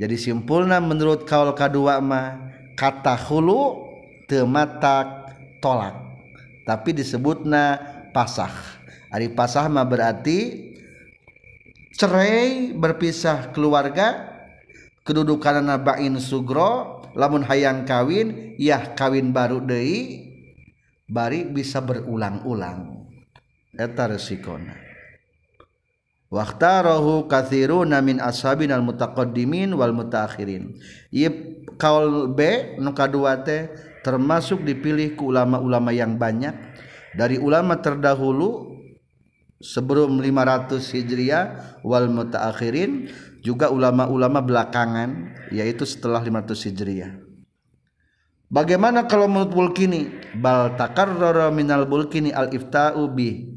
Jadi 0.00 0.16
simpulna 0.16 0.80
menurut 0.80 1.28
kaul 1.28 1.52
kadua 1.52 2.00
mah 2.00 2.56
kata 2.74 3.14
hulu 3.28 3.92
tematak 4.24 5.36
tolak. 5.60 5.94
Tapi 6.64 6.96
disebutna 6.96 7.76
pasah. 8.16 8.50
Hari 9.12 9.36
pasah 9.36 9.68
mah 9.68 9.84
berarti 9.84 10.72
cerai 11.92 12.72
berpisah 12.72 13.52
keluarga 13.52 14.32
kedudukan 15.04 15.60
nabain 15.60 16.16
sugro 16.16 17.04
lamun 17.12 17.44
hayang 17.44 17.84
kawin 17.84 18.56
ya 18.56 18.96
kawin 18.96 19.36
baru 19.36 19.60
Dei 19.60 20.32
bari 21.04 21.44
bisa 21.44 21.84
berulang-ulang 21.84 23.01
eta 23.76 24.08
resikona 24.08 24.92
Waktarohu 26.32 27.28
kathiruna 27.28 28.00
min 28.00 28.16
ashabin 28.16 28.72
al 28.72 28.80
mutaqaddimin 28.80 29.76
wal 29.76 29.92
mutaakhirin. 29.92 30.80
Ieu 31.12 31.60
kaul 31.76 32.32
B 32.32 32.72
nu 32.80 32.96
kadua 32.96 33.44
teh 33.44 33.68
termasuk 34.00 34.64
dipilih 34.64 35.12
ku 35.12 35.28
ulama-ulama 35.28 35.92
yang 35.92 36.16
banyak 36.16 36.56
dari 37.12 37.36
ulama 37.36 37.84
terdahulu 37.84 38.80
sebelum 39.60 40.24
500 40.24 40.80
Hijriah 40.80 41.44
wal 41.84 42.08
mutaakhirin 42.08 43.12
juga 43.44 43.68
ulama-ulama 43.68 44.40
belakangan 44.40 45.36
yaitu 45.52 45.84
setelah 45.84 46.24
500 46.24 46.48
Hijriah. 46.48 47.12
Bagaimana 48.48 49.04
kalau 49.04 49.28
menurut 49.28 49.52
Bulkini? 49.52 50.08
Bal 50.32 50.80
takarrara 50.80 51.52
minal 51.52 51.84
Bulkini 51.84 52.32
al 52.32 52.52
ifta'u 52.52 53.04
bi 53.12 53.52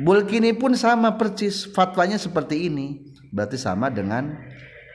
Bulkini 0.00 0.56
pun 0.56 0.72
sama 0.72 1.20
persis 1.20 1.68
fatwanya 1.68 2.16
seperti 2.16 2.72
ini. 2.72 3.04
Berarti 3.30 3.60
sama 3.60 3.92
dengan 3.92 4.32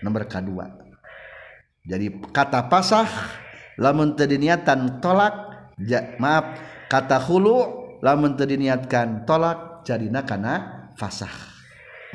nomor 0.01 0.25
kedua. 0.25 0.65
Jadi 1.85 2.09
kata 2.33 2.65
pasah 2.65 3.05
lamun 3.77 4.17
terdiniatan 4.17 4.97
tolak 4.97 5.33
ja, 5.85 6.17
maaf 6.17 6.57
kata 6.89 7.21
hulu 7.21 7.57
lamun 8.01 8.33
terdiniatkan 8.33 9.29
tolak 9.29 9.85
jadina 9.85 10.25
kana 10.25 10.89
fasah 10.97 11.31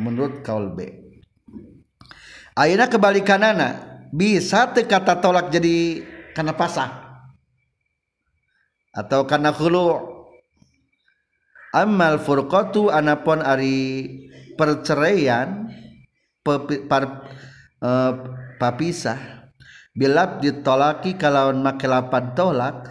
menurut 0.03 0.43
kaul 0.43 0.75
B. 0.75 0.91
Ayeuna 2.59 2.91
kebalikanana 2.91 4.03
bisa 4.11 4.67
teu 4.75 4.91
kata 4.91 5.23
tolak 5.23 5.55
jadi 5.55 6.03
kana 6.35 6.59
pasah 6.59 6.91
atau 8.91 9.23
kana 9.23 9.55
hulu 9.55 10.20
amal 11.71 12.19
furqatu 12.23 12.91
anapun 12.91 13.43
ari 13.43 14.07
perceraian 14.59 15.71
par, 16.43 17.03
uh, 17.81 18.13
papisah 18.59 19.51
bilab 19.95 20.43
ditolaki 20.43 21.15
kalawan 21.15 21.63
make 21.63 21.87
lapan 21.87 22.35
tolak 22.35 22.91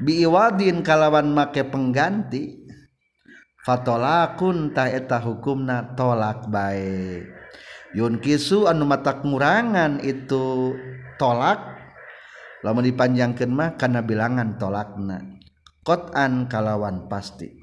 biiwadin 0.00 0.80
kalawan 0.80 1.30
make 1.32 1.62
pengganti 1.68 2.64
fatolakun 3.62 4.74
ta 4.74 4.88
eta 4.90 5.22
hukumna 5.22 5.94
tolak 5.94 6.48
baik 6.50 7.28
yun 7.92 8.18
kisu 8.18 8.66
anu 8.66 8.88
mata 8.88 9.20
ngurangan 9.20 10.00
itu 10.00 10.74
tolak 11.20 11.72
lamun 12.62 12.86
dipanjangkeun 12.86 13.50
mah 13.50 13.74
kana 13.74 14.00
bilangan 14.06 14.56
tolakna. 14.56 15.18
Qatan 15.82 16.46
kalawan 16.46 17.10
pasti. 17.10 17.61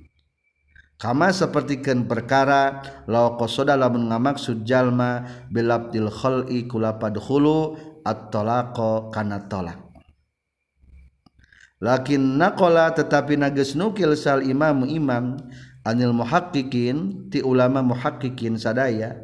Kama 1.00 1.32
sapertikeun 1.32 2.06
perkara 2.06 2.84
law 3.08 3.40
qasada 3.40 3.80
lamun 3.80 4.12
ngamaksud 4.12 4.68
jalma 4.68 5.24
bilabdil 5.48 6.12
khal'i 6.12 6.68
kula 6.68 7.00
padkhulu 7.00 7.80
at-talaqa 8.04 9.10
kana 9.16 9.48
tolak. 9.48 9.80
Lakin 11.80 12.36
naqala 12.36 12.92
tetapi 12.92 13.40
nages 13.40 13.80
nukil 13.80 14.12
sal 14.20 14.44
imam 14.44 14.84
imam 14.84 15.40
anil 15.88 16.12
muhaqqiqin 16.12 17.32
ti 17.32 17.40
ulama 17.40 17.80
muhaqqiqin 17.80 18.60
sadaya 18.60 19.16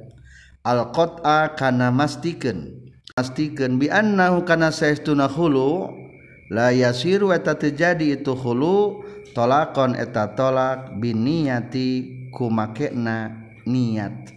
al 0.64 0.90
qat'a 0.96 1.54
kana 1.60 1.92
mastikeun 1.92 2.88
mastikeun 3.12 3.76
bi 3.76 3.92
annahu 3.92 4.48
kana 4.48 4.72
saestuna 4.72 5.28
khulu 5.28 5.92
la 6.50 6.72
yasiru 6.72 7.36
eta 7.36 7.60
terjadi 7.60 8.16
itu 8.16 8.32
khulu 8.32 9.05
tolakon 9.36 10.00
eta 10.00 10.32
tolak 10.32 10.96
biniyati 10.96 12.32
kumakena 12.32 13.52
niat. 13.68 14.32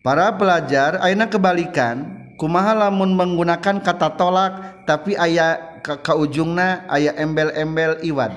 Para 0.00 0.34
pelajar 0.34 0.98
aina 1.04 1.28
kebalikan 1.30 2.32
kumaha 2.40 2.74
lamun 2.74 3.14
menggunakan 3.14 3.84
kata 3.84 4.18
tolak 4.18 4.82
tapi 4.88 5.14
ayah 5.14 5.78
ke, 5.84 5.94
ke 6.00 6.12
ujungna 6.16 6.88
ayah 6.90 7.14
embel-embel 7.20 8.02
iwad 8.02 8.34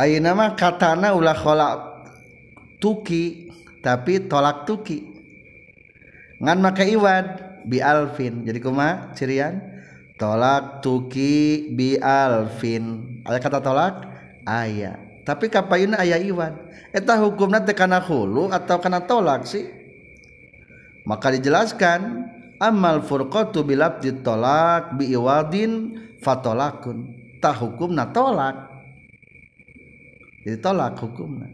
ayeuna 0.00 0.32
mah 0.32 0.56
katana 0.56 1.12
ulah 1.12 1.36
kolak 1.36 1.76
tuki 2.80 3.52
tapi 3.84 4.28
tolak 4.28 4.64
tuki. 4.64 5.04
Ngan 6.40 6.58
make 6.60 6.84
iwad 6.88 7.49
bi 7.66 7.82
alfin 7.82 8.46
jadi 8.46 8.58
kuma 8.62 9.12
cirian? 9.16 9.60
Tolak 10.20 10.84
tuki 10.84 11.72
bi 11.72 11.96
alfin 12.00 13.18
ada 13.24 13.40
kata 13.40 13.58
tolak? 13.64 14.08
Ayah 14.44 15.10
tapi 15.30 15.46
kapayuna 15.46 16.00
ayah 16.02 16.18
iwan? 16.18 16.58
Eta 16.90 17.14
hukumna 17.20 17.62
teh 17.62 17.76
kana 17.76 18.02
hulu 18.02 18.50
atau 18.50 18.82
kana 18.82 19.04
tolak 19.04 19.46
sih? 19.46 19.68
Maka 21.06 21.30
dijelaskan 21.36 22.26
amal 22.58 23.04
furqatu 23.04 23.62
bilab 23.62 24.02
ditolak 24.02 24.98
bi 24.98 25.12
iwadin 25.14 26.02
fatolakun. 26.18 27.14
Tah 27.38 27.54
hukumna 27.54 28.10
tolak. 28.10 28.68
Jadi 30.42 30.58
tolak 30.58 30.98
hukumna. 30.98 31.46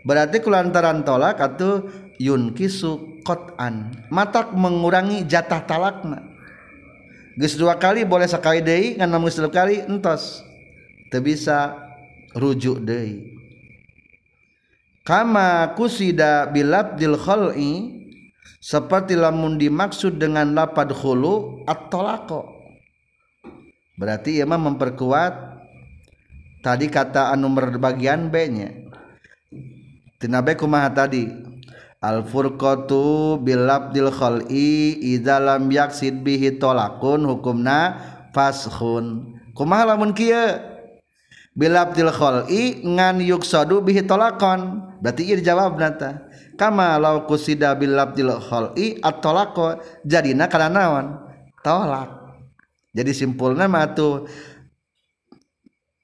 Berarti 0.00 0.40
kulantaran 0.40 1.04
tolak 1.04 1.40
atau 1.40 1.84
yunkisu 2.20 3.22
qat'an. 3.26 3.92
Matak 4.10 4.54
mengurangi 4.54 5.26
jatah 5.26 5.62
talakna. 5.64 6.22
Geus 7.34 7.58
dua 7.58 7.74
kali 7.74 8.06
boleh 8.06 8.30
sekali 8.30 8.62
deui 8.62 8.94
ngan 8.94 9.10
namun 9.10 9.30
kali 9.50 9.82
entos. 9.84 10.42
Bisa 11.14 11.78
rujuk 12.34 12.82
deui. 12.82 13.38
Kama 15.06 15.70
kusida 15.78 16.50
bilabdil 16.50 17.14
khal'i 17.14 18.02
seperti 18.58 19.14
lamun 19.14 19.54
dimaksud 19.54 20.18
dengan 20.18 20.50
lapad 20.56 20.90
khulu 20.90 21.62
at-talaqo. 21.70 22.50
Berarti 23.94 24.42
ia 24.42 24.48
mah 24.48 24.58
memperkuat 24.58 25.54
tadi 26.66 26.90
kata 26.90 27.30
anu 27.30 27.46
bagian 27.78 28.26
B 28.26 28.34
nya 28.50 28.74
tina 30.18 30.40
B 30.42 30.56
kumaha 30.56 30.88
tadi 30.90 31.28
al 32.04 32.20
furqatu 32.28 33.40
bil 33.40 33.64
labdil 33.64 34.12
khal'i 34.12 35.00
idza 35.16 35.40
lam 35.40 35.72
yaksid 35.72 36.20
bihi 36.20 36.60
talaqun 36.60 37.24
hukumna 37.24 37.96
faskhun. 38.36 39.32
Kumaha 39.56 39.96
lamun 39.96 40.12
kieu? 40.12 40.60
Bil 41.56 41.72
labdil 41.72 42.12
khal'i 42.12 42.84
ngan 42.84 43.24
yuksadu 43.24 43.80
bihi 43.80 44.04
talaqan 44.04 44.92
berarti 45.00 45.24
ieu 45.24 45.40
dijawab 45.40 45.80
nata. 45.80 46.28
Kama 46.60 47.00
law 47.00 47.24
kusida 47.24 47.72
bil 47.72 47.96
labdil 47.96 48.36
khal'i 48.36 49.00
at-talaqo 49.00 49.80
jadina 50.04 50.46
kana 50.46 50.68
naon? 50.68 51.06
Tolak. 51.64 52.20
Jadi 52.94 53.10
simpulna 53.10 53.66
mah 53.66 53.90
tuh 53.90 54.28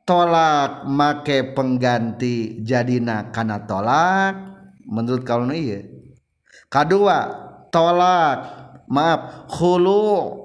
tolak 0.02 0.90
make 0.90 1.54
pengganti 1.54 2.66
jadina 2.66 3.30
kana 3.30 3.62
tolak 3.62 4.49
menurut 4.86 5.24
kalau 5.26 5.48
iya? 5.52 5.84
Kedua 6.70 7.18
tolak 7.74 8.36
maaf 8.86 9.50
hulu 9.58 10.38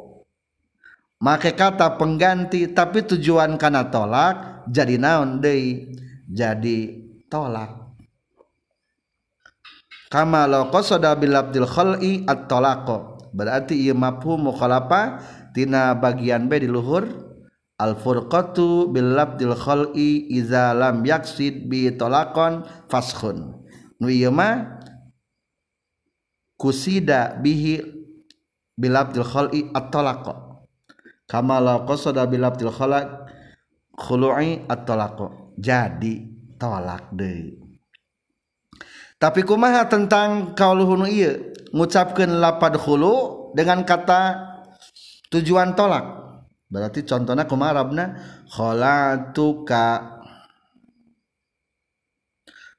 make 1.22 1.53
kata 1.53 1.98
pengganti 1.98 2.70
tapi 2.74 3.06
tujuan 3.06 3.57
karena 3.57 3.90
tolak 3.90 4.66
jadi 4.70 4.98
naon 4.98 5.41
deh 5.41 5.90
jadi 6.30 6.80
tolak. 7.30 7.86
Kama 10.10 10.45
law 10.45 10.70
qasada 10.70 11.18
bil 11.18 11.34
abdil 11.34 11.70
khal'i 11.70 12.26
at 12.30 12.45
tolako 12.49 13.18
berarti 13.34 13.78
ieu 13.78 13.98
mafhum 13.98 14.49
mukhalafa 14.49 15.20
tina 15.53 15.94
bagian 15.98 16.49
B 16.49 16.62
di 16.62 16.70
luhur. 16.70 17.26
Al 17.76 17.99
furqatu 17.99 18.88
bil 18.88 19.20
abdil 19.20 19.52
khal'i 19.52 20.32
iza 20.32 20.72
lam 20.72 21.03
yaksid 21.03 21.68
bi 21.68 21.91
tolakon 21.91 22.64
faskhun 22.88 23.65
nu 24.06 24.14
ieu 24.14 24.30
mah 24.30 24.77
kusida 26.61 27.34
bihi 27.41 27.82
bilabdil 28.77 29.26
khal'i 29.26 29.73
at-talaqa. 29.73 30.61
Kama 31.26 31.57
la 31.57 31.82
qasada 31.90 32.30
bilabdil 32.30 32.69
khalaq 32.69 33.26
khulu'i 33.98 34.61
at-talaqa. 34.69 35.57
Jadi 35.57 36.14
tolak 36.61 37.10
deui 37.18 37.65
tapi 39.15 39.48
kumaha 39.48 39.88
tentang 39.88 40.53
kauluhun 40.53 41.07
ieu? 41.07 41.56
Ngucapkeun 41.76 42.40
lapad 42.40 42.80
khulu 42.80 43.52
dengan 43.52 43.84
kata 43.84 44.22
tujuan 45.27 45.76
tolak. 45.76 46.23
Berarti 46.72 47.03
contohnya 47.03 47.48
kumarabna 47.48 48.15
khalatuka 48.48 50.15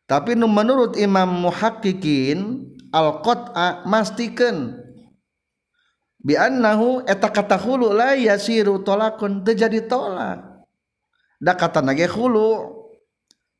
tapi 0.06 0.38
menurut 0.38 0.94
Imam 0.94 1.26
Muhaqqiqin 1.50 2.62
al-qat'a 2.94 3.82
mastikan 3.90 4.78
bi 6.22 6.38
annahu 6.38 7.02
eta 7.10 7.26
kata 7.26 7.58
hulu 7.58 7.90
la 7.90 8.14
yasiru 8.14 8.86
tolakun 8.86 9.42
terjadi 9.42 9.90
tolak. 9.90 10.62
Da 11.42 11.58
kata 11.58 11.82
nage 11.82 12.06
hulu 12.06 12.70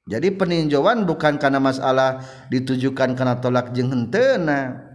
jadi 0.06 0.31
peninjauan 0.39 1.02
bukan 1.02 1.35
karena 1.35 1.59
masalah 1.59 2.23
ditujukan 2.47 3.18
karena 3.18 3.43
tolak 3.43 3.74
jeung 3.74 3.90
hentena 3.90 4.86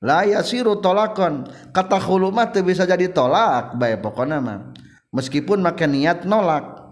la 0.00 0.24
yasiru 0.24 0.80
tolakon 0.80 1.44
kata 1.76 2.00
hulu 2.00 2.32
mah 2.32 2.48
teu 2.48 2.64
bisa 2.64 2.88
jadi 2.88 3.12
tolak 3.12 3.76
bae 3.76 4.00
pokona 4.00 4.40
mah. 4.40 4.72
Meskipun 5.12 5.60
make 5.60 5.84
niat 5.84 6.24
nolak. 6.24 6.88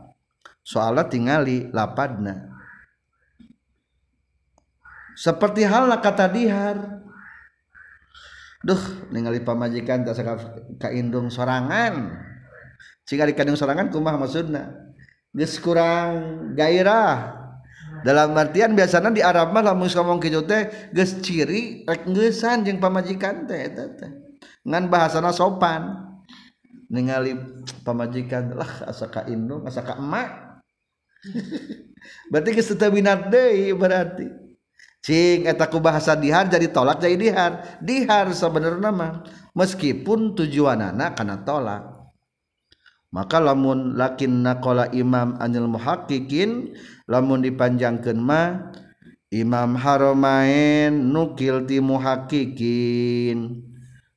Soalnya 0.64 1.08
tingali 1.08 1.68
lapadna 1.72 2.53
seperti 5.14 5.62
halnya 5.66 5.98
kata 6.02 6.26
dihar. 6.30 6.76
Duh 8.64 8.80
ningali 9.12 9.44
pamajikan 9.44 10.08
tak 10.08 10.24
kaindung 10.80 11.28
sorangan. 11.28 12.16
Jika 13.04 13.28
dikandung 13.28 13.60
sorangan 13.60 13.92
kumah 13.92 14.16
maksudna? 14.16 14.72
Nis 15.36 15.60
kurang 15.60 16.52
gairah. 16.56 17.44
Dalam 18.00 18.36
artian 18.36 18.72
biasanya 18.72 19.12
di 19.12 19.20
Arab 19.24 19.52
mah 19.52 19.64
lamun 19.64 19.88
ngomong 19.88 20.20
kitu 20.20 20.44
teh 20.44 20.92
geus 20.92 21.20
ciri 21.24 21.88
rek 21.88 22.04
geusan 22.08 22.64
jeung 22.64 22.80
pamajikan 22.80 23.44
teh 23.48 23.68
eta 23.68 23.84
teh. 23.96 24.10
Ngan 24.64 24.88
bahasana 24.88 25.32
sopan. 25.32 26.12
Ningali 26.88 27.36
pamajikan 27.84 28.56
lah 28.56 28.88
asa 28.88 29.08
ka 29.08 29.28
indung 29.28 29.64
asa 29.68 29.84
ka 29.84 30.00
emak. 30.00 30.60
Berarti 32.32 32.50
geus 32.56 32.72
teu 32.72 32.92
berarti. 33.76 34.43
Berarti 35.04 35.44
etaku 35.44 35.84
bahasa 35.84 36.16
dihar 36.16 36.48
jadi 36.48 36.72
tolak 36.72 36.96
jadi 37.04 37.16
dihar 37.20 37.52
dihar 37.84 38.32
sebenarnya 38.32 38.88
nama 38.88 39.20
meskipun 39.52 40.32
tujuan 40.32 40.80
anak 40.80 41.20
karena 41.20 41.36
tolak. 41.44 41.82
Maka 43.12 43.38
lamun 43.38 43.94
lakin 43.94 44.42
nakola 44.42 44.90
Imam 44.90 45.36
Anil 45.38 45.70
muhaqiqin 45.70 46.74
lamun 47.06 47.44
dipanjangkan 47.44 48.16
ma 48.18 48.72
Imam 49.30 49.76
Haromain 49.76 50.90
nukil 50.90 51.68
ti 51.68 51.78
muhaqiqin 51.78 53.60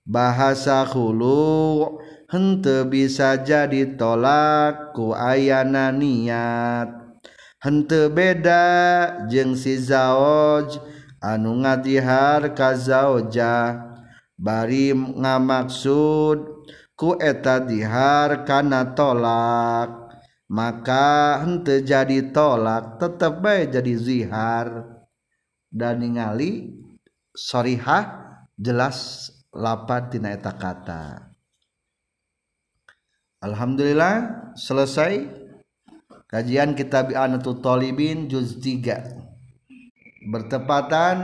bahasa 0.08 0.88
hulu 0.88 2.00
hente 2.32 2.88
bisa 2.90 3.38
jadi 3.38 3.94
tolak 4.00 4.98
ku 4.98 5.14
ayana 5.14 5.94
niat 5.94 6.97
hente 7.68 8.08
beda 8.08 8.64
jeng 9.28 9.52
si 9.60 9.76
zaoj 9.76 10.80
anu 11.20 11.60
ngadihar 11.60 12.56
ka 12.56 12.72
zaoja. 12.80 13.84
Bari 14.40 14.96
ngamaksud 14.96 16.40
ku 16.96 17.20
eta 17.20 17.60
dihar 17.60 18.48
kana 18.48 18.96
tolak. 18.96 20.08
Maka 20.48 21.44
hente 21.44 21.84
jadi 21.84 22.32
tolak 22.32 23.04
tetep 23.04 23.44
bae 23.44 23.68
jadi 23.68 23.94
zihar. 24.00 24.68
Dan 25.68 26.08
ningali 26.08 26.72
sorihah 27.36 28.40
jelas 28.56 29.28
lapat 29.52 30.16
tina 30.16 30.32
eta 30.32 30.56
kata. 30.56 31.36
Alhamdulillah 33.44 34.16
selesai 34.56 35.47
Kajian 36.28 36.76
Kitab 36.76 37.16
Anatul 37.16 37.64
Talibin 37.64 38.28
juz 38.28 38.60
3 38.60 40.28
bertepatan 40.28 41.16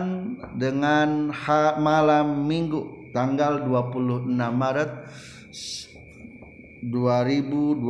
dengan 0.56 1.28
malam 1.76 2.48
Minggu 2.48 3.12
tanggal 3.12 3.68
26 3.68 4.32
Maret 4.32 4.92
2022 6.88 7.84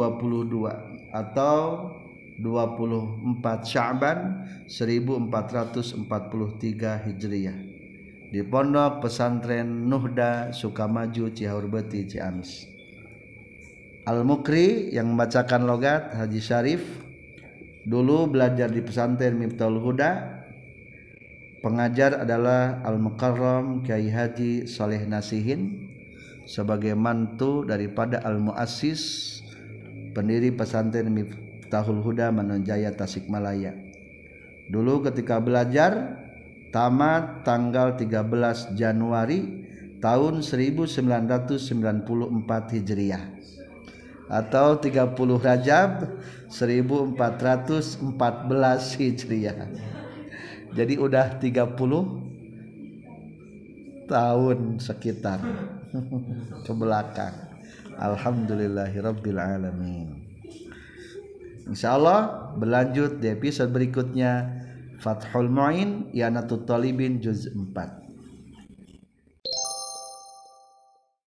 atau 1.14 1.94
24 2.42 3.62
Sya'ban 3.62 4.50
1443 4.66 6.02
Hijriah. 7.14 7.58
Di 8.34 8.42
Pondok 8.42 9.06
Pesantren 9.06 9.86
Nuhda 9.86 10.50
Sukamaju 10.50 11.30
Cihaur 11.30 11.70
Ciamis. 12.10 12.66
Al-Mukri 14.04 14.90
yang 14.92 15.14
membacakan 15.14 15.70
logat 15.70 16.12
Haji 16.18 16.42
Syarif 16.42 17.03
dulu 17.84 18.32
belajar 18.32 18.72
di 18.72 18.80
pesantren 18.80 19.36
Miftahul 19.36 19.84
Huda 19.84 20.40
pengajar 21.60 22.24
adalah 22.24 22.80
Al-Mukarram 22.84 23.84
Kiai 23.84 24.08
Haji 24.08 24.68
Saleh 24.68 25.04
Nasihin 25.04 25.92
sebagai 26.48 26.96
mantu 26.96 27.64
daripada 27.64 28.24
Al-Muassis 28.24 29.40
pendiri 30.16 30.52
pesantren 30.56 31.12
Miftahul 31.12 32.04
Huda 32.04 32.32
Manonjaya 32.32 32.92
Tasikmalaya. 32.96 33.76
Dulu 34.72 35.04
ketika 35.08 35.44
belajar 35.44 36.20
tamat 36.72 37.44
tanggal 37.44 38.00
13 38.00 38.80
Januari 38.80 39.68
tahun 40.00 40.40
1994 40.40 42.76
Hijriah 42.76 43.43
atau 44.28 44.76
30 44.80 45.40
Rajab 45.40 45.92
1414 46.48 49.00
Hijriah. 49.00 49.68
Jadi 50.74 50.98
udah 50.98 51.38
30 51.38 54.10
tahun 54.10 54.82
sekitar 54.82 55.38
ke 56.66 56.74
belakang. 56.74 57.54
Alhamdulillahirabbil 57.94 59.38
alamin. 59.38 60.24
Insyaallah 61.64 62.52
berlanjut 62.60 63.24
di 63.24 63.32
episode 63.32 63.72
berikutnya 63.72 64.60
Fathul 65.00 65.48
Muin 65.48 66.12
Yanatut 66.12 66.68
Talibin 66.68 67.24
juz 67.24 67.48
4. 67.48 68.03